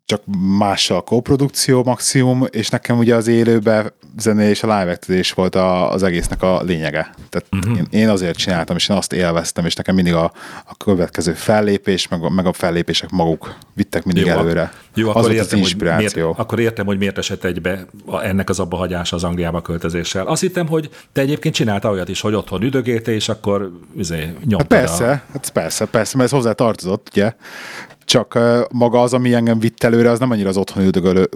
[0.09, 0.23] csak
[0.59, 4.99] mással a koprodukció maximum, és nekem ugye az élőbe zené és a live
[5.35, 7.15] volt a, az egésznek a lényege.
[7.29, 7.79] Tehát uh-huh.
[7.79, 10.33] én, én azért csináltam, és én azt élveztem, és nekem mindig a,
[10.65, 14.73] a következő fellépés, meg a, meg a fellépések maguk vittek mindig jó, előre.
[14.95, 16.07] Jó, az akkor értem, az inspiráció.
[16.07, 17.87] Hogy miért, akkor értem, hogy miért esett egybe
[18.23, 20.27] ennek az abba hagyása az Angliába költözéssel.
[20.27, 24.67] Azt hittem, hogy te egyébként csinálta olyat is, hogy otthon üdögélte, és akkor izé, hát
[24.67, 25.33] persze, a...
[25.33, 27.35] hát persze, persze, mert ez hozzá tartozott, ugye?
[28.09, 28.39] Csak
[28.73, 31.29] maga az, ami engem vitt előre, az nem annyira az otthon üldögölő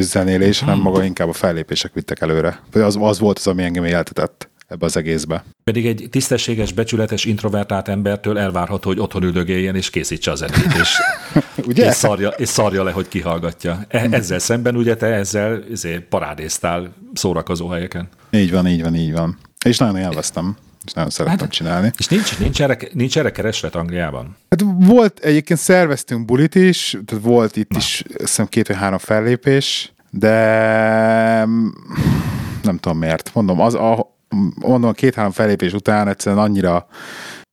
[0.00, 2.60] zenélés, hanem maga inkább a fellépések vittek előre.
[2.72, 5.44] Az, az volt az, ami engem éltetett ebbe az egészbe.
[5.64, 10.96] Pedig egy tisztességes, becsületes, introvertált embertől elvárható, hogy otthon üldögéljen és készítse a zenét, és,
[11.68, 11.86] ugye?
[11.86, 13.84] és, szarja, és szarja le, hogy kihallgatja.
[13.88, 18.08] E, ezzel szemben ugye te ezzel ezért parádéztál szórakozó helyeken.
[18.30, 19.38] Így van, így van, így van.
[19.64, 20.56] És nagyon élveztem
[20.86, 21.90] és nagyon szerettem hát, csinálni.
[21.98, 24.36] És nincs, nincs, erre, nincs erre kereslet Angliában?
[24.50, 27.78] Hát volt, egyébként szerveztünk bulit is, tehát volt itt Na.
[27.78, 30.34] is hiszem két vagy három fellépés, de
[32.62, 33.30] nem tudom miért.
[33.34, 34.16] Mondom, az a,
[34.54, 36.86] mondom, két-három fellépés után egyszerűen annyira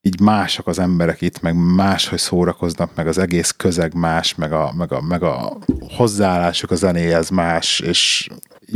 [0.02, 4.74] így mások az emberek itt, meg máshogy szórakoznak, meg az egész közeg más, meg a,
[4.78, 5.58] meg a, meg a
[5.96, 8.28] hozzáállásuk a zenéhez más, és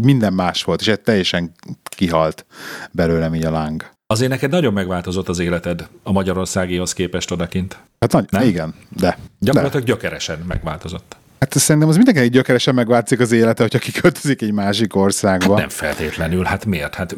[0.02, 1.52] minden más volt, és egy teljesen
[1.84, 2.46] kihalt
[2.92, 3.96] belőlem így a láng.
[4.10, 7.78] Azért neked nagyon megváltozott az életed a magyarországihoz képest odakint.
[8.00, 8.42] Hát nagy, Nem?
[8.42, 9.18] igen, de.
[9.40, 9.92] Gyakorlatilag de.
[9.92, 11.16] gyökeresen megváltozott.
[11.40, 15.50] Hát szerintem az mindenki gyökeresen megváltozik az élete, hogyha kiköltözik egy másik országba.
[15.50, 16.96] Hát nem feltétlenül, hát miért?
[16.96, 17.16] Hát,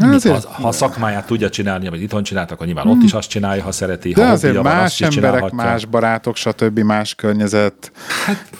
[0.00, 2.98] hát mit, ha, ha szakmáját tudja csinálni, vagy itthon csináltak, akkor nyilván hmm.
[2.98, 4.12] ott is azt csinálja, ha szereti.
[4.12, 6.78] De ha azért más van, emberek, más barátok, stb.
[6.78, 7.92] más környezet.
[8.26, 8.50] Hát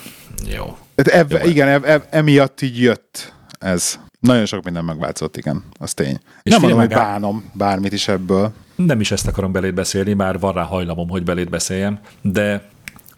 [0.57, 0.77] jó.
[0.97, 1.39] Hát ev, jó.
[1.49, 3.99] Igen, ev, emiatt így jött ez.
[4.25, 6.19] Nagyon sok minden megváltozott, igen, az tény.
[6.43, 8.53] És nem mondom, hogy bánom bármit is ebből.
[8.75, 12.69] Nem is ezt akarom belét beszélni, már van rá hajlamom, hogy belét beszéljem, de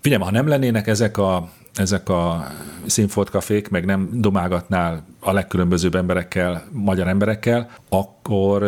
[0.00, 2.46] figyelj, ha nem lennének ezek a, ezek a
[2.86, 8.62] színfoltkafék, meg nem domálgatnál a legkülönbözőbb emberekkel, magyar emberekkel, akkor,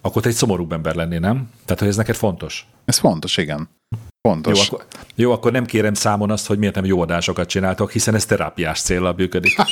[0.00, 1.50] akkor te egy szomorúbb ember lennél, nem?
[1.64, 2.66] Tehát, hogy ez neked fontos?
[2.84, 3.68] Ez fontos, igen.
[4.28, 4.58] Fontos.
[4.58, 8.14] Jó akkor, jó, akkor nem kérem számon azt, hogy miért nem jó adásokat csináltok, hiszen
[8.14, 9.56] ez terápiás célra működik.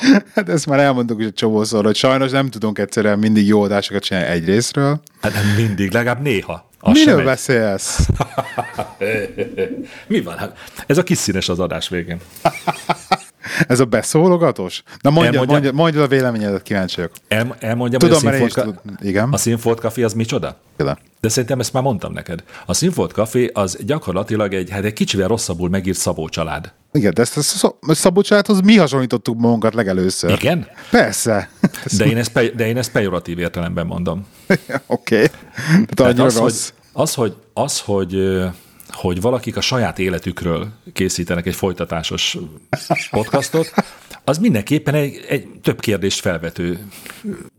[0.34, 4.02] Hát ezt már elmondtuk is egy csomószor, hogy sajnos nem tudunk egyszerűen mindig jó adásokat
[4.02, 5.00] csinálni egy részről.
[5.20, 6.70] Hát nem mindig, legalább néha.
[6.80, 8.08] Az Miről beszélsz?
[10.06, 10.36] Mi van?
[10.36, 12.18] Hát ez a kis színes az adás végén.
[13.68, 14.82] Ez a beszólogatós?
[15.00, 17.12] Na mondja, elmondja, mondja, mondja a véleményedet, kíváncsi vagyok.
[17.28, 19.32] El, elmondjam, Tudom, hogy a színfolt, tud, igen.
[19.32, 20.56] a színfolt Café az micsoda?
[20.78, 20.98] Igen.
[21.20, 22.42] De szerintem ezt már mondtam neked.
[22.66, 26.72] A Színfolt Café az gyakorlatilag egy, hát egy kicsivel rosszabbul megírt Szabó család.
[26.92, 27.36] Igen, de ezt
[27.80, 30.30] a Szabó családhoz mi hasonlítottuk magunkat legelőször.
[30.30, 30.66] Igen?
[30.90, 31.50] Persze.
[31.96, 34.26] De én ezt, pe, de én ezt pejoratív értelemben mondom.
[34.86, 35.30] Oké.
[35.96, 36.26] Okay.
[36.26, 36.52] Az, hogy,
[36.92, 38.42] az, hogy, az, hogy
[38.96, 42.36] hogy valakik a saját életükről készítenek egy folytatásos
[43.10, 43.72] podcastot,
[44.24, 46.78] az mindenképpen egy, egy több kérdést felvető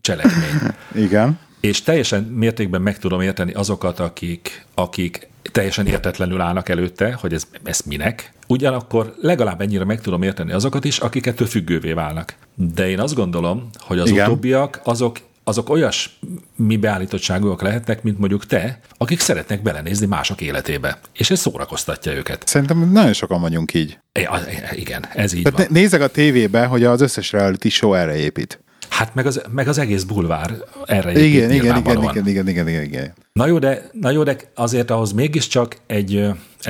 [0.02, 0.72] cselekmény.
[0.96, 1.40] Igen.
[1.60, 7.48] és teljesen mértékben meg tudom érteni azokat, akik, akik teljesen értetlenül állnak előtte, hogy ez,
[7.64, 8.34] ez minek.
[8.48, 12.36] Ugyanakkor legalább ennyire meg tudom érteni azokat is, akik ettől függővé válnak.
[12.56, 14.26] De én azt gondolom, hogy az Igen.
[14.26, 16.20] utóbbiak azok azok olyas
[16.56, 21.00] mi beállítottságúak lehetnek, mint mondjuk te, akik szeretnek belenézni mások életébe.
[21.14, 22.48] És ez szórakoztatja őket.
[22.48, 23.98] Szerintem nagyon sokan vagyunk így.
[24.12, 24.28] É,
[24.72, 25.68] igen, ez így Tehát van.
[25.70, 28.60] Nézzek a tévébe, hogy az összes reality show erre épít.
[28.90, 30.54] Hát meg az, meg az egész bulvár
[30.86, 33.14] erre igen, igen, igen, igen, igen, igen, igen, igen.
[33.34, 36.26] Na jó, de, na jó, de azért ahhoz mégiscsak egy,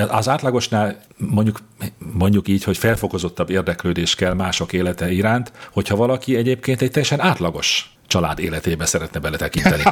[0.08, 1.58] az átlagosnál mondjuk,
[2.12, 7.97] mondjuk így, hogy felfokozottabb érdeklődés kell mások élete iránt, hogyha valaki egyébként egy teljesen átlagos
[8.08, 9.82] család életébe szeretne beletekinteni.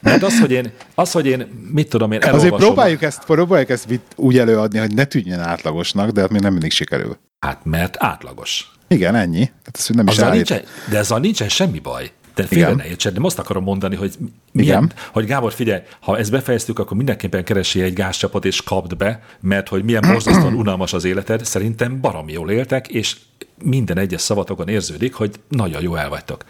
[0.00, 2.52] Mert az, hogy én, az, hogy én mit tudom én, elolvasom...
[2.52, 6.52] Azért próbáljuk ezt, próbáljuk ezt úgy előadni, hogy ne tűnjön átlagosnak, de hát még nem
[6.52, 7.18] mindig sikerül.
[7.40, 8.70] Hát mert átlagos.
[8.88, 9.50] Igen, ennyi.
[9.64, 12.12] Hát ez nem is nincsen, de ezzel nincsen semmi baj.
[12.38, 14.14] De félre ne értsed, de azt akarom mondani, hogy
[14.52, 14.92] milyen, Igen.
[15.12, 19.68] hogy Gábor, figyelj, ha ezt befejeztük, akkor mindenképpen keresi egy gázcsapot és kapd be, mert
[19.68, 23.16] hogy milyen borzasztóan unalmas az életed, szerintem baromi jól éltek, és
[23.62, 26.44] minden egyes szavatokon érződik, hogy nagyon jó el vagytok.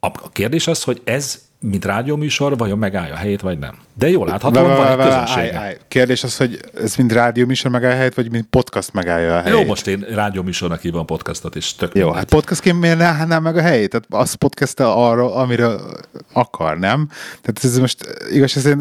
[0.00, 3.74] A kérdés az, hogy ez mint rádióműsor, vajon megállja a helyét, vagy nem.
[3.94, 5.76] De jól láthatóan van egy közönsége.
[5.88, 9.58] Kérdés az, hogy ez mint rádióműsor megállja a helyét, vagy mint podcast megállja a helyét?
[9.58, 12.18] Jó, most én rádióműsornak hívom podcastot, és tök Jó, mindegy.
[12.18, 13.90] hát podcastként miért ne állná meg a helyét?
[13.90, 16.00] Tehát az podcast arról, amiről
[16.32, 17.08] akar, nem?
[17.42, 18.76] Tehát ez most igaz, ez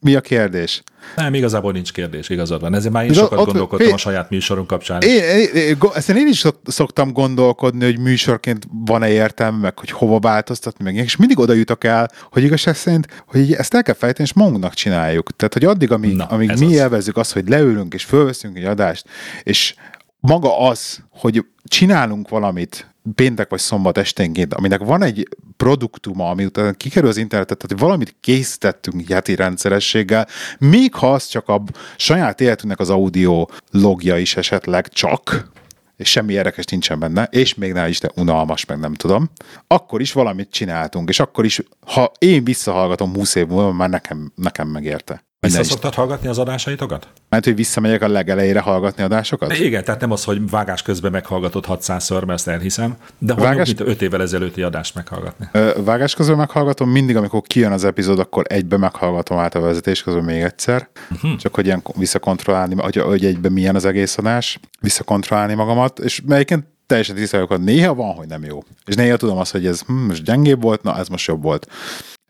[0.00, 0.82] mi a kérdés?
[1.16, 2.74] Nem, igazából nincs kérdés, igazad van.
[2.74, 5.00] Ezért már én sokat ott, gondolkodtam fél, a saját műsorunk kapcsán.
[5.00, 5.76] Én, én,
[6.08, 11.16] én, én is szoktam gondolkodni, hogy műsorként van-e értelme, meg hogy hova változtatni, meg és
[11.16, 15.36] mindig oda jutok el, hogy igazság szerint, hogy ezt el kell fejteni, és magunknak csináljuk.
[15.36, 16.72] Tehát, hogy addig, amíg, Na, amíg mi az.
[16.72, 19.08] élvezzük azt, hogy leülünk és fölveszünk egy adást,
[19.42, 19.74] és
[20.20, 26.72] maga az, hogy csinálunk valamit, péntek vagy szombat esténként, aminek van egy produktuma, ami utána
[26.72, 30.28] kikerül az internetet, tehát valamit készítettünk heti rendszerességgel,
[30.58, 31.62] még ha az csak a
[31.96, 35.50] saját életünknek az audio logja is esetleg csak,
[35.96, 39.30] és semmi érdekes nincsen benne, és még ne is, de unalmas, meg nem tudom,
[39.66, 44.32] akkor is valamit csináltunk, és akkor is, ha én visszahallgatom 20 év múlva, már nekem,
[44.34, 45.24] nekem megérte.
[45.46, 47.08] Vissza szoktad hallgatni az adásaitokat?
[47.28, 49.58] Mert hogy visszamegyek a legelejére hallgatni adásokat?
[49.58, 53.66] Igen, tehát nem az, hogy vágás közben meghallgatod 600-szor, mert ezt elhiszem, de hogy vágás...
[53.66, 55.48] mint 5 évvel ezelőtti adást meghallgatni.
[55.84, 60.24] Vágás közben meghallgatom, mindig, amikor kijön az epizód, akkor egybe meghallgatom át a vezetés közben
[60.24, 61.36] még egyszer, uh-huh.
[61.36, 66.64] csak hogy ilyen visszakontrollálni, hogy, hogy egyben milyen az egész adás, visszakontrollálni magamat, és melyiként
[66.86, 68.62] teljesen tisztelök, hogy néha van, hogy nem jó.
[68.86, 71.66] És néha tudom azt, hogy ez hm, most gyengébb volt, na ez most jobb volt.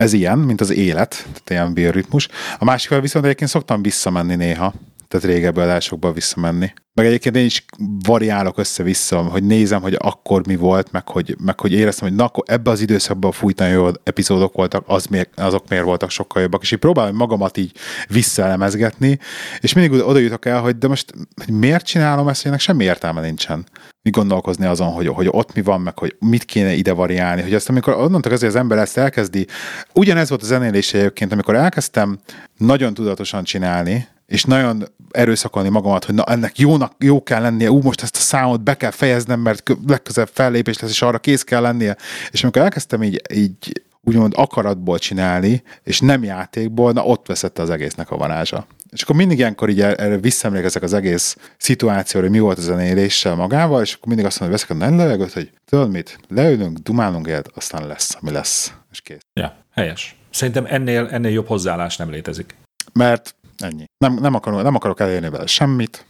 [0.01, 2.29] Ez ilyen, mint az élet, tehát ilyen bioritmus.
[2.59, 4.73] A másik viszont egyébként szoktam visszamenni néha,
[5.11, 6.73] tehát régebbi adásokba visszamenni.
[6.95, 7.65] Meg egyébként én is
[8.05, 12.25] variálok össze-vissza, hogy nézem, hogy akkor mi volt, meg hogy, meg hogy éreztem, hogy na,
[12.25, 16.63] akkor ebbe az időszakban fújtan jó epizódok voltak, az miért, azok miért voltak sokkal jobbak.
[16.63, 17.73] És így próbálom magamat így
[18.09, 19.19] visszaelemezgetni,
[19.61, 21.13] és mindig oda jutok el, hogy de most
[21.45, 23.67] hogy miért csinálom ezt, hogy ennek semmi értelme nincsen
[24.03, 27.55] mi gondolkozni azon, hogy, hogy ott mi van, meg hogy mit kéne ide variálni, hogy
[27.55, 29.47] azt amikor onnantól azért az ember ezt elkezdi,
[29.95, 32.19] ugyanez volt a zenélése egyébként, amikor elkezdtem
[32.57, 37.81] nagyon tudatosan csinálni, és nagyon erőszakolni magamat, hogy na ennek jónak, jó kell lennie, ú,
[37.83, 41.61] most ezt a számot be kell fejeznem, mert legközelebb fellépés lesz, és arra kész kell
[41.61, 41.97] lennie.
[42.31, 47.71] És amikor elkezdtem így, így úgymond akaratból csinálni, és nem játékból, na ott veszett az
[47.71, 48.67] egésznek a varázsa.
[48.91, 53.35] És akkor mindig ilyenkor így erre visszaemlékezek az egész szituációra, hogy mi volt a zenéléssel
[53.35, 57.27] magával, és akkor mindig azt mondom, hogy veszek a levegőt, hogy tudod mit, leülünk, dumálunk
[57.27, 59.21] egyet, aztán lesz, ami lesz, és kész.
[59.33, 60.17] Ja, helyes.
[60.31, 62.55] Szerintem ennél, ennél jobb hozzáállás nem létezik.
[62.93, 63.85] Mert ennyi.
[63.99, 66.07] Nem, nem, akarok, nem akarok elérni vele semmit,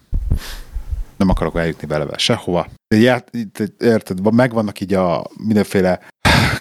[1.16, 2.66] nem akarok eljutni vele sehova.
[3.78, 6.01] Érted, megvannak így a mindenféle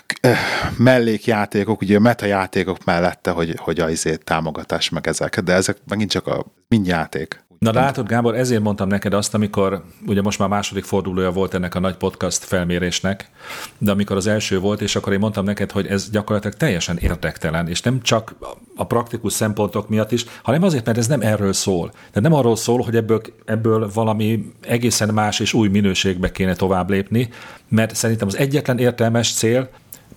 [0.78, 5.78] mellékjátékok, ugye a meta játékok mellette, hogy, hogy a izét támogatás meg ezek, de ezek
[5.88, 7.48] megint csak a mind játék.
[7.60, 11.76] Na látod, Gábor, ezért mondtam neked azt, amikor ugye most már második fordulója volt ennek
[11.76, 13.30] a nagy podcast felmérésnek,
[13.78, 17.68] de amikor az első volt, és akkor én mondtam neked, hogy ez gyakorlatilag teljesen érdektelen,
[17.68, 18.36] és nem csak
[18.76, 21.92] a praktikus szempontok miatt is, hanem azért, mert ez nem erről szól.
[22.14, 26.90] De nem arról szól, hogy ebből, ebből valami egészen más és új minőségbe kéne tovább
[26.90, 27.30] lépni,
[27.70, 29.70] mert szerintem az egyetlen értelmes cél,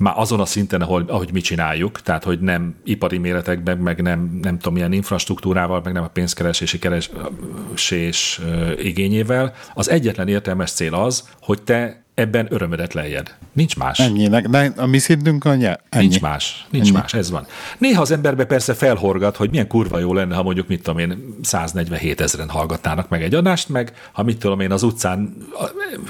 [0.03, 4.39] már azon a szinten, ahol, ahogy mi csináljuk, tehát hogy nem ipari méretekben, meg nem,
[4.43, 8.41] nem tudom, milyen infrastruktúrával, meg nem a pénzkeresési keresés
[8.79, 9.53] igényével.
[9.75, 13.35] Az egyetlen értelmes cél az, hogy te ebben örömödet lejjed.
[13.53, 13.99] Nincs más.
[13.99, 15.65] Ennyinek, de a mi szintünk annyi.
[15.65, 15.79] Ennyi.
[15.91, 16.97] Nincs más, nincs Ennyi.
[16.97, 17.47] más, ez van.
[17.79, 21.37] Néha az emberbe persze felhorgat, hogy milyen kurva jó lenne, ha mondjuk, mit tudom én,
[21.43, 25.37] 147 ezeren hallgatnának meg egy adást, meg ha mit tudom én az utcán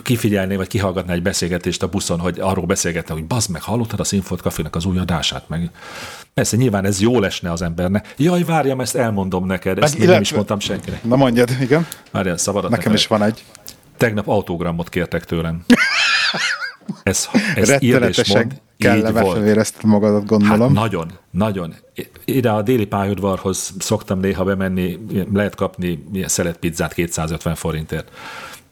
[0.02, 4.04] kifigyelné, vagy kihallgatná egy beszélgetést a buszon, hogy arról beszélgetne, hogy bazd meg, hallottad a
[4.04, 5.70] Sinfot Cafének az új adását, meg
[6.34, 8.14] Persze, nyilván ez jó lesne az embernek.
[8.16, 11.04] Jaj, várjam, ezt elmondom neked, ezt még nem is mondtam senkinek.
[11.04, 11.86] Na mondjad, igen.
[12.10, 12.70] Várjál, szabad.
[12.70, 13.44] Nekem is van egy.
[14.02, 15.64] Tegnap autogramot kértek tőlem.
[17.02, 20.60] Ez, ez Rettenetesen kellemetlen érezted magadat, gondolom.
[20.60, 21.74] Hát nagyon, nagyon.
[22.24, 24.98] Ide a déli pályaudvarhoz szoktam néha bemenni,
[25.32, 28.10] lehet kapni ilyen pizzát 250 forintért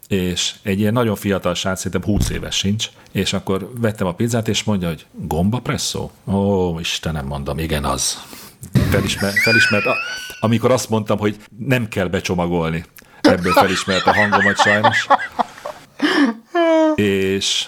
[0.07, 4.47] és egy ilyen nagyon fiatal srác, szerintem 20 éves sincs, és akkor vettem a pizzát,
[4.47, 6.11] és mondja, hogy gomba presszó?
[6.25, 8.23] Ó, Istenem, mondom, igen, az.
[8.89, 9.85] Felismer, felismert,
[10.39, 12.85] amikor azt mondtam, hogy nem kell becsomagolni.
[13.21, 15.07] Ebből felismert a hangomat sajnos.
[16.95, 17.67] És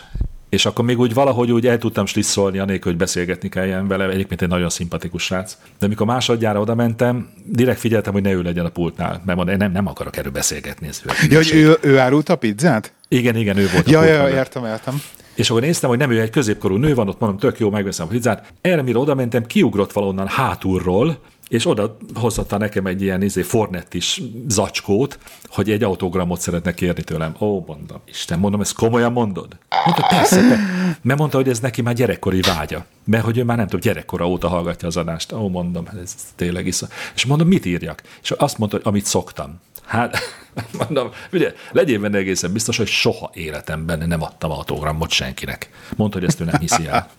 [0.53, 4.41] és akkor még úgy valahogy úgy el tudtam slisszolni, anélkül, hogy beszélgetni kelljen vele, egyébként
[4.41, 5.57] egy nagyon szimpatikus srác.
[5.79, 9.57] De amikor másodjára oda mentem, direkt figyeltem, hogy ne ő legyen a pultnál, mert mondom,
[9.57, 10.87] nem, nem akarok erről beszélgetni.
[10.87, 12.93] Ez ja, hogy ő, ő árult a pizzát?
[13.07, 13.89] Igen, igen, ő volt.
[13.89, 15.01] Ja, a ja, értem, értem.
[15.35, 18.05] És akkor néztem, hogy nem ő egy középkorú nő van, ott mondom, tök jó, megveszem
[18.05, 18.53] a pizzát.
[18.61, 21.19] Erre, mire oda mentem, kiugrott valonnan hátulról,
[21.53, 27.35] és oda hozatta nekem egy ilyen izé, fornettis zacskót, hogy egy autogramot szeretne kérni tőlem.
[27.39, 29.57] Ó, mondom, Isten, mondom, ezt komolyan mondod?
[29.85, 30.59] Mondta, persze, te.
[31.01, 32.85] Mert mondta, hogy ez neki már gyerekkori vágya.
[33.03, 35.31] Mert hogy ő már nem tudom, gyerekkora óta hallgatja az adást.
[35.31, 36.79] Ó, mondom, ez tényleg is.
[37.15, 38.01] És mondom, mit írjak?
[38.21, 39.59] És azt mondta, hogy amit szoktam.
[39.85, 40.17] Hát,
[40.79, 45.69] mondom, ugye, legyél benne egészen biztos, hogy soha életemben nem adtam autogramot senkinek.
[45.95, 47.09] Mondta, hogy ezt ő nem hiszi el.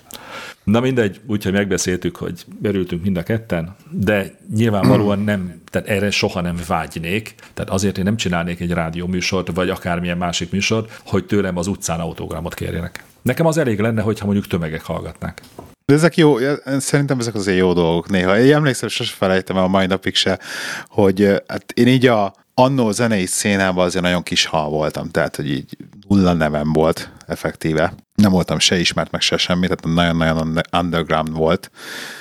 [0.64, 6.40] Na mindegy, úgyhogy megbeszéltük, hogy berültünk mind a ketten, de nyilvánvalóan nem, tehát erre soha
[6.40, 11.24] nem vágynék, tehát azért én nem csinálnék egy rádió műsort, vagy akármilyen másik műsort, hogy
[11.24, 13.04] tőlem az utcán autogramot kérjenek.
[13.22, 15.42] Nekem az elég lenne, hogyha mondjuk tömegek hallgatnák.
[15.86, 16.36] De ezek jó,
[16.78, 18.38] szerintem ezek azért jó dolgok néha.
[18.38, 20.38] Én emlékszem, sose felejtem el a mai napig se,
[20.86, 25.50] hogy hát én így a annó zenei szénában azért nagyon kis hal voltam, tehát hogy
[25.50, 25.76] így
[26.08, 27.94] nulla nevem volt effektíve.
[28.14, 31.70] Nem voltam se ismert, meg se semmi, tehát nagyon-nagyon underground volt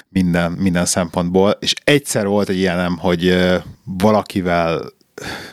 [0.10, 3.52] minden, minden szempontból, és egyszer volt egy ilyenem, hogy
[3.84, 4.82] valakivel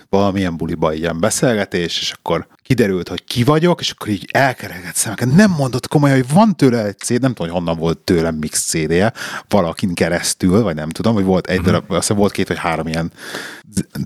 [0.08, 5.34] valamilyen buliba ilyen beszélgetés, és akkor kiderült, hogy ki vagyok, és akkor így elkeregett szemeket.
[5.34, 8.64] Nem mondott komolyan, hogy van tőle egy CD, nem tudom, hogy honnan volt tőlem mix
[8.64, 9.12] CD-je,
[9.48, 11.66] valakin keresztül, vagy nem tudom, hogy volt egy mhm.
[11.66, 13.12] darab, azt volt két vagy három ilyen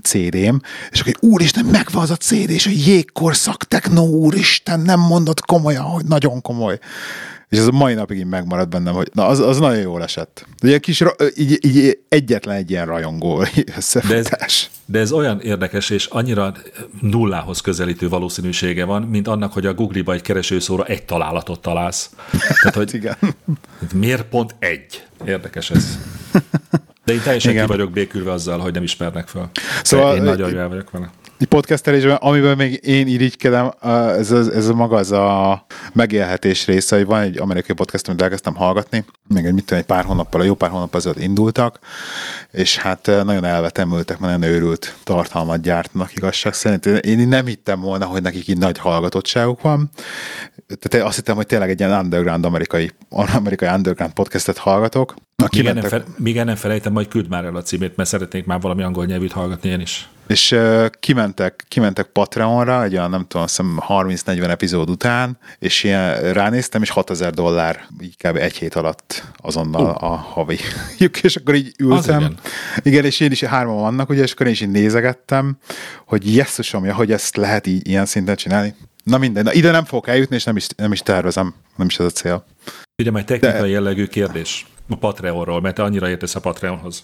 [0.01, 0.55] CD-m,
[0.91, 5.83] és akkor úristen, megvan az a CD, és a jégkorszak techno, úristen, nem mondott komolyan,
[5.83, 6.79] hogy nagyon komoly.
[7.49, 10.45] És ez a mai napig így megmaradt bennem, hogy na, az, az nagyon jól esett.
[10.63, 11.03] Ugye kis,
[11.35, 13.37] így, így egyetlen egy ilyen rajongó
[14.07, 14.29] De ez,
[14.85, 16.53] de ez olyan érdekes, és annyira
[17.01, 22.09] nullához közelítő valószínűsége van, mint annak, hogy a Google-ba egy keresőszóra egy találatot találsz.
[22.61, 23.15] Tehát, hogy Igen.
[23.93, 25.03] Miért pont egy?
[25.25, 25.99] Érdekes ez.
[27.05, 27.65] De én teljesen Igen.
[27.65, 29.49] ki vagyok békülve azzal, hogy nem ismernek fel.
[29.83, 31.11] Szóval én nagyon jól vagyok vele
[31.43, 33.71] podcastelésben, amiben még én irigykedem,
[34.17, 38.55] ez, ez, ez maga az a megélhetés része, hogy van egy amerikai podcast, amit elkezdtem
[38.55, 41.79] hallgatni, még egy, mit tudom, egy pár hónappal, a jó pár hónap azért indultak,
[42.51, 46.85] és hát nagyon elvetemültek, mert nagyon őrült tartalmat gyártnak igazság szerint.
[46.85, 49.89] Én nem hittem volna, hogy nekik így nagy hallgatottságuk van.
[50.79, 55.13] Tehát azt hittem, hogy tényleg egy ilyen underground amerikai, amerikai underground podcastet hallgatok.
[55.51, 55.81] Még, mentek...
[55.81, 58.83] nem fel, még nem felejtem, majd küld már el a címét, mert szeretnék már valami
[58.83, 60.09] angol nyelvűt hallgatni én is.
[60.27, 63.45] És uh, kimentek, kimentek Patreonra, egy olyan nem tudom,
[63.87, 68.35] 30-40 epizód után, és ilyen ránéztem, és 6000 dollár így kb.
[68.35, 70.03] egy hét alatt azonnal uh.
[70.03, 70.57] a havi.
[71.21, 72.19] és akkor így ültem.
[72.19, 72.37] Igen.
[72.83, 73.05] igen.
[73.05, 75.57] és én is hárman vannak, ugye, és akkor én is így nézegettem,
[76.05, 78.75] hogy jesszusom, hogy ezt lehet így ilyen szinten csinálni.
[79.03, 81.99] Na minden, na ide nem fogok eljutni, és nem is, nem is tervezem, nem is
[81.99, 82.45] ez a cél.
[82.97, 83.67] Ugye majd technikai De...
[83.67, 87.03] jellegű kérdés a Patreonról, mert te annyira értesz a Patreonhoz.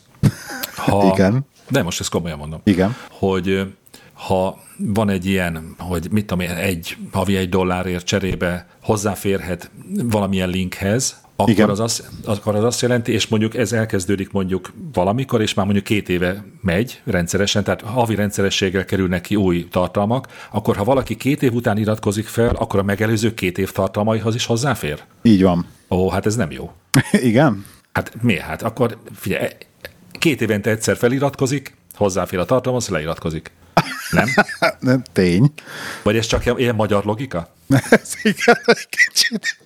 [0.75, 1.45] Ha, Igen.
[1.71, 2.61] De most ezt komolyan mondom.
[2.63, 2.95] Igen.
[3.09, 3.73] Hogy
[4.13, 9.71] ha van egy ilyen, hogy mit tudom én, egy havi egy dollárért cserébe hozzáférhet
[10.03, 11.69] valamilyen linkhez, akkor Igen.
[11.69, 15.85] az, azt, akkor az azt jelenti, és mondjuk ez elkezdődik mondjuk valamikor, és már mondjuk
[15.85, 21.43] két éve megy rendszeresen, tehát havi rendszerességgel kerülnek ki új tartalmak, akkor ha valaki két
[21.43, 25.03] év után iratkozik fel, akkor a megelőző két év tartalmaihoz is hozzáfér?
[25.21, 25.65] Így van.
[25.89, 26.71] Ó, hát ez nem jó.
[27.11, 27.65] Igen?
[27.91, 28.41] Hát miért?
[28.41, 29.47] Hát akkor figyelj,
[30.21, 33.51] két évente egyszer feliratkozik, hozzáfér a tartalomhoz, leiratkozik.
[34.11, 34.27] Nem?
[34.79, 35.51] nem, tény.
[36.03, 37.53] Vagy ez csak ilyen magyar logika?
[37.89, 39.57] ez igen, egy kicsit.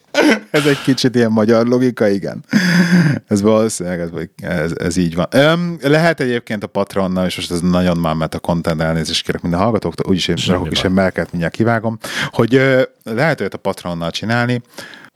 [0.51, 2.45] ez egy kicsit ilyen magyar logika, igen.
[3.27, 4.09] Ez valószínűleg ez,
[4.41, 5.27] ez, ez így van.
[5.33, 9.41] Um, lehet egyébként a Patronnal, és most ez nagyon már mert a content elnézést kérek
[9.41, 11.97] minden hallgatóktól, úgyis én rakok is egy melket, mindjárt kivágom,
[12.29, 14.61] hogy uh, lehet olyat a Patronnal csinálni,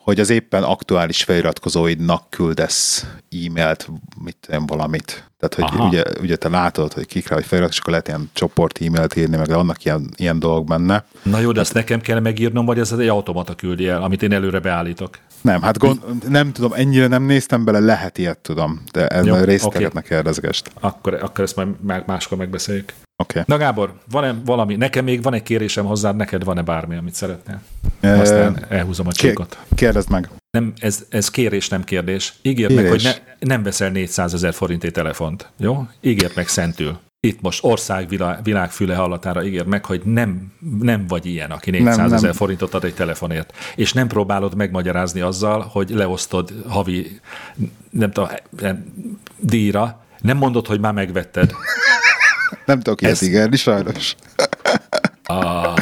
[0.09, 3.05] hogy az éppen aktuális feliratkozóidnak küldesz
[3.45, 3.89] e-mailt,
[4.23, 5.29] mit tudom, valamit.
[5.39, 8.81] Tehát, hogy ugye, ugye, te látod, hogy kikre, hogy felirat, és akkor lehet ilyen csoport
[8.81, 11.05] e-mailt írni, meg vannak ilyen, ilyen dolgok benne.
[11.23, 14.33] Na jó, de ezt nekem kell megírnom, vagy ez egy automata küldi el, amit én
[14.33, 15.17] előre beállítok?
[15.41, 15.99] Nem, hát gond,
[16.29, 20.03] nem tudom, ennyire nem néztem bele, lehet ilyet tudom, de ez Jó, részleteket okay.
[20.03, 20.71] kérdezgest.
[20.79, 22.93] Akkor, akkor ezt majd máskor megbeszéljük.
[23.23, 23.43] Okay.
[23.45, 27.61] Na Gábor, van-e valami, nekem még van egy kérésem hozzád, neked van-e bármi, amit szeretnél?
[28.01, 29.57] Aztán elhúzom a csíkot.
[29.75, 30.29] Kérdezd meg.
[30.51, 32.33] Nem, ez, ez kérés, nem kérdés.
[32.41, 35.49] Ígérd meg, hogy ne, nem veszel 400 ezer forintét telefont.
[35.57, 35.87] Jó?
[36.01, 36.99] Ígérd meg szentül.
[37.19, 42.11] Itt most ország világ, világfüle hallatára ígér meg, hogy nem, nem vagy ilyen, aki 400
[42.11, 43.53] ezer forintot ad egy telefonért.
[43.75, 47.19] És nem próbálod megmagyarázni azzal, hogy leosztod havi,
[47.89, 48.29] nem tudom,
[49.39, 50.03] díjra.
[50.21, 51.51] Nem mondod, hogy már megvetted.
[52.65, 54.15] Nem tudok ilyet ígérni, sajnos.
[55.23, 55.73] Ah,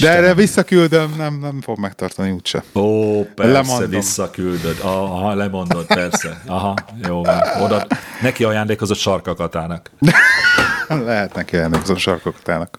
[0.00, 2.62] De erre visszaküldöm, nem, nem fog megtartani úgyse.
[2.74, 3.90] Ó, persze, Lemondom.
[3.90, 4.78] visszaküldöd.
[4.82, 6.42] Aha, lemondod, persze.
[6.46, 6.74] Aha,
[7.08, 7.40] jó van.
[7.60, 7.86] Oda,
[8.22, 9.90] neki ajándékozott sarkakatának.
[11.04, 12.78] Lehet neki ajándékozott sarkakatának.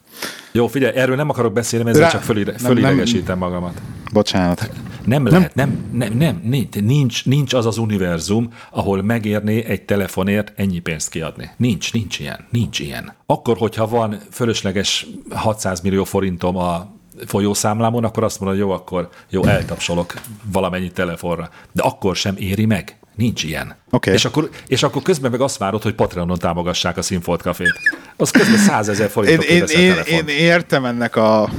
[0.51, 3.81] Jó, figyelj, erről nem akarok beszélni, ezzel csak fölide, fölidegesítem magamat.
[4.13, 4.69] Bocsánat.
[5.05, 6.41] Nem, lehet, nem, nem, nem,
[6.81, 11.49] nincs, nincs az az univerzum, ahol megérné egy telefonért ennyi pénzt kiadni.
[11.57, 13.13] Nincs, nincs ilyen, nincs ilyen.
[13.25, 16.91] Akkor, hogyha van fölösleges 600 millió forintom a
[17.25, 20.13] folyószámlámon, akkor azt mondod, jó, akkor jó, eltapsolok
[20.51, 21.49] valamennyi telefonra.
[21.71, 22.97] De akkor sem éri meg.
[23.19, 23.75] Nincs ilyen.
[23.89, 24.13] Okay.
[24.13, 27.73] És, akkor, és akkor közben meg azt várod, hogy Patreonon támogassák a Színfolt Cafét.
[28.15, 31.49] Az közben százezer forintot én, én, én, én, értem ennek a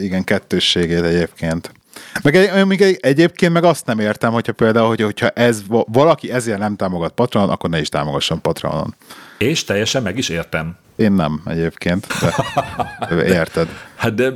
[0.00, 1.72] igen kettősségét egyébként.
[2.22, 6.32] Meg egy, még egy, egyébként meg azt nem értem, hogyha például, hogy, hogyha ez, valaki
[6.32, 8.94] ezért nem támogat Patronon, akkor ne is támogasson Patronon.
[9.38, 10.76] És teljesen meg is értem.
[11.02, 12.06] Én nem egyébként,
[13.08, 13.68] de érted.
[13.96, 14.32] Hát de,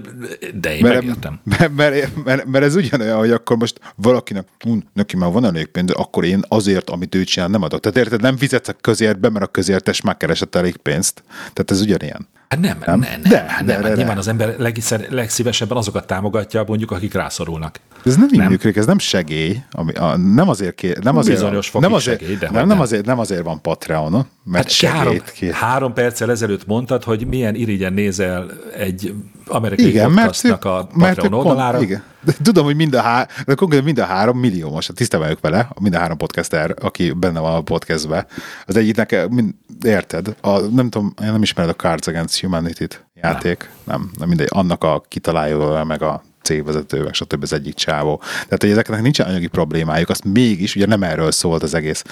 [0.55, 1.41] de én mert, megértem.
[1.43, 5.67] Mert, mert, mert, mert, ez ugyanolyan, hogy akkor most valakinek, hm, neki már van elég
[5.67, 7.81] pénz, akkor én azért, amit ő csinál, nem adok.
[7.81, 11.23] Tehát érted, nem fizetsz a közértbe, mert a közértes már keresett elég pénzt.
[11.37, 12.29] Tehát ez ugyanilyen.
[12.49, 14.21] Hát nem, nem, nem, de, hát nem, de, hát de, nyilván de.
[14.21, 17.81] az ember legszer, legszívesebben azokat támogatja, mondjuk, akik rászorulnak.
[18.07, 18.49] Ez nem, nem.
[18.49, 22.37] működik, ez nem segély, ami, a, nem azért kér, nem azért, Bizonyos nem azért, segély,
[22.37, 25.53] de nem, nem, azért, nem azért van Patreon, mert hát segélyt három, kér.
[25.53, 29.15] három perccel ezelőtt mondtad, hogy milyen irigyen nézel egy
[29.47, 31.81] amerikai igen, podcastnak mert, a Patreon mert oldalára.
[31.81, 32.03] Igen.
[32.25, 35.43] De tudom, hogy mind a, há, de konkrétan mind a három millió, most tisztában vagyok
[35.43, 38.27] vele, mind a három podcaster, aki benne van a podcastbe.
[38.67, 43.71] Az egyiknek, mind, érted, a, nem tudom, én nem ismered a Cards Against Humanity-t játék,
[43.85, 47.43] nem, nem, nem mindegy, annak a kitalálója, meg a cégvezető, meg stb.
[47.43, 48.21] az egyik csávó.
[48.33, 52.05] Tehát, hogy ezeknek nincsen anyagi problémájuk, azt mégis, ugye nem erről szólt az egész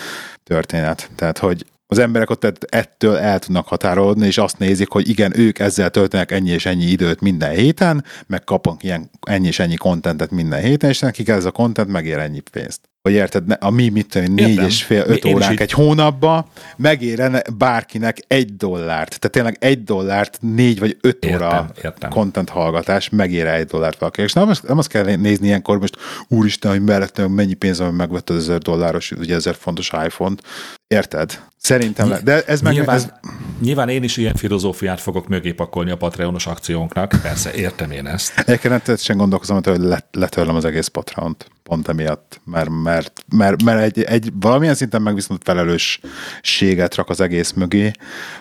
[0.44, 1.11] történet.
[1.16, 5.59] Tehát, hogy az emberek ott ettől el tudnak határolni, és azt nézik, hogy igen, ők
[5.59, 10.31] ezzel töltenek ennyi és ennyi időt minden héten, meg kapnak ilyen ennyi és ennyi kontentet
[10.31, 14.07] minden héten, és nekik ez a kontent megér ennyi pénzt hogy érted, a mi mit
[14.07, 19.09] tudom, négy és fél, öt óránk egy hónapba megérene bárkinek egy dollárt.
[19.09, 22.11] Tehát tényleg egy dollárt négy vagy öt értem, óra értem.
[22.11, 24.23] content hallgatás megér egy dollárt valaki.
[24.23, 25.97] És nem, nem azt kell nézni ilyenkor most,
[26.29, 30.43] úristen, hogy mellettem mennyi pénz, ami megvetted ezer dolláros, ugye ezer fontos iPhone-t.
[30.87, 31.41] Érted?
[31.65, 32.73] Szerintem, Ny- de ez meg...
[32.73, 33.12] Nyilván, ez...
[33.61, 38.39] nyilván én is ilyen filozófiát fogok mögé pakolni a Patreonos akciónknak, persze értem én ezt.
[38.47, 39.81] Egyébként sem gondolkozom, hogy
[40.11, 45.15] letörlöm az egész Patreont pont emiatt, mert, mert, mert, mert egy, egy, valamilyen szinten meg
[45.15, 47.91] viszont felelősséget rak az egész mögé,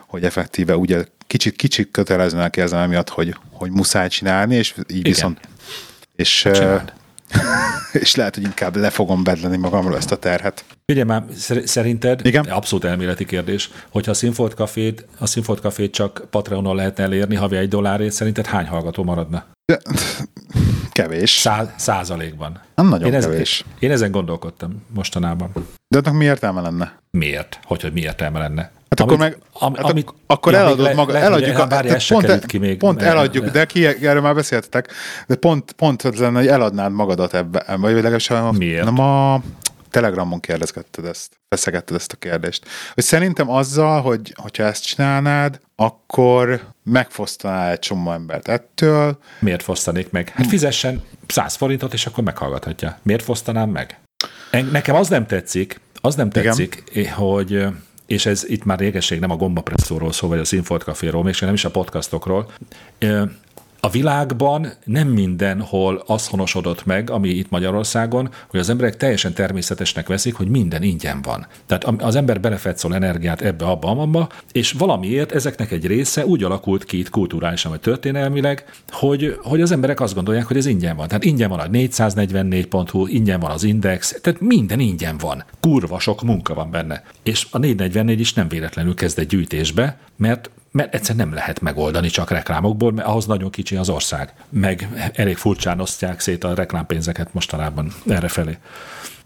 [0.08, 5.12] hogy effektíve ugye kicsit, kicsit kötelezőnek érzem emiatt, hogy, hogy muszáj csinálni, és így Igen.
[5.12, 5.40] viszont
[6.16, 6.48] és,
[8.04, 10.66] és lehet, hogy inkább le fogom bedleni magamról ezt a terhet.
[10.88, 11.24] Ugye már
[11.66, 12.46] szerinted, Igen?
[12.46, 17.56] abszolút elméleti kérdés, hogyha a Sinfold Cafét, a Sinfold Cafét csak Patreonon lehetne elérni havi
[17.56, 19.46] egy dollárért, szerinted hány hallgató maradna?
[20.92, 21.32] Kevés.
[21.32, 22.62] Száz, százalékban.
[22.76, 23.60] Nem nagyon én kevés.
[23.60, 25.52] Ezen, én ezen gondolkodtam mostanában.
[25.88, 27.00] De annak mi értelme lenne?
[27.12, 27.60] Miért?
[27.64, 28.62] Hogy, hogy mi értelme lenne?
[28.62, 31.68] Hát amit, akkor meg, am, hát amit, akkor ja, eladod le, maga, le, eladjuk, a,
[31.68, 34.92] bárja, pont, e- ki még, pont eladjuk, de ki, erről már beszéltetek,
[35.28, 38.84] de pont, pont az lenne, hogy eladnád magadat ebbe, vagy legalábbis a, Miért?
[38.84, 39.42] Nem a
[39.90, 42.66] Telegramon kérdezgetted ezt, feszegetted ezt a kérdést.
[42.94, 49.18] Hogy szerintem azzal, hogy hogyha ezt csinálnád, akkor megfosztanál egy csomó embert ettől.
[49.40, 50.30] Miért fosztanék meg?
[50.30, 53.00] Hát fizessen 100 forintot, és akkor meghallgathatja.
[53.02, 54.00] Miért fosztanám meg?
[54.72, 57.14] Nekem az nem tetszik, az nem tetszik, Igen.
[57.14, 57.66] hogy
[58.06, 61.54] és ez itt már régesség nem a gombapresszóról szól, vagy a Sinfold Caféról, még nem
[61.54, 62.52] is a podcastokról.
[63.86, 70.08] A világban nem mindenhol az honosodott meg, ami itt Magyarországon, hogy az emberek teljesen természetesnek
[70.08, 71.48] veszik, hogy minden ingyen van.
[71.66, 76.84] Tehát az ember belefetszol energiát ebbe, abba, abba, és valamiért ezeknek egy része úgy alakult
[76.84, 81.08] ki itt kulturálisan vagy történelmileg, hogy, hogy az emberek azt gondolják, hogy ez ingyen van.
[81.08, 85.44] Tehát ingyen van a 444.hu, ingyen van az Index, tehát minden ingyen van.
[85.60, 87.04] Kurva sok munka van benne.
[87.24, 92.08] És a 444 is nem véletlenül kezd egy gyűjtésbe, mert mert egyszer nem lehet megoldani
[92.10, 94.34] csak reklámokból, mert ahhoz nagyon kicsi az ország.
[94.50, 98.58] Meg elég furcsán osztják szét a reklámpénzeket mostanában errefelé.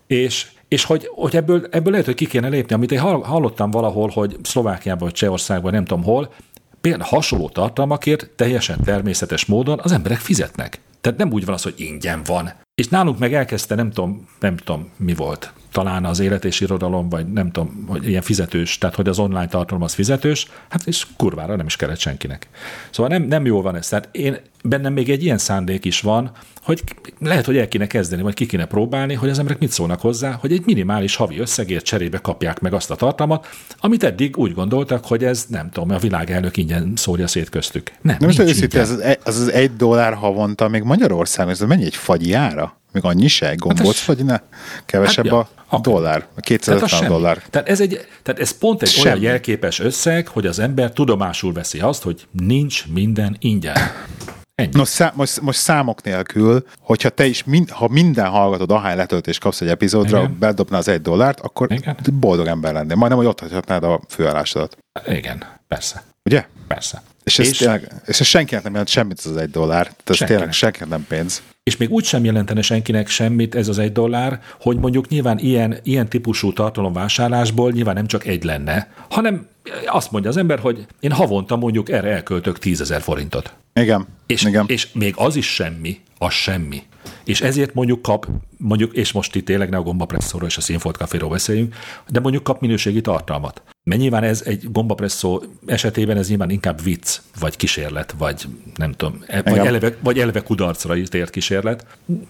[0.07, 4.09] És és hogy, hogy ebből, ebből lehet, hogy ki kéne lépni, amit én hallottam valahol,
[4.13, 6.33] hogy Szlovákiában vagy Csehországban, nem tudom hol,
[6.81, 10.79] például hasonló tartalmakért teljesen természetes módon az emberek fizetnek.
[11.01, 12.51] Tehát nem úgy van az, hogy ingyen van.
[12.75, 17.09] És nálunk meg elkezdte, nem tudom, nem tudom mi volt, talán az élet és irodalom,
[17.09, 21.05] vagy nem tudom, hogy ilyen fizetős, tehát hogy az online tartalom az fizetős, hát és
[21.17, 22.47] kurvára nem is kellett senkinek.
[22.89, 23.87] Szóval nem, nem jól van ez.
[23.87, 26.31] Tehát én bennem még egy ilyen szándék is van,
[26.61, 26.83] hogy
[27.19, 30.31] lehet, hogy el kéne kezdeni, vagy ki kéne próbálni, hogy az emberek mit szólnak hozzá,
[30.31, 33.47] hogy egy minimális havi összegért cserébe kapják meg azt a tartalmat,
[33.79, 37.91] amit eddig úgy gondoltak, hogy ez nem tudom, a világelnök ingyen szórja szét köztük.
[38.01, 41.85] Nem, nem most őszintén, ez az, az, az egy dollár havonta még Magyarországon, ez mennyi
[41.85, 42.77] egy fagyiára?
[42.91, 44.39] Még annyi se, gombóc, hát vagy ne?
[44.85, 47.43] Kevesebb hát, ja, a dollár, 250 tehát dollár.
[47.49, 49.07] Tehát ez, egy, tehát ez pont egy semmi.
[49.07, 53.77] olyan jelképes összeg, hogy az ember tudomásul veszi azt, hogy nincs minden ingyen.
[54.55, 54.71] Ennyi.
[54.77, 59.37] Most, szá- most, most számok nélkül, hogyha te is, mind, ha minden hallgatod, ahány letöltés
[59.37, 60.37] kapsz egy epizódra, Igen.
[60.39, 61.97] bedobna az egy dollárt, akkor Igen.
[62.13, 62.95] boldog ember lennél.
[62.95, 64.77] Majdnem, hogy ott hagyhatnád a főállásodat.
[65.07, 66.03] Igen, persze.
[66.23, 66.45] Ugye?
[66.67, 67.01] Persze.
[67.27, 69.83] És, és, ez tényleg, és ez senkinek nem jelent semmit az egy dollár.
[69.83, 70.39] Tehát ez senkinek.
[70.39, 71.41] tényleg senkinek nem pénz.
[71.63, 75.79] És még úgy sem jelentene senkinek semmit ez az egy dollár, hogy mondjuk nyilván ilyen,
[75.83, 79.47] ilyen típusú tartalomvásárlásból nyilván nem csak egy lenne, hanem
[79.85, 83.53] azt mondja az ember, hogy én havonta mondjuk erre elköltök tízezer forintot.
[83.73, 84.07] Igen.
[84.25, 84.65] És, igen.
[84.67, 86.83] és még az is semmi, az semmi.
[87.23, 88.27] És ezért mondjuk kap,
[88.57, 91.75] mondjuk, és most itt tényleg ne a gombapresszóról és a színfolt kaféról beszéljünk,
[92.07, 93.61] de mondjuk kap minőségi tartalmat.
[93.83, 99.23] Mert nyilván ez egy gombapresszó esetében ez nyilván inkább vicc, vagy kísérlet, vagy nem tudom,
[99.27, 101.85] e- vagy eleve, vagy eleve kudarcra írt kísérlet.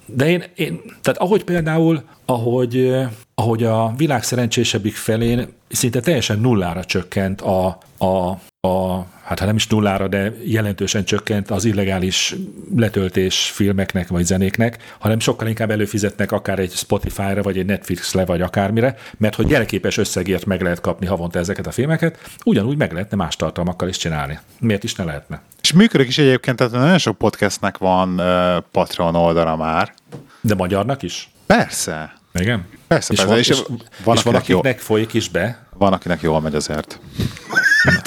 [0.06, 2.94] De én, én, tehát ahogy például, ahogy,
[3.36, 8.30] ahogy a világ szerencsésebbik felén szinte teljesen nullára csökkent a, a,
[8.68, 12.36] a hát ha nem is nullára, de jelentősen csökkent az illegális
[12.76, 18.42] letöltés filmeknek vagy zenéknek, hanem sokkal inkább előfizetnek akár egy Spotify-ra, vagy egy Netflix-le, vagy
[18.42, 23.18] akármire, mert hogy jelképes összegért meg lehet kapni havonta ezeket a filmeket, ugyanúgy meg lehetne
[23.18, 24.40] más tartalmakkal is csinálni.
[24.60, 25.42] Miért is ne lehetne?
[25.62, 29.94] És működik is egyébként, tehát nagyon sok podcastnek van uh, Patreon oldala már.
[30.42, 31.30] De magyarnak is?
[31.48, 32.14] Persze.
[32.34, 32.66] Igen?
[32.88, 33.32] Persze, és persze.
[33.32, 33.64] Van, és, és,
[34.04, 34.84] van, és van, akiknek jó.
[34.84, 35.68] folyik is be?
[35.74, 37.00] Van, akinek jól megy azért.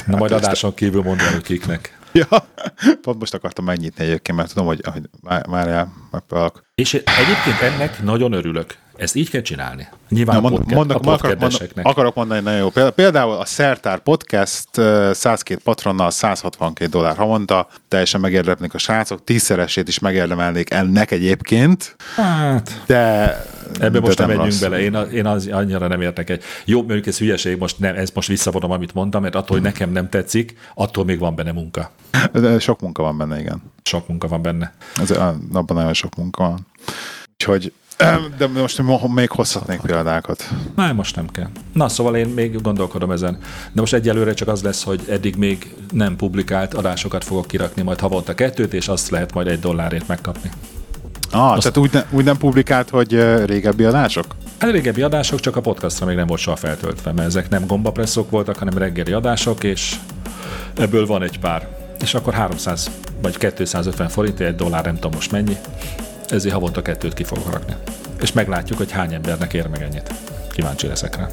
[0.07, 1.99] Na majd adáson kívül mondom, hogy kiknek.
[2.13, 2.27] Ja,
[3.03, 6.63] pont most akartam megnyitni egyébként, mert tudom, hogy, hogy már, már megpróbálok.
[6.75, 8.77] És egyébként ennek nagyon örülök.
[9.01, 9.89] Ezt így kell csinálni.
[10.09, 12.91] Nyilván Na, mond, podcast, mondok, a akarok, mondani, akarok mondani nagyon jó.
[12.91, 14.69] Például a Szertár Podcast
[15.13, 21.97] 102 patronnal 162 dollár havonta, teljesen megérdemlik a srácok, tízszeresét is megérdemelnék ennek egyébként.
[22.15, 23.37] Hát, de
[23.81, 26.43] Ebbe most nem megyünk bele, én, én az, annyira nem értek egy.
[26.65, 29.93] Jó, mondjuk ez hülyeség, most nem, ez most visszavonom, amit mondtam, mert attól, hogy nekem
[29.93, 31.91] nem tetszik, attól még van benne munka.
[32.33, 33.63] De sok munka van benne, igen.
[33.83, 34.73] Sok munka van benne.
[34.97, 36.67] Ez, abban nagyon sok munka van.
[37.33, 37.73] Úgyhogy
[38.39, 38.83] de most
[39.15, 40.49] még hozhatnék példákat.
[40.77, 41.49] Na, most nem kell.
[41.73, 43.39] Na, szóval én még gondolkodom ezen.
[43.73, 48.01] De most egyelőre csak az lesz, hogy eddig még nem publikált adásokat fogok kirakni, majd
[48.01, 50.51] havonta kettőt, és azt lehet majd egy dollárért megkapni.
[51.33, 51.61] Ah, azt...
[51.61, 54.27] tehát úgy, ne, úgy nem publikált, hogy régebbi adások?
[54.59, 58.31] Hát régebbi adások, csak a podcastra még nem volt soha feltöltve, mert ezek nem gombapresszok
[58.31, 59.97] voltak, hanem reggeli adások, és
[60.77, 61.69] ebből van egy pár.
[62.01, 62.91] És akkor 300
[63.23, 65.57] vagy 250 forint, egy dollár, nem tudom most mennyi,
[66.33, 67.75] ezért havonta kettőt ki fogok rakni.
[68.21, 70.13] És meglátjuk, hogy hány embernek ér meg ennyit.
[70.51, 71.29] Kíváncsi leszek rá.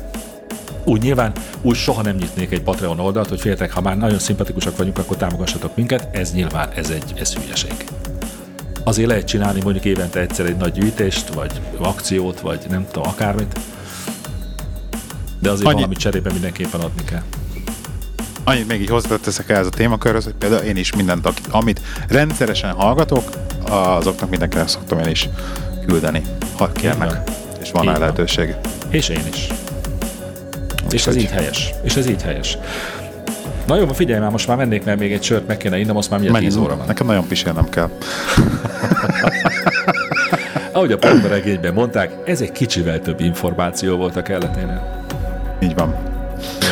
[0.84, 4.78] Úgy nyilván úgy soha nem nyitnék egy Patreon oldalt, hogy féltek, ha már nagyon szimpatikusak
[4.78, 6.08] vagyunk, akkor támogassatok minket.
[6.12, 7.76] Ez nyilván, ez egy ez hülyeség.
[8.84, 13.60] Azért lehet csinálni mondjuk évente egyszer egy nagy gyűjtést, vagy akciót, vagy nem tudom, akármit.
[15.40, 15.76] De azért Annyi...
[15.76, 17.24] valami cserébe mindenképpen adni kell.
[18.44, 22.72] Annyit még így hozzáteszek el ez a témakörhöz, hogy például én is mindent, amit rendszeresen
[22.72, 23.30] hallgatok,
[23.70, 25.30] azoknak mindenkinek szoktam én is
[25.88, 26.22] küldeni,
[26.58, 27.22] ha kérnek,
[27.62, 28.56] és van rá lehetőség.
[28.90, 29.48] És én is.
[30.86, 31.74] Úgy és ez így helyes.
[31.84, 32.58] És ez így helyes.
[33.68, 36.10] Na jó, figyelj már, most már mennék, mert még egy sört meg kéne innom, azt
[36.10, 36.88] már mindjárt 10 óra van.
[36.88, 37.90] Nekem nagyon pisélnem kell.
[40.72, 45.06] Ahogy a regényben mondták, ez egy kicsivel több információ volt a kelleténél.
[45.60, 45.96] Így van.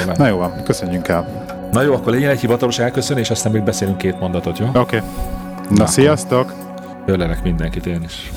[0.06, 1.46] Jó, Na jó van, köszönjünk el.
[1.72, 4.66] Na jó, akkor legyen egy hivatalos elköszönés, aztán még beszélünk két mondatot, jó?
[4.66, 4.80] Oké.
[4.80, 5.00] Okay.
[5.70, 6.65] Na, Na sziasztok!
[7.06, 8.32] Ölelek mindenkit én is.